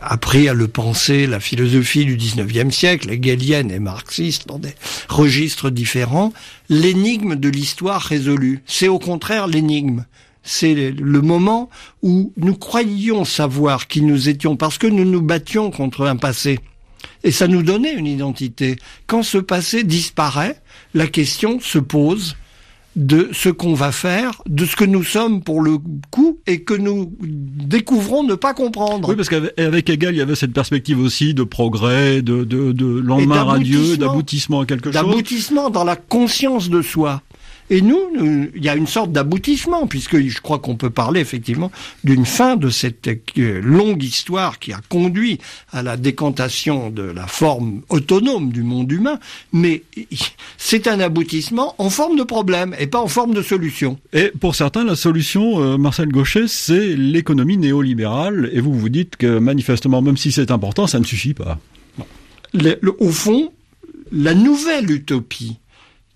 appris 0.00 0.48
à 0.48 0.54
le 0.54 0.68
penser 0.68 1.26
la 1.26 1.40
philosophie 1.40 2.04
du 2.04 2.16
19e 2.16 2.70
siècle, 2.70 3.10
hegelienne 3.10 3.70
et 3.70 3.78
marxiste, 3.78 4.46
dans 4.46 4.58
des 4.58 4.74
registres 5.08 5.70
différents, 5.70 6.32
l'énigme 6.68 7.36
de 7.36 7.48
l'histoire 7.48 8.00
résolue. 8.00 8.62
C'est 8.66 8.88
au 8.88 8.98
contraire 8.98 9.46
l'énigme. 9.46 10.04
C'est 10.44 10.90
le 10.90 11.20
moment 11.20 11.70
où 12.02 12.32
nous 12.36 12.56
croyions 12.56 13.24
savoir 13.24 13.86
qui 13.86 14.02
nous 14.02 14.28
étions 14.28 14.56
parce 14.56 14.78
que 14.78 14.88
nous 14.88 15.04
nous 15.04 15.22
battions 15.22 15.70
contre 15.70 16.06
un 16.06 16.16
passé. 16.16 16.58
Et 17.24 17.30
ça 17.30 17.46
nous 17.46 17.62
donnait 17.62 17.94
une 17.94 18.06
identité. 18.06 18.76
Quand 19.06 19.22
ce 19.22 19.38
passé 19.38 19.84
disparaît, 19.84 20.60
la 20.94 21.06
question 21.06 21.60
se 21.60 21.78
pose 21.78 22.36
de 22.96 23.30
ce 23.32 23.48
qu'on 23.48 23.74
va 23.74 23.90
faire, 23.90 24.42
de 24.46 24.66
ce 24.66 24.76
que 24.76 24.84
nous 24.84 25.02
sommes 25.02 25.42
pour 25.42 25.62
le 25.62 25.78
coup 26.10 26.38
et 26.46 26.62
que 26.62 26.74
nous 26.74 27.12
découvrons 27.20 28.22
ne 28.22 28.34
pas 28.34 28.52
comprendre. 28.54 29.08
Oui, 29.08 29.16
parce 29.16 29.28
qu'avec 29.28 29.88
Hegel, 29.88 30.14
il 30.14 30.18
y 30.18 30.20
avait 30.20 30.34
cette 30.34 30.52
perspective 30.52 31.00
aussi 31.00 31.32
de 31.32 31.42
progrès, 31.42 32.20
de, 32.20 32.44
de, 32.44 32.72
de 32.72 32.86
lendemain 33.00 33.44
radieux, 33.44 33.96
d'aboutissement 33.96 34.60
à 34.60 34.66
quelque 34.66 34.92
chose. 34.92 35.00
D'aboutissement 35.00 35.70
dans 35.70 35.84
la 35.84 35.96
conscience 35.96 36.68
de 36.68 36.82
soi. 36.82 37.22
Et 37.72 37.80
nous, 37.80 38.50
il 38.54 38.62
y 38.62 38.68
a 38.68 38.76
une 38.76 38.86
sorte 38.86 39.12
d'aboutissement, 39.12 39.86
puisque 39.86 40.20
je 40.20 40.40
crois 40.42 40.58
qu'on 40.58 40.76
peut 40.76 40.90
parler 40.90 41.20
effectivement 41.20 41.72
d'une 42.04 42.26
fin 42.26 42.56
de 42.56 42.68
cette 42.68 43.08
euh, 43.38 43.62
longue 43.62 44.02
histoire 44.02 44.58
qui 44.58 44.74
a 44.74 44.80
conduit 44.90 45.38
à 45.72 45.82
la 45.82 45.96
décantation 45.96 46.90
de 46.90 47.02
la 47.02 47.26
forme 47.26 47.80
autonome 47.88 48.52
du 48.52 48.62
monde 48.62 48.92
humain, 48.92 49.18
mais 49.54 49.84
c'est 50.58 50.86
un 50.86 51.00
aboutissement 51.00 51.74
en 51.78 51.88
forme 51.88 52.18
de 52.18 52.24
problème 52.24 52.76
et 52.78 52.86
pas 52.86 53.00
en 53.00 53.08
forme 53.08 53.32
de 53.32 53.40
solution. 53.40 53.98
Et 54.12 54.30
pour 54.38 54.54
certains, 54.54 54.84
la 54.84 54.94
solution, 54.94 55.62
euh, 55.62 55.78
Marcel 55.78 56.08
Gauchet, 56.08 56.48
c'est 56.48 56.94
l'économie 56.94 57.56
néolibérale, 57.56 58.50
et 58.52 58.60
vous 58.60 58.74
vous 58.74 58.90
dites 58.90 59.16
que 59.16 59.38
manifestement, 59.38 60.02
même 60.02 60.18
si 60.18 60.30
c'est 60.30 60.50
important, 60.50 60.86
ça 60.86 61.00
ne 61.00 61.06
suffit 61.06 61.32
pas. 61.32 61.58
au 62.98 63.10
fond, 63.10 63.50
la 64.12 64.34
nouvelle 64.34 64.90
utopie 64.90 65.56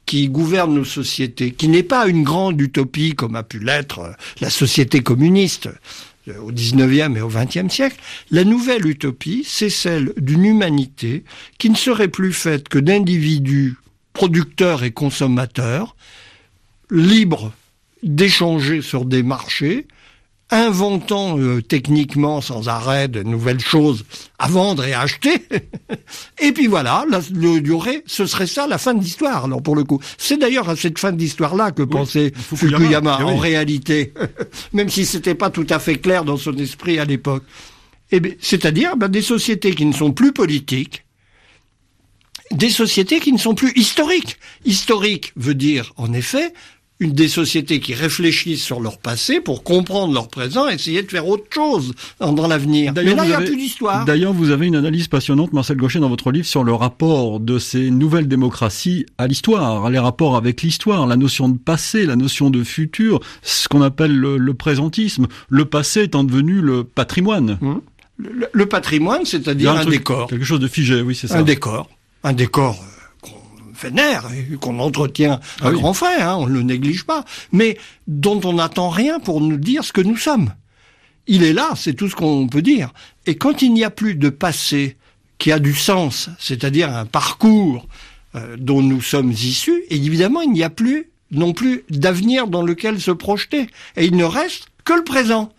qui 0.06 0.28
gouverne 0.28 0.74
nos 0.74 0.84
sociétés, 0.84 1.50
qui 1.50 1.68
n'est 1.68 1.82
pas 1.82 2.06
une 2.06 2.22
grande 2.22 2.60
utopie 2.60 3.14
comme 3.14 3.36
a 3.36 3.42
pu 3.42 3.58
l'être 3.58 3.98
euh, 3.98 4.12
la 4.40 4.50
société 4.50 5.00
communiste 5.00 5.68
euh, 6.28 6.38
au 6.38 6.52
19e 6.52 7.16
et 7.16 7.20
au 7.20 7.30
20e 7.30 7.68
siècle, 7.68 7.96
la 8.30 8.44
nouvelle 8.44 8.86
utopie, 8.86 9.44
c'est 9.46 9.70
celle 9.70 10.12
d'une 10.16 10.44
humanité 10.44 11.24
qui 11.58 11.68
ne 11.70 11.76
serait 11.76 12.08
plus 12.08 12.32
faite 12.32 12.68
que 12.68 12.78
d'individus 12.78 13.76
producteurs 14.12 14.82
et 14.82 14.92
consommateurs, 14.92 15.94
libres 16.90 17.52
d'échanger 18.02 18.80
sur 18.80 19.04
des 19.04 19.22
marchés, 19.22 19.86
inventant 20.50 21.38
euh, 21.38 21.60
techniquement 21.60 22.40
sans 22.40 22.68
arrêt 22.68 23.08
de 23.08 23.22
nouvelles 23.22 23.60
choses 23.60 24.04
à 24.38 24.48
vendre 24.48 24.84
et 24.84 24.92
à 24.92 25.00
acheter. 25.00 25.42
et 26.40 26.52
puis 26.52 26.66
voilà, 26.66 27.04
le, 27.32 27.60
durée, 27.60 28.02
ce 28.06 28.26
serait 28.26 28.46
ça 28.46 28.66
la 28.66 28.78
fin 28.78 28.94
de 28.94 29.02
l'histoire. 29.02 29.46
Alors 29.46 29.62
pour 29.62 29.74
le 29.74 29.84
coup, 29.84 30.00
c'est 30.18 30.36
d'ailleurs 30.36 30.68
à 30.68 30.76
cette 30.76 30.98
fin 30.98 31.12
de 31.12 31.18
l'histoire-là 31.18 31.72
que 31.72 31.82
pensait 31.82 32.32
Fukuyama, 32.34 33.24
en 33.24 33.36
réalité, 33.36 34.12
même 34.72 34.88
si 34.88 35.04
c'était 35.04 35.34
pas 35.34 35.50
tout 35.50 35.66
à 35.68 35.78
fait 35.78 35.96
clair 35.96 36.24
dans 36.24 36.36
son 36.36 36.56
esprit 36.56 36.98
à 36.98 37.04
l'époque. 37.04 37.44
Eh 38.12 38.20
c'est-à-dire 38.40 38.96
ben, 38.96 39.08
des 39.08 39.22
sociétés 39.22 39.74
qui 39.74 39.84
ne 39.84 39.92
sont 39.92 40.12
plus 40.12 40.32
politiques, 40.32 41.04
des 42.52 42.70
sociétés 42.70 43.18
qui 43.18 43.32
ne 43.32 43.38
sont 43.38 43.56
plus 43.56 43.72
historiques. 43.74 44.38
Historique 44.64 45.32
veut 45.34 45.54
dire, 45.54 45.92
en 45.96 46.12
effet, 46.12 46.52
une 46.98 47.12
des 47.12 47.28
sociétés 47.28 47.78
qui 47.80 47.94
réfléchissent 47.94 48.62
sur 48.62 48.80
leur 48.80 48.98
passé 48.98 49.40
pour 49.40 49.62
comprendre 49.62 50.14
leur 50.14 50.28
présent 50.28 50.68
et 50.68 50.74
essayer 50.74 51.02
de 51.02 51.10
faire 51.10 51.26
autre 51.28 51.44
chose 51.50 51.92
dans 52.20 52.46
l'avenir. 52.46 52.92
Mais 52.96 53.14
là, 53.14 53.24
il 53.24 53.28
n'y 53.28 53.34
a 53.34 53.40
plus 53.40 53.56
d'histoire. 53.56 54.04
D'ailleurs, 54.06 54.32
vous 54.32 54.50
avez 54.50 54.66
une 54.66 54.76
analyse 54.76 55.08
passionnante, 55.08 55.52
Marcel 55.52 55.76
Gaucher, 55.76 55.98
dans 55.98 56.08
votre 56.08 56.32
livre 56.32 56.46
sur 56.46 56.64
le 56.64 56.72
rapport 56.72 57.38
de 57.40 57.58
ces 57.58 57.90
nouvelles 57.90 58.28
démocraties 58.28 59.04
à 59.18 59.26
l'histoire, 59.26 59.90
les 59.90 59.98
rapports 59.98 60.36
avec 60.36 60.62
l'histoire, 60.62 61.06
la 61.06 61.16
notion 61.16 61.50
de 61.50 61.58
passé, 61.58 62.06
la 62.06 62.16
notion 62.16 62.48
de 62.48 62.64
futur, 62.64 63.20
ce 63.42 63.68
qu'on 63.68 63.82
appelle 63.82 64.16
le, 64.16 64.54
présentisme. 64.54 65.26
Le 65.50 65.66
passé 65.66 66.04
étant 66.04 66.24
devenu 66.24 66.60
le 66.60 66.84
patrimoine. 66.84 67.58
Hum. 67.60 67.82
Le, 68.18 68.64
patrimoine, 68.64 69.26
c'est-à-dire 69.26 69.72
un, 69.72 69.84
décor. 69.84 70.28
Quelque 70.28 70.44
chose 70.46 70.60
de 70.60 70.68
figé, 70.68 71.02
oui, 71.02 71.14
c'est 71.14 71.26
ça. 71.26 71.38
Un 71.38 71.42
décor. 71.42 71.90
Un 72.24 72.32
décor 72.32 72.82
vénère 73.80 74.28
et 74.32 74.56
qu'on 74.56 74.78
entretient 74.78 75.40
à 75.62 75.70
grand 75.70 75.94
frais, 75.94 76.20
hein, 76.20 76.36
on 76.36 76.46
ne 76.46 76.54
le 76.54 76.62
néglige 76.62 77.04
pas, 77.04 77.24
mais 77.52 77.78
dont 78.06 78.40
on 78.44 78.54
n'attend 78.54 78.88
rien 78.88 79.20
pour 79.20 79.40
nous 79.40 79.56
dire 79.56 79.84
ce 79.84 79.92
que 79.92 80.00
nous 80.00 80.16
sommes. 80.16 80.52
Il 81.26 81.42
est 81.42 81.52
là, 81.52 81.70
c'est 81.76 81.94
tout 81.94 82.08
ce 82.08 82.14
qu'on 82.14 82.46
peut 82.46 82.62
dire. 82.62 82.92
Et 83.26 83.36
quand 83.36 83.62
il 83.62 83.72
n'y 83.72 83.84
a 83.84 83.90
plus 83.90 84.14
de 84.14 84.28
passé 84.28 84.96
qui 85.38 85.52
a 85.52 85.58
du 85.58 85.74
sens, 85.74 86.30
c'est-à-dire 86.38 86.94
un 86.94 87.04
parcours 87.04 87.86
euh, 88.34 88.56
dont 88.58 88.82
nous 88.82 89.02
sommes 89.02 89.32
issus, 89.32 89.82
évidemment, 89.90 90.42
il 90.42 90.52
n'y 90.52 90.62
a 90.62 90.70
plus 90.70 91.10
non 91.32 91.52
plus 91.52 91.84
d'avenir 91.90 92.46
dans 92.46 92.62
lequel 92.62 93.00
se 93.00 93.10
projeter. 93.10 93.66
Et 93.96 94.06
il 94.06 94.16
ne 94.16 94.24
reste 94.24 94.68
que 94.84 94.92
le 94.92 95.04
présent. 95.04 95.52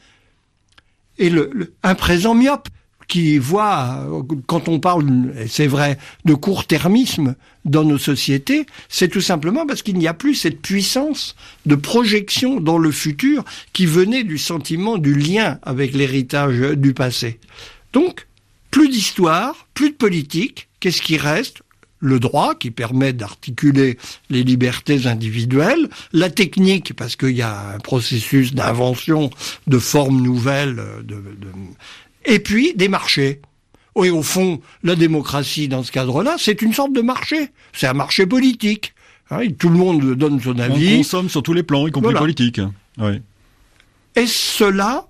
Et 1.18 1.30
le 1.30 1.74
un 1.84 1.96
présent 1.96 2.36
myope 2.36 2.70
qui 3.08 3.38
voit, 3.38 4.06
quand 4.48 4.68
on 4.68 4.80
parle, 4.80 5.34
c'est 5.48 5.68
vrai, 5.68 5.98
de 6.26 6.34
court-termisme 6.34 7.36
dans 7.64 7.84
nos 7.84 7.98
sociétés, 7.98 8.66
c'est 8.90 9.08
tout 9.08 9.22
simplement 9.22 9.66
parce 9.66 9.82
qu'il 9.82 9.98
n'y 9.98 10.08
a 10.08 10.14
plus 10.14 10.36
cette 10.36 10.62
puissance 10.62 11.36
de 11.66 11.76
projection 11.76 12.60
dans 12.60 12.78
le 12.78 12.92
futur 12.92 13.44
qui 13.74 13.86
venait 13.86 14.24
du 14.24 14.38
sentiment 14.38 14.98
du 14.98 15.14
lien 15.14 15.60
avec 15.64 15.94
l'héritage 15.94 16.60
du 16.78 16.94
passé. 16.94 17.40
Donc, 17.94 18.28
plus 18.72 18.90
d'histoire, 18.90 19.68
plus 19.74 19.92
de 19.92 19.96
politique, 19.96 20.68
qu'est-ce 20.80 21.02
qui 21.02 21.18
reste? 21.18 21.62
Le 22.00 22.20
droit 22.20 22.54
qui 22.54 22.70
permet 22.70 23.12
d'articuler 23.12 23.98
les 24.30 24.44
libertés 24.44 25.08
individuelles, 25.08 25.90
la 26.14 26.30
technique 26.30 26.94
parce 26.94 27.16
qu'il 27.16 27.36
y 27.36 27.42
a 27.42 27.74
un 27.74 27.80
processus 27.80 28.54
d'invention 28.54 29.32
de 29.66 29.80
formes 29.80 30.22
nouvelles, 30.22 30.76
de, 31.04 31.16
de, 31.16 31.48
et 32.28 32.40
puis 32.40 32.74
des 32.76 32.90
marchés. 32.90 33.42
Oui, 33.96 34.12
au 34.12 34.22
fond, 34.22 34.62
la 34.84 34.96
démocratie 34.96 35.68
dans 35.68 35.82
ce 35.82 35.92
cadre-là, 35.92 36.36
c'est 36.38 36.62
une 36.62 36.74
sorte 36.74 36.94
de 36.94 37.02
marché. 37.02 37.50
C'est 37.74 37.88
un 37.88 37.94
marché 37.94 38.28
politique. 38.28 38.94
Hein, 39.32 39.48
tout 39.58 39.70
le 39.70 39.78
monde 39.78 40.14
donne 40.14 40.40
son 40.40 40.60
avis. 40.60 40.94
On 40.94 40.98
consomme 40.98 41.30
sur 41.30 41.42
tous 41.42 41.54
les 41.54 41.64
plans, 41.64 41.88
y 41.88 41.92
compris 41.92 42.14
politique. 42.14 42.62
Oui. 43.00 43.22
Est-ce 44.16 44.58
cela 44.58 45.08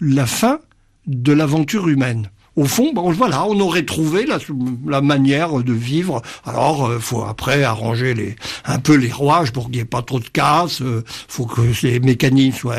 la 0.00 0.26
fin 0.26 0.60
de 1.06 1.32
l'aventure 1.32 1.88
humaine 1.88 2.30
au 2.56 2.66
fond, 2.66 2.92
bon, 2.92 3.10
voilà, 3.10 3.46
on 3.46 3.58
aurait 3.60 3.84
trouvé 3.84 4.26
la, 4.26 4.38
la 4.86 5.00
manière 5.00 5.62
de 5.62 5.72
vivre. 5.72 6.22
Alors, 6.44 6.86
euh, 6.86 6.98
faut 7.00 7.22
après 7.22 7.64
arranger 7.64 8.14
les, 8.14 8.36
un 8.64 8.78
peu 8.78 8.94
les 8.94 9.10
rouages 9.10 9.52
pour 9.52 9.64
qu'il 9.64 9.74
n'y 9.74 9.80
ait 9.80 9.84
pas 9.84 10.02
trop 10.02 10.20
de 10.20 10.28
casse. 10.28 10.80
Euh, 10.80 11.02
faut 11.28 11.46
que 11.46 11.62
les 11.82 12.00
mécanismes 12.00 12.56
soient 12.56 12.76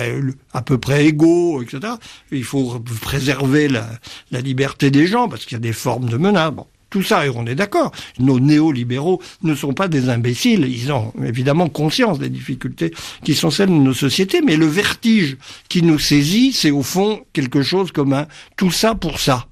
à 0.53 0.61
peu 0.61 0.77
près 0.77 1.05
égaux, 1.05 1.61
etc. 1.61 1.93
Il 2.31 2.43
faut 2.43 2.79
préserver 3.01 3.67
la, 3.67 3.87
la 4.31 4.41
liberté 4.41 4.91
des 4.91 5.07
gens 5.07 5.27
parce 5.27 5.45
qu'il 5.45 5.53
y 5.53 5.59
a 5.59 5.59
des 5.59 5.73
formes 5.73 6.09
de 6.09 6.17
menaces. 6.17 6.51
Bon, 6.51 6.67
tout 6.89 7.03
ça, 7.03 7.25
et 7.25 7.29
on 7.29 7.45
est 7.45 7.55
d'accord. 7.55 7.91
Nos 8.19 8.39
néolibéraux 8.39 9.21
ne 9.43 9.53
sont 9.53 9.73
pas 9.73 9.89
des 9.89 10.07
imbéciles. 10.07 10.65
Ils 10.65 10.93
ont 10.93 11.11
évidemment 11.21 11.67
conscience 11.67 12.19
des 12.19 12.29
difficultés 12.29 12.93
qui 13.25 13.35
sont 13.35 13.51
celles 13.51 13.67
de 13.67 13.73
nos 13.73 13.93
sociétés, 13.93 14.41
mais 14.41 14.55
le 14.55 14.67
vertige 14.67 15.35
qui 15.67 15.81
nous 15.81 15.99
saisit, 15.99 16.53
c'est 16.53 16.71
au 16.71 16.83
fond 16.83 17.25
quelque 17.33 17.63
chose 17.63 17.91
comme 17.91 18.13
un 18.13 18.27
tout 18.55 18.71
ça 18.71 18.95
pour 18.95 19.19
ça. 19.19 19.47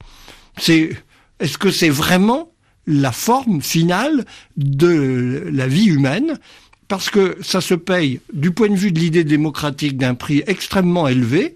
C'est, 0.57 0.91
est-ce 1.39 1.57
que 1.57 1.71
c'est 1.71 1.89
vraiment 1.89 2.51
la 2.85 3.11
forme 3.11 3.61
finale 3.61 4.25
de 4.57 5.49
la 5.51 5.67
vie 5.67 5.85
humaine? 5.85 6.39
Parce 6.87 7.09
que 7.09 7.37
ça 7.41 7.61
se 7.61 7.73
paye 7.73 8.19
du 8.33 8.51
point 8.51 8.69
de 8.69 8.75
vue 8.75 8.91
de 8.91 8.99
l'idée 8.99 9.23
démocratique 9.23 9.97
d'un 9.97 10.15
prix 10.15 10.43
extrêmement 10.47 11.07
élevé. 11.07 11.55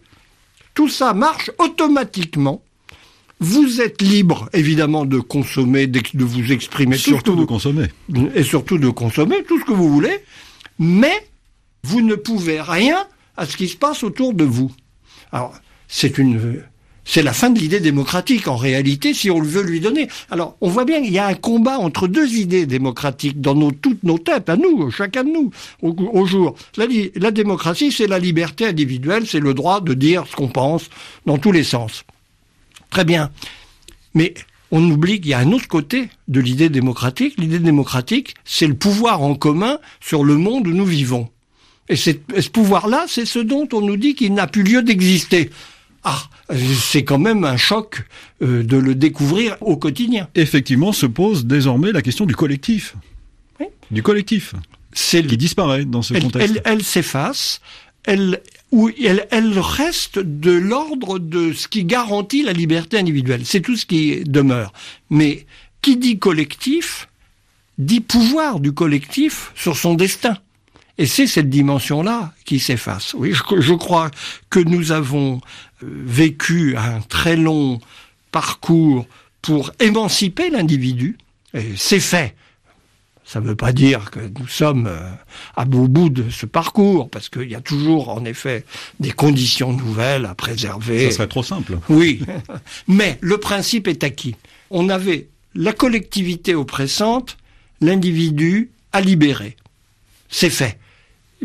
Tout 0.73 0.89
ça 0.89 1.13
marche 1.13 1.51
automatiquement 1.57 2.61
Vous 3.39 3.81
êtes 3.81 4.01
libre, 4.01 4.49
évidemment, 4.53 5.05
de 5.05 5.19
consommer, 5.19 5.85
de 5.85 6.01
vous 6.23 6.51
exprimer. 6.51 6.97
Surtout 6.97 7.35
de 7.35 7.45
consommer. 7.45 7.87
Et 8.33 8.43
surtout 8.43 8.79
de 8.79 8.89
consommer 8.89 9.43
tout 9.43 9.59
ce 9.59 9.65
que 9.65 9.73
vous 9.73 9.89
voulez, 9.89 10.23
mais 10.79 11.27
vous 11.83 12.01
ne 12.01 12.15
pouvez 12.15 12.61
rien 12.61 13.05
à 13.35 13.45
ce 13.45 13.57
qui 13.57 13.67
se 13.67 13.77
passe 13.77 14.03
autour 14.03 14.33
de 14.33 14.43
vous. 14.43 14.71
Alors, 15.31 15.53
c'est 15.87 16.17
une, 16.17 16.63
c'est 17.07 17.23
la 17.23 17.31
fin 17.31 17.49
de 17.49 17.57
l'idée 17.57 17.79
démocratique, 17.79 18.49
en 18.49 18.57
réalité, 18.57 19.13
si 19.13 19.31
on 19.31 19.39
le 19.39 19.47
veut 19.47 19.63
lui 19.63 19.79
donner. 19.79 20.09
Alors, 20.29 20.57
on 20.59 20.67
voit 20.67 20.83
bien 20.83 21.01
qu'il 21.01 21.13
y 21.13 21.19
a 21.19 21.25
un 21.25 21.35
combat 21.35 21.79
entre 21.79 22.09
deux 22.09 22.35
idées 22.35 22.65
démocratiques 22.65 23.39
dans 23.39 23.71
toutes 23.71 24.03
nos 24.03 24.17
têtes, 24.17 24.49
à 24.49 24.57
nous, 24.57 24.91
chacun 24.91 25.23
de 25.23 25.29
nous, 25.29 25.51
au, 25.81 26.25
jour. 26.25 26.55
La, 26.75 27.31
démocratie, 27.31 27.93
c'est 27.93 28.07
la 28.07 28.19
liberté 28.19 28.65
individuelle, 28.65 29.25
c'est 29.25 29.39
le 29.39 29.53
droit 29.53 29.79
de 29.79 29.93
dire 29.93 30.25
ce 30.29 30.35
qu'on 30.35 30.49
pense 30.49 30.89
dans 31.25 31.37
tous 31.37 31.53
les 31.53 31.63
sens. 31.63 32.03
Très 32.89 33.05
bien. 33.05 33.31
Mais 34.13 34.33
on 34.71 34.83
oublie 34.83 35.21
qu'il 35.21 35.31
y 35.31 35.33
a 35.33 35.39
un 35.39 35.53
autre 35.53 35.69
côté 35.69 36.09
de 36.27 36.41
l'idée 36.41 36.67
démocratique. 36.67 37.35
L'idée 37.37 37.59
démocratique, 37.59 38.35
c'est 38.43 38.67
le 38.67 38.75
pouvoir 38.75 39.21
en 39.21 39.33
commun 39.33 39.79
sur 40.01 40.25
le 40.25 40.35
monde 40.35 40.67
où 40.67 40.71
nous 40.71 40.85
vivons. 40.85 41.29
Et, 41.87 41.95
ce 41.95 42.11
pouvoir-là, 42.49 43.05
c'est 43.07 43.25
ce 43.25 43.39
dont 43.39 43.69
on 43.71 43.79
nous 43.79 43.95
dit 43.95 44.13
qu'il 44.13 44.33
n'a 44.33 44.45
plus 44.45 44.63
lieu 44.63 44.83
d'exister. 44.83 45.51
Ah, 46.03 46.21
c'est 46.55 47.03
quand 47.03 47.19
même 47.19 47.43
un 47.43 47.57
choc 47.57 48.05
euh, 48.41 48.63
de 48.63 48.77
le 48.77 48.95
découvrir 48.95 49.57
au 49.61 49.77
quotidien. 49.77 50.27
Effectivement, 50.35 50.93
se 50.93 51.05
pose 51.05 51.45
désormais 51.45 51.91
la 51.91 52.01
question 52.01 52.25
du 52.25 52.35
collectif. 52.35 52.95
Oui. 53.59 53.67
Du 53.91 54.03
collectif. 54.03 54.55
C'est 54.93 55.25
qui 55.25 55.37
disparaît 55.37 55.85
dans 55.85 56.01
ce 56.01 56.13
contexte. 56.13 56.55
Elle, 56.55 56.61
elle 56.65 56.83
s'efface. 56.83 57.61
Elle, 58.05 58.41
où 58.71 58.89
elle, 59.03 59.27
elle 59.31 59.59
reste 59.59 60.19
de 60.19 60.51
l'ordre 60.51 61.19
de 61.19 61.51
ce 61.53 61.67
qui 61.67 61.83
garantit 61.83 62.43
la 62.43 62.53
liberté 62.53 62.97
individuelle. 62.97 63.41
C'est 63.43 63.61
tout 63.61 63.75
ce 63.75 63.85
qui 63.85 64.23
demeure. 64.23 64.71
Mais 65.09 65.45
qui 65.81 65.97
dit 65.97 66.17
collectif 66.17 67.09
dit 67.77 68.01
pouvoir 68.01 68.59
du 68.59 68.71
collectif 68.71 69.51
sur 69.55 69.77
son 69.77 69.93
destin. 69.93 70.37
Et 70.97 71.05
c'est 71.05 71.27
cette 71.27 71.49
dimension-là 71.49 72.33
qui 72.45 72.59
s'efface. 72.59 73.13
Oui, 73.13 73.33
je, 73.33 73.61
je, 73.61 73.73
crois 73.73 74.09
que 74.49 74.59
nous 74.59 74.91
avons 74.91 75.41
euh, 75.83 75.87
vécu 76.05 76.75
un 76.75 77.01
très 77.01 77.35
long 77.35 77.79
parcours 78.31 79.05
pour 79.41 79.71
émanciper 79.79 80.49
l'individu. 80.49 81.17
Et 81.53 81.73
c'est 81.75 81.99
fait. 81.99 82.35
Ça 83.27 83.41
ne 83.41 83.47
veut 83.47 83.55
pas 83.55 83.73
dire 83.73 84.09
que 84.09 84.19
nous 84.39 84.47
sommes 84.47 84.87
euh, 84.87 85.11
à 85.57 85.65
beau 85.65 85.89
bout 85.89 86.09
de 86.09 86.29
ce 86.29 86.45
parcours, 86.45 87.09
parce 87.09 87.27
qu'il 87.27 87.51
y 87.51 87.55
a 87.55 87.61
toujours, 87.61 88.07
en 88.09 88.23
effet, 88.23 88.63
des 89.01 89.11
conditions 89.11 89.73
nouvelles 89.73 90.25
à 90.25 90.33
préserver. 90.33 91.11
Ça 91.11 91.17
serait 91.17 91.27
trop 91.27 91.43
simple. 91.43 91.77
Oui. 91.89 92.21
Mais 92.87 93.17
le 93.19 93.37
principe 93.37 93.87
est 93.87 94.05
acquis. 94.05 94.35
On 94.69 94.87
avait 94.87 95.27
la 95.55 95.73
collectivité 95.73 96.55
oppressante, 96.55 97.37
l'individu 97.81 98.71
à 98.93 99.01
libérer. 99.01 99.57
C'est 100.29 100.49
fait. 100.49 100.79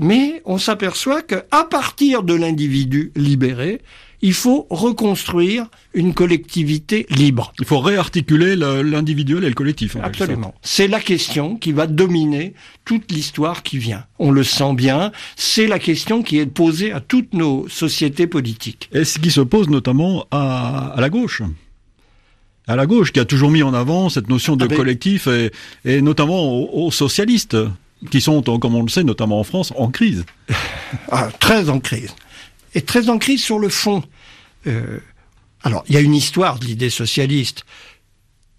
Mais 0.01 0.43
on 0.45 0.59
s'aperçoit 0.59 1.23
qu'à 1.23 1.65
partir 1.71 2.23
de 2.23 2.35
l'individu 2.35 3.13
libéré, 3.15 3.81
il 4.23 4.35
faut 4.35 4.69
reconstruire 4.71 5.67
une 5.95 6.15
collectivité 6.15 7.07
libre. 7.11 7.53
Il 7.59 7.67
faut 7.67 7.81
réarticuler 7.81 8.55
l'individuel 8.55 9.43
et 9.43 9.49
le 9.49 9.55
collectif. 9.55 9.97
Absolument. 10.01 10.55
C'est 10.63 10.87
la 10.87 11.01
question 11.01 11.57
qui 11.57 11.73
va 11.73 11.89
dominer 11.89 12.55
toute 12.85 13.11
l'histoire 13.11 13.65
qui 13.65 13.79
vient. 13.79 14.05
On 14.21 14.31
le 14.31 14.45
sent 14.45 14.75
bien. 14.75 15.11
C'est 15.37 15.67
la 15.67 15.81
question 15.81 16.23
qui 16.23 16.39
est 16.39 16.47
posée 16.47 16.93
à 16.93 17.01
toutes 17.01 17.35
nos 17.35 17.69
sociétés 17.69 18.29
politiques. 18.29 18.89
Et 18.93 19.05
ce 19.05 19.19
qui 19.19 19.33
se 19.33 19.41
pose 19.41 19.69
notamment 19.69 20.27
à, 20.31 20.95
la 20.99 21.11
gauche 21.11 21.43
à 22.69 22.77
la 22.77 22.87
gauche, 22.87 23.11
qui 23.13 23.19
a 23.19 23.25
toujours 23.25 23.51
mis 23.51 23.65
en 23.65 23.75
avant 23.75 24.09
cette 24.09 24.29
notion 24.29 24.55
de 24.55 24.65
ah 24.65 24.69
ben 24.69 24.77
collectif, 24.77 25.27
et, 25.85 26.01
notamment 26.01 26.49
aux, 26.55 26.93
socialistes, 26.93 27.57
qui 28.11 28.21
sont, 28.21 28.43
comme 28.43 28.75
on 28.75 28.83
le 28.83 28.89
sait, 28.89 29.05
notamment 29.05 29.41
en 29.41 29.45
France, 29.45 29.73
en 29.77 29.91
crise. 29.91 30.25
Ah, 31.11 31.29
très 31.41 31.69
en 31.69 31.81
crise 31.81 32.15
est 32.75 32.87
très 32.87 33.09
ancrée 33.09 33.37
sur 33.37 33.59
le 33.59 33.69
fond. 33.69 34.03
Euh, 34.67 34.99
alors, 35.63 35.85
il 35.89 35.95
y 35.95 35.99
a 35.99 36.01
une 36.01 36.15
histoire 36.15 36.59
de 36.59 36.67
l'idée 36.67 36.91
socialiste. 36.91 37.65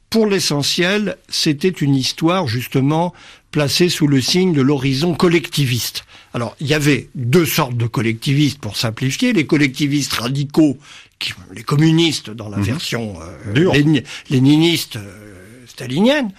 Pour 0.10 0.28
l'essentiel, 0.28 1.18
c'était 1.28 1.70
une 1.70 1.96
histoire 1.96 2.48
justement 2.48 3.14
placée 3.52 3.90
sous 3.90 4.08
le 4.08 4.22
signe 4.22 4.54
de 4.54 4.62
l'horizon 4.62 5.16
collectiviste. 5.16 6.06
Alors, 6.34 6.56
il 6.60 6.68
y 6.68 6.74
avait 6.74 7.10
deux 7.16 7.46
sortes 7.46 7.78
de 7.78 7.88
collectivistes, 7.88 8.60
pour 8.60 8.78
simplifier, 8.78 9.34
les 9.34 9.46
collectivistes 9.46 10.14
radicaux, 10.14 10.78
qui, 11.20 11.34
les 11.54 11.64
communistes 11.64 12.30
dans 12.30 12.50
la 12.50 12.58
mhm. 12.58 12.64
version 12.64 13.16
euh, 13.22 13.92
léniniste 14.30 14.98
euh, 14.98 15.66
stalinienne, 15.68 16.32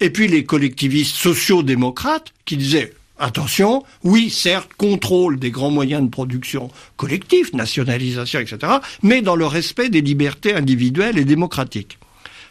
et 0.00 0.10
puis 0.10 0.28
les 0.28 0.44
collectivistes 0.44 1.16
sociaux-démocrates 1.16 2.32
qui 2.44 2.56
disaient 2.56 2.92
Attention, 3.18 3.82
oui, 4.04 4.28
certes, 4.28 4.70
contrôle 4.76 5.38
des 5.38 5.50
grands 5.50 5.70
moyens 5.70 6.02
de 6.02 6.10
production 6.10 6.70
collectifs, 6.98 7.54
nationalisation, 7.54 8.40
etc., 8.40 8.74
mais 9.02 9.22
dans 9.22 9.36
le 9.36 9.46
respect 9.46 9.88
des 9.88 10.02
libertés 10.02 10.54
individuelles 10.54 11.16
et 11.16 11.24
démocratiques. 11.24 11.98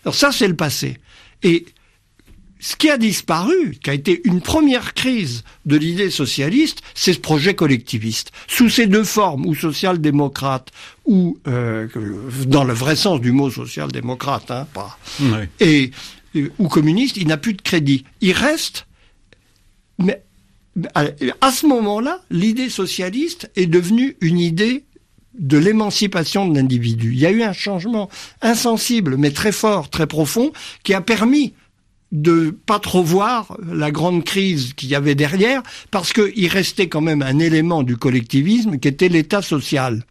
Alors 0.03 0.15
ça, 0.15 0.31
c'est 0.31 0.47
le 0.47 0.55
passé. 0.55 0.97
Et 1.43 1.65
ce 2.59 2.75
qui 2.75 2.89
a 2.89 2.97
disparu, 2.97 3.77
qui 3.83 3.91
a 3.91 3.93
été 3.93 4.21
une 4.23 4.41
première 4.41 4.95
crise 4.95 5.43
de 5.67 5.75
l'idée 5.75 6.09
socialiste, 6.09 6.81
c'est 6.95 7.13
ce 7.13 7.19
projet 7.19 7.53
collectiviste. 7.53 8.31
Sous 8.47 8.69
ces 8.69 8.87
deux 8.87 9.03
formes, 9.03 9.45
ou 9.45 9.53
social-démocrate, 9.53 10.71
ou 11.05 11.37
euh, 11.47 11.87
dans 12.47 12.63
le 12.63 12.73
vrai 12.73 12.95
sens 12.95 13.21
du 13.21 13.31
mot 13.31 13.51
social-démocrate, 13.51 14.49
hein, 14.49 14.67
pas, 14.73 14.97
et 15.59 15.91
ou 16.59 16.67
communiste, 16.67 17.17
il 17.17 17.27
n'a 17.27 17.37
plus 17.37 17.53
de 17.53 17.61
crédit. 17.61 18.05
Il 18.21 18.33
reste, 18.33 18.87
mais 19.99 20.21
à 21.41 21.51
ce 21.51 21.65
moment-là, 21.67 22.21
l'idée 22.29 22.69
socialiste 22.69 23.49
est 23.55 23.67
devenue 23.67 24.17
une 24.19 24.39
idée 24.39 24.83
de 25.37 25.57
l'émancipation 25.57 26.47
de 26.47 26.55
l'individu. 26.55 27.11
Il 27.13 27.19
y 27.19 27.25
a 27.25 27.31
eu 27.31 27.43
un 27.43 27.53
changement 27.53 28.09
insensible, 28.41 29.17
mais 29.17 29.31
très 29.31 29.51
fort, 29.51 29.89
très 29.89 30.07
profond, 30.07 30.51
qui 30.83 30.93
a 30.93 31.01
permis 31.01 31.53
de 32.11 32.55
pas 32.65 32.79
trop 32.79 33.03
voir 33.03 33.57
la 33.71 33.91
grande 33.91 34.23
crise 34.23 34.73
qu'il 34.73 34.89
y 34.89 34.95
avait 34.95 35.15
derrière, 35.15 35.61
parce 35.91 36.13
qu'il 36.13 36.47
restait 36.47 36.87
quand 36.87 37.01
même 37.01 37.21
un 37.21 37.39
élément 37.39 37.83
du 37.83 37.97
collectivisme 37.97 38.77
qui 38.77 38.87
était 38.87 39.09
l'État 39.09 39.41
social, 39.41 40.03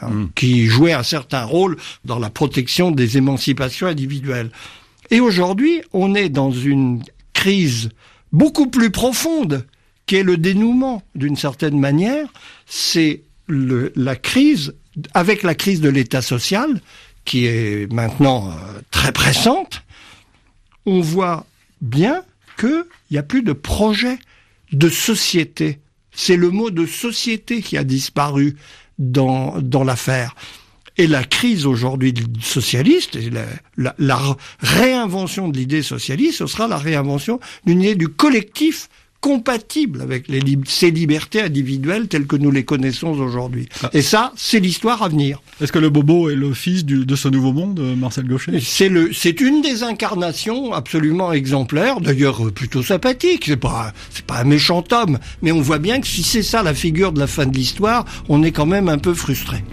hein, 0.00 0.08
hmm. 0.08 0.30
qui 0.34 0.66
jouait 0.66 0.92
un 0.92 1.02
certain 1.02 1.44
rôle 1.44 1.76
dans 2.04 2.18
la 2.18 2.30
protection 2.30 2.90
des 2.90 3.18
émancipations 3.18 3.86
individuelles. 3.86 4.50
Et 5.12 5.20
aujourd'hui, 5.20 5.82
on 5.92 6.14
est 6.14 6.30
dans 6.30 6.50
une 6.50 7.02
crise 7.34 7.90
beaucoup 8.32 8.66
plus 8.66 8.90
profonde 8.90 9.66
qui 10.06 10.16
est 10.16 10.22
le 10.22 10.38
dénouement 10.38 11.02
d'une 11.14 11.36
certaine 11.36 11.78
manière, 11.78 12.26
c'est 12.64 13.22
la 13.46 14.16
crise, 14.16 14.74
avec 15.12 15.42
la 15.42 15.54
crise 15.54 15.82
de 15.82 15.90
l'État 15.90 16.22
social, 16.22 16.80
qui 17.26 17.44
est 17.44 17.92
maintenant 17.92 18.48
euh, 18.48 18.80
très 18.90 19.12
pressante, 19.12 19.82
on 20.86 21.02
voit 21.02 21.44
bien 21.82 22.22
qu'il 22.58 22.84
n'y 23.10 23.18
a 23.18 23.22
plus 23.22 23.42
de 23.42 23.52
projet 23.52 24.18
de 24.72 24.88
société. 24.88 25.78
C'est 26.12 26.36
le 26.36 26.48
mot 26.48 26.70
de 26.70 26.86
société 26.86 27.60
qui 27.60 27.76
a 27.76 27.84
disparu 27.84 28.56
dans, 28.98 29.60
dans 29.60 29.84
l'affaire. 29.84 30.34
Et 30.98 31.06
la 31.06 31.24
crise 31.24 31.66
aujourd'hui 31.66 32.12
socialiste, 32.40 33.18
la, 33.76 33.94
la 33.98 34.36
réinvention 34.58 35.48
de 35.48 35.56
l'idée 35.56 35.82
socialiste, 35.82 36.38
ce 36.38 36.46
sera 36.46 36.68
la 36.68 36.76
réinvention 36.76 37.40
d'une 37.64 37.80
idée 37.80 37.94
du 37.94 38.08
collectif 38.08 38.88
compatible 39.22 40.02
avec 40.02 40.28
les 40.28 40.42
ces 40.66 40.90
libertés 40.90 41.40
individuelles 41.40 42.08
telles 42.08 42.26
que 42.26 42.36
nous 42.36 42.50
les 42.50 42.64
connaissons 42.64 43.08
aujourd'hui. 43.18 43.68
Ah. 43.82 43.88
Et 43.94 44.02
ça, 44.02 44.32
c'est 44.36 44.58
l'histoire 44.58 45.02
à 45.02 45.08
venir. 45.08 45.40
Est-ce 45.60 45.72
que 45.72 45.78
le 45.78 45.88
bobo 45.88 46.28
est 46.28 46.34
le 46.34 46.52
fils 46.52 46.84
de 46.84 47.16
ce 47.16 47.28
nouveau 47.28 47.52
monde, 47.52 47.78
euh, 47.78 47.96
Marcel 47.96 48.26
Gaucher? 48.26 48.52
C'est 48.60 48.88
le, 48.88 49.12
c'est 49.12 49.40
une 49.40 49.62
des 49.62 49.84
incarnations 49.84 50.74
absolument 50.74 51.32
exemplaires, 51.32 52.00
d'ailleurs 52.00 52.44
euh, 52.44 52.50
plutôt 52.50 52.82
sympathique. 52.82 53.44
C'est 53.46 53.56
pas, 53.56 53.92
c'est 54.10 54.26
pas 54.26 54.40
un 54.40 54.44
méchant 54.44 54.84
homme, 54.90 55.18
mais 55.40 55.52
on 55.52 55.60
voit 55.60 55.78
bien 55.78 56.00
que 56.00 56.06
si 56.06 56.24
c'est 56.24 56.42
ça 56.42 56.64
la 56.64 56.74
figure 56.74 57.12
de 57.12 57.20
la 57.20 57.28
fin 57.28 57.46
de 57.46 57.56
l'histoire, 57.56 58.04
on 58.28 58.42
est 58.42 58.52
quand 58.52 58.66
même 58.66 58.88
un 58.88 58.98
peu 58.98 59.14
frustré. 59.14 59.64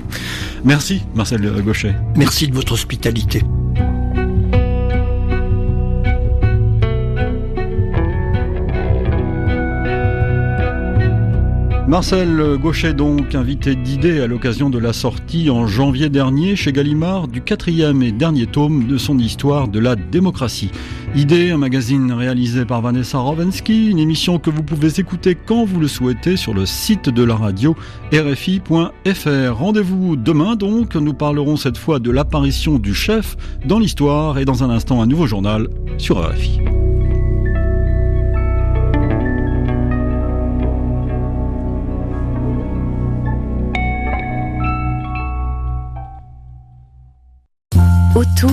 Merci, 0.64 1.02
Marcel 1.16 1.42
Gaucher. 1.66 1.94
Merci 2.16 2.48
de 2.48 2.54
votre 2.54 2.74
hospitalité. 2.74 3.42
Marcel 11.90 12.60
Gauchet 12.62 12.94
donc, 12.94 13.34
invité 13.34 13.74
d'idées 13.74 14.22
à 14.22 14.28
l'occasion 14.28 14.70
de 14.70 14.78
la 14.78 14.94
sortie 14.94 15.50
en 15.50 15.66
janvier 15.66 16.10
dernier 16.10 16.56
chez 16.56 16.72
Gallimard 16.72 17.28
du 17.28 17.42
quatrième 17.42 18.04
et 18.04 18.12
dernier 18.12 18.46
tome 18.46 18.86
de 18.86 19.00
son 19.00 19.18
histoire 19.18 19.68
de 19.68 19.80
la 19.80 19.96
démocratie. 19.96 20.70
Idée, 21.16 21.50
un 21.50 21.58
magazine 21.58 22.12
réalisé 22.12 22.64
par 22.64 22.84
Vanessa 22.84 23.18
Rovensky, 23.18 23.90
une 23.90 23.98
émission 23.98 24.38
que 24.38 24.52
vous 24.52 24.62
pouvez 24.62 25.00
écouter 25.00 25.34
quand 25.34 25.66
vous 25.66 25.80
le 25.80 25.88
souhaitez 25.88 26.38
sur 26.38 26.54
le 26.54 26.68
site 26.68 27.10
de 27.10 27.24
la 27.24 27.36
radio 27.36 27.76
rfi.fr. 28.14 29.58
Rendez-vous 29.58 30.16
demain 30.16 30.56
donc, 30.56 30.94
nous 30.94 31.16
parlerons 31.16 31.58
cette 31.58 31.80
fois 31.80 31.98
de 31.98 32.12
l'apparition 32.12 32.78
du 32.78 32.94
chef 32.94 33.36
dans 33.66 33.80
l'histoire 33.80 34.38
et 34.38 34.46
dans 34.46 34.64
un 34.64 34.70
instant 34.70 35.02
un 35.02 35.08
nouveau 35.08 35.26
journal 35.26 35.68
sur 35.98 36.20
RFI. 36.20 36.60
Autour 48.20 48.50